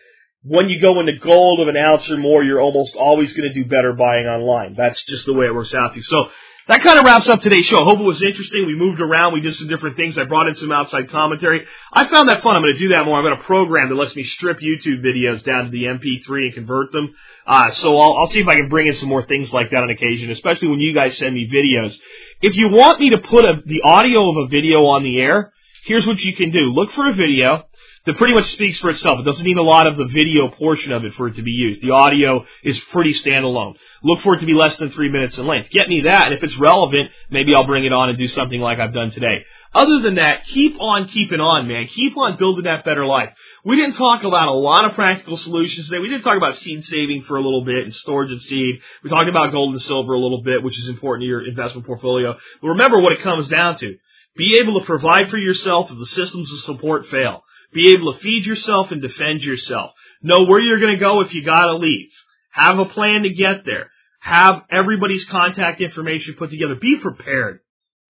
When 0.43 0.69
you 0.69 0.81
go 0.81 0.99
into 0.99 1.17
gold 1.17 1.59
of 1.59 1.67
an 1.67 1.75
ounce 1.75 2.09
or 2.09 2.17
more, 2.17 2.43
you're 2.43 2.61
almost 2.61 2.95
always 2.95 3.33
going 3.33 3.51
to 3.51 3.53
do 3.53 3.67
better 3.67 3.93
buying 3.93 4.25
online. 4.25 4.75
That's 4.77 5.01
just 5.03 5.25
the 5.25 5.33
way 5.33 5.45
it 5.47 5.53
works 5.53 5.73
out. 5.73 5.93
So 6.01 6.29
that 6.69 6.83
kind 6.83 6.99
of 6.99 7.03
wraps 7.03 7.27
up 7.27 7.41
today's 7.41 7.65
show. 7.65 7.81
I 7.81 7.83
hope 7.83 7.99
it 7.99 8.03
was 8.03 8.21
interesting. 8.21 8.67
We 8.67 8.75
moved 8.75 9.01
around. 9.01 9.33
We 9.33 9.41
did 9.41 9.55
some 9.55 9.67
different 9.67 9.97
things. 9.97 10.19
I 10.19 10.25
brought 10.25 10.47
in 10.47 10.55
some 10.55 10.71
outside 10.71 11.09
commentary. 11.09 11.65
I 11.91 12.07
found 12.07 12.29
that 12.29 12.43
fun. 12.43 12.55
I'm 12.55 12.61
going 12.61 12.75
to 12.75 12.79
do 12.79 12.89
that 12.89 13.05
more. 13.05 13.17
I've 13.17 13.25
got 13.25 13.41
a 13.41 13.43
program 13.43 13.89
that 13.89 13.95
lets 13.95 14.15
me 14.15 14.23
strip 14.23 14.59
YouTube 14.59 15.03
videos 15.03 15.43
down 15.43 15.65
to 15.65 15.71
the 15.71 15.85
MP3 15.85 16.45
and 16.45 16.53
convert 16.53 16.91
them. 16.91 17.15
Uh, 17.47 17.71
so 17.71 17.99
I'll, 17.99 18.19
I'll 18.19 18.29
see 18.29 18.39
if 18.39 18.47
I 18.47 18.55
can 18.55 18.69
bring 18.69 18.85
in 18.85 18.95
some 18.95 19.09
more 19.09 19.25
things 19.25 19.51
like 19.51 19.71
that 19.71 19.81
on 19.81 19.89
occasion, 19.89 20.29
especially 20.29 20.67
when 20.67 20.79
you 20.79 20.93
guys 20.93 21.17
send 21.17 21.33
me 21.33 21.49
videos. 21.49 21.97
If 22.41 22.55
you 22.55 22.69
want 22.69 22.99
me 22.99 23.09
to 23.09 23.17
put 23.17 23.45
a, 23.45 23.55
the 23.65 23.81
audio 23.83 24.29
of 24.29 24.45
a 24.45 24.47
video 24.47 24.85
on 24.85 25.01
the 25.01 25.19
air, 25.19 25.51
here's 25.85 26.05
what 26.05 26.19
you 26.19 26.35
can 26.35 26.51
do. 26.51 26.71
Look 26.71 26.91
for 26.91 27.07
a 27.07 27.13
video 27.13 27.65
that 28.05 28.17
pretty 28.17 28.33
much 28.33 28.51
speaks 28.53 28.79
for 28.79 28.89
itself. 28.89 29.19
It 29.19 29.23
doesn't 29.23 29.45
need 29.45 29.57
a 29.57 29.63
lot 29.63 29.87
of 29.87 29.97
the 29.97 30.05
video 30.05 30.47
portion 30.47 30.91
of 30.91 31.05
it 31.05 31.13
for 31.13 31.27
it 31.27 31.35
to 31.35 31.41
be 31.41 31.51
used. 31.51 31.81
The 31.81 31.91
audio 31.91 32.45
is 32.63 32.79
pretty 32.91 33.13
standalone. 33.13 33.75
Look 34.03 34.21
for 34.21 34.35
it 34.35 34.39
to 34.39 34.45
be 34.45 34.53
less 34.53 34.75
than 34.77 34.91
three 34.91 35.09
minutes 35.09 35.37
in 35.37 35.45
length. 35.45 35.69
Get 35.71 35.89
me 35.89 36.01
that, 36.01 36.27
and 36.27 36.33
if 36.33 36.43
it's 36.43 36.57
relevant, 36.57 37.11
maybe 37.29 37.53
I'll 37.53 37.67
bring 37.67 37.85
it 37.85 37.93
on 37.93 38.09
and 38.09 38.17
do 38.17 38.27
something 38.27 38.59
like 38.59 38.79
I've 38.79 38.93
done 38.93 39.11
today. 39.11 39.43
Other 39.73 39.99
than 40.01 40.15
that, 40.15 40.45
keep 40.47 40.79
on 40.79 41.09
keeping 41.09 41.39
on, 41.39 41.67
man. 41.67 41.87
Keep 41.87 42.17
on 42.17 42.37
building 42.37 42.63
that 42.63 42.83
better 42.83 43.05
life. 43.05 43.29
We 43.63 43.75
didn't 43.75 43.97
talk 43.97 44.23
about 44.23 44.47
a 44.47 44.53
lot 44.53 44.85
of 44.85 44.93
practical 44.93 45.37
solutions 45.37 45.87
today. 45.87 45.99
We 45.99 46.09
did 46.09 46.23
talk 46.23 46.37
about 46.37 46.57
seed 46.57 46.85
saving 46.85 47.25
for 47.27 47.37
a 47.37 47.41
little 47.41 47.63
bit 47.63 47.83
and 47.83 47.93
storage 47.93 48.31
of 48.31 48.41
seed. 48.41 48.81
We 49.03 49.11
talked 49.11 49.29
about 49.29 49.51
gold 49.51 49.73
and 49.73 49.81
silver 49.83 50.13
a 50.13 50.19
little 50.19 50.41
bit, 50.41 50.63
which 50.63 50.79
is 50.79 50.89
important 50.89 51.23
to 51.23 51.27
your 51.27 51.47
investment 51.47 51.85
portfolio. 51.85 52.35
But 52.61 52.67
remember 52.69 52.99
what 52.99 53.13
it 53.13 53.21
comes 53.21 53.47
down 53.47 53.77
to. 53.77 53.97
Be 54.35 54.59
able 54.63 54.79
to 54.79 54.85
provide 54.85 55.29
for 55.29 55.37
yourself 55.37 55.91
if 55.91 55.99
the 55.99 56.05
systems 56.05 56.51
of 56.51 56.59
support 56.59 57.07
fail. 57.07 57.43
Be 57.73 57.93
able 57.93 58.13
to 58.13 58.19
feed 58.19 58.45
yourself 58.45 58.91
and 58.91 59.01
defend 59.01 59.41
yourself. 59.41 59.91
Know 60.21 60.45
where 60.45 60.61
you're 60.61 60.79
going 60.79 60.95
to 60.95 60.99
go 60.99 61.21
if 61.21 61.33
you 61.33 61.43
gotta 61.43 61.75
leave. 61.75 62.09
Have 62.51 62.79
a 62.79 62.85
plan 62.85 63.23
to 63.23 63.29
get 63.29 63.65
there. 63.65 63.89
Have 64.21 64.63
everybody's 64.71 65.25
contact 65.25 65.79
information 65.81 66.35
put 66.37 66.49
together. 66.49 66.75
Be 66.75 66.97
prepared. 66.97 67.61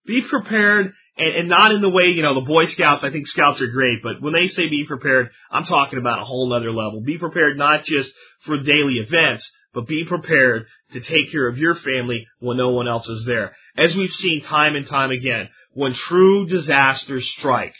Be 0.05 0.21
prepared 0.27 0.93
and, 1.19 1.35
and 1.35 1.49
not 1.49 1.71
in 1.71 1.81
the 1.81 1.89
way, 1.89 2.05
you 2.15 2.23
know, 2.23 2.33
the 2.33 2.47
Boy 2.47 2.65
Scouts, 2.67 3.03
I 3.03 3.11
think 3.11 3.27
Scouts 3.27 3.61
are 3.61 3.67
great, 3.67 4.01
but 4.01 4.21
when 4.21 4.33
they 4.33 4.47
say 4.47 4.69
be 4.69 4.85
prepared, 4.87 5.29
I'm 5.51 5.65
talking 5.65 5.99
about 5.99 6.21
a 6.21 6.25
whole 6.25 6.51
other 6.53 6.71
level. 6.71 7.01
Be 7.01 7.17
prepared 7.17 7.57
not 7.57 7.85
just 7.85 8.09
for 8.45 8.57
daily 8.57 8.95
events, 8.95 9.47
but 9.73 9.87
be 9.87 10.05
prepared 10.07 10.65
to 10.93 11.01
take 11.01 11.31
care 11.31 11.47
of 11.47 11.57
your 11.57 11.75
family 11.75 12.25
when 12.39 12.57
no 12.57 12.69
one 12.69 12.87
else 12.87 13.07
is 13.07 13.25
there. 13.25 13.55
As 13.77 13.95
we've 13.95 14.13
seen 14.13 14.41
time 14.41 14.75
and 14.75 14.87
time 14.87 15.11
again, 15.11 15.49
when 15.73 15.93
true 15.93 16.47
disasters 16.47 17.29
strike, 17.37 17.75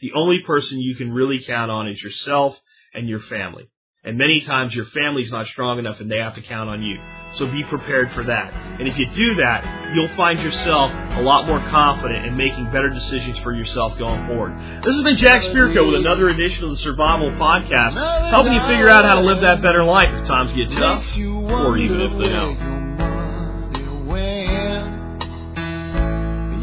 the 0.00 0.12
only 0.14 0.40
person 0.46 0.80
you 0.80 0.94
can 0.94 1.12
really 1.12 1.42
count 1.44 1.70
on 1.70 1.88
is 1.88 2.00
yourself 2.02 2.56
and 2.94 3.08
your 3.08 3.20
family. 3.20 3.68
And 4.04 4.16
many 4.16 4.42
times 4.46 4.74
your 4.74 4.86
family's 4.86 5.30
not 5.30 5.48
strong 5.48 5.78
enough 5.78 6.00
and 6.00 6.10
they 6.10 6.18
have 6.18 6.36
to 6.36 6.42
count 6.42 6.70
on 6.70 6.82
you. 6.82 6.98
So 7.34 7.46
be 7.46 7.64
prepared 7.64 8.12
for 8.12 8.22
that. 8.24 8.54
And 8.54 8.88
if 8.88 8.96
you 8.96 9.06
do 9.10 9.34
that, 9.34 9.92
you'll 9.94 10.16
find 10.16 10.40
yourself 10.40 10.92
a 10.92 11.20
lot 11.20 11.46
more 11.46 11.58
confident 11.68 12.24
in 12.24 12.36
making 12.36 12.66
better 12.66 12.88
decisions 12.88 13.38
for 13.40 13.52
yourself 13.52 13.98
going 13.98 14.26
forward. 14.26 14.56
This 14.84 14.94
has 14.94 15.02
been 15.02 15.16
Jack 15.16 15.42
Spirko 15.42 15.90
with 15.90 16.00
another 16.00 16.28
edition 16.28 16.64
of 16.64 16.70
the 16.70 16.76
Survival 16.76 17.32
Podcast, 17.32 18.30
helping 18.30 18.52
you 18.52 18.60
figure 18.60 18.88
out 18.88 19.04
how 19.04 19.16
to 19.16 19.20
live 19.20 19.40
that 19.42 19.60
better 19.60 19.84
life 19.84 20.08
if 20.14 20.26
times 20.26 20.52
get 20.52 20.70
tough, 20.78 21.04
or 21.18 21.76
even 21.76 22.00
if 22.00 22.12
they 22.18 22.28
don't. 22.28 22.78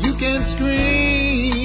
You 0.02 0.18
can 0.18 0.52
scream 0.56 1.65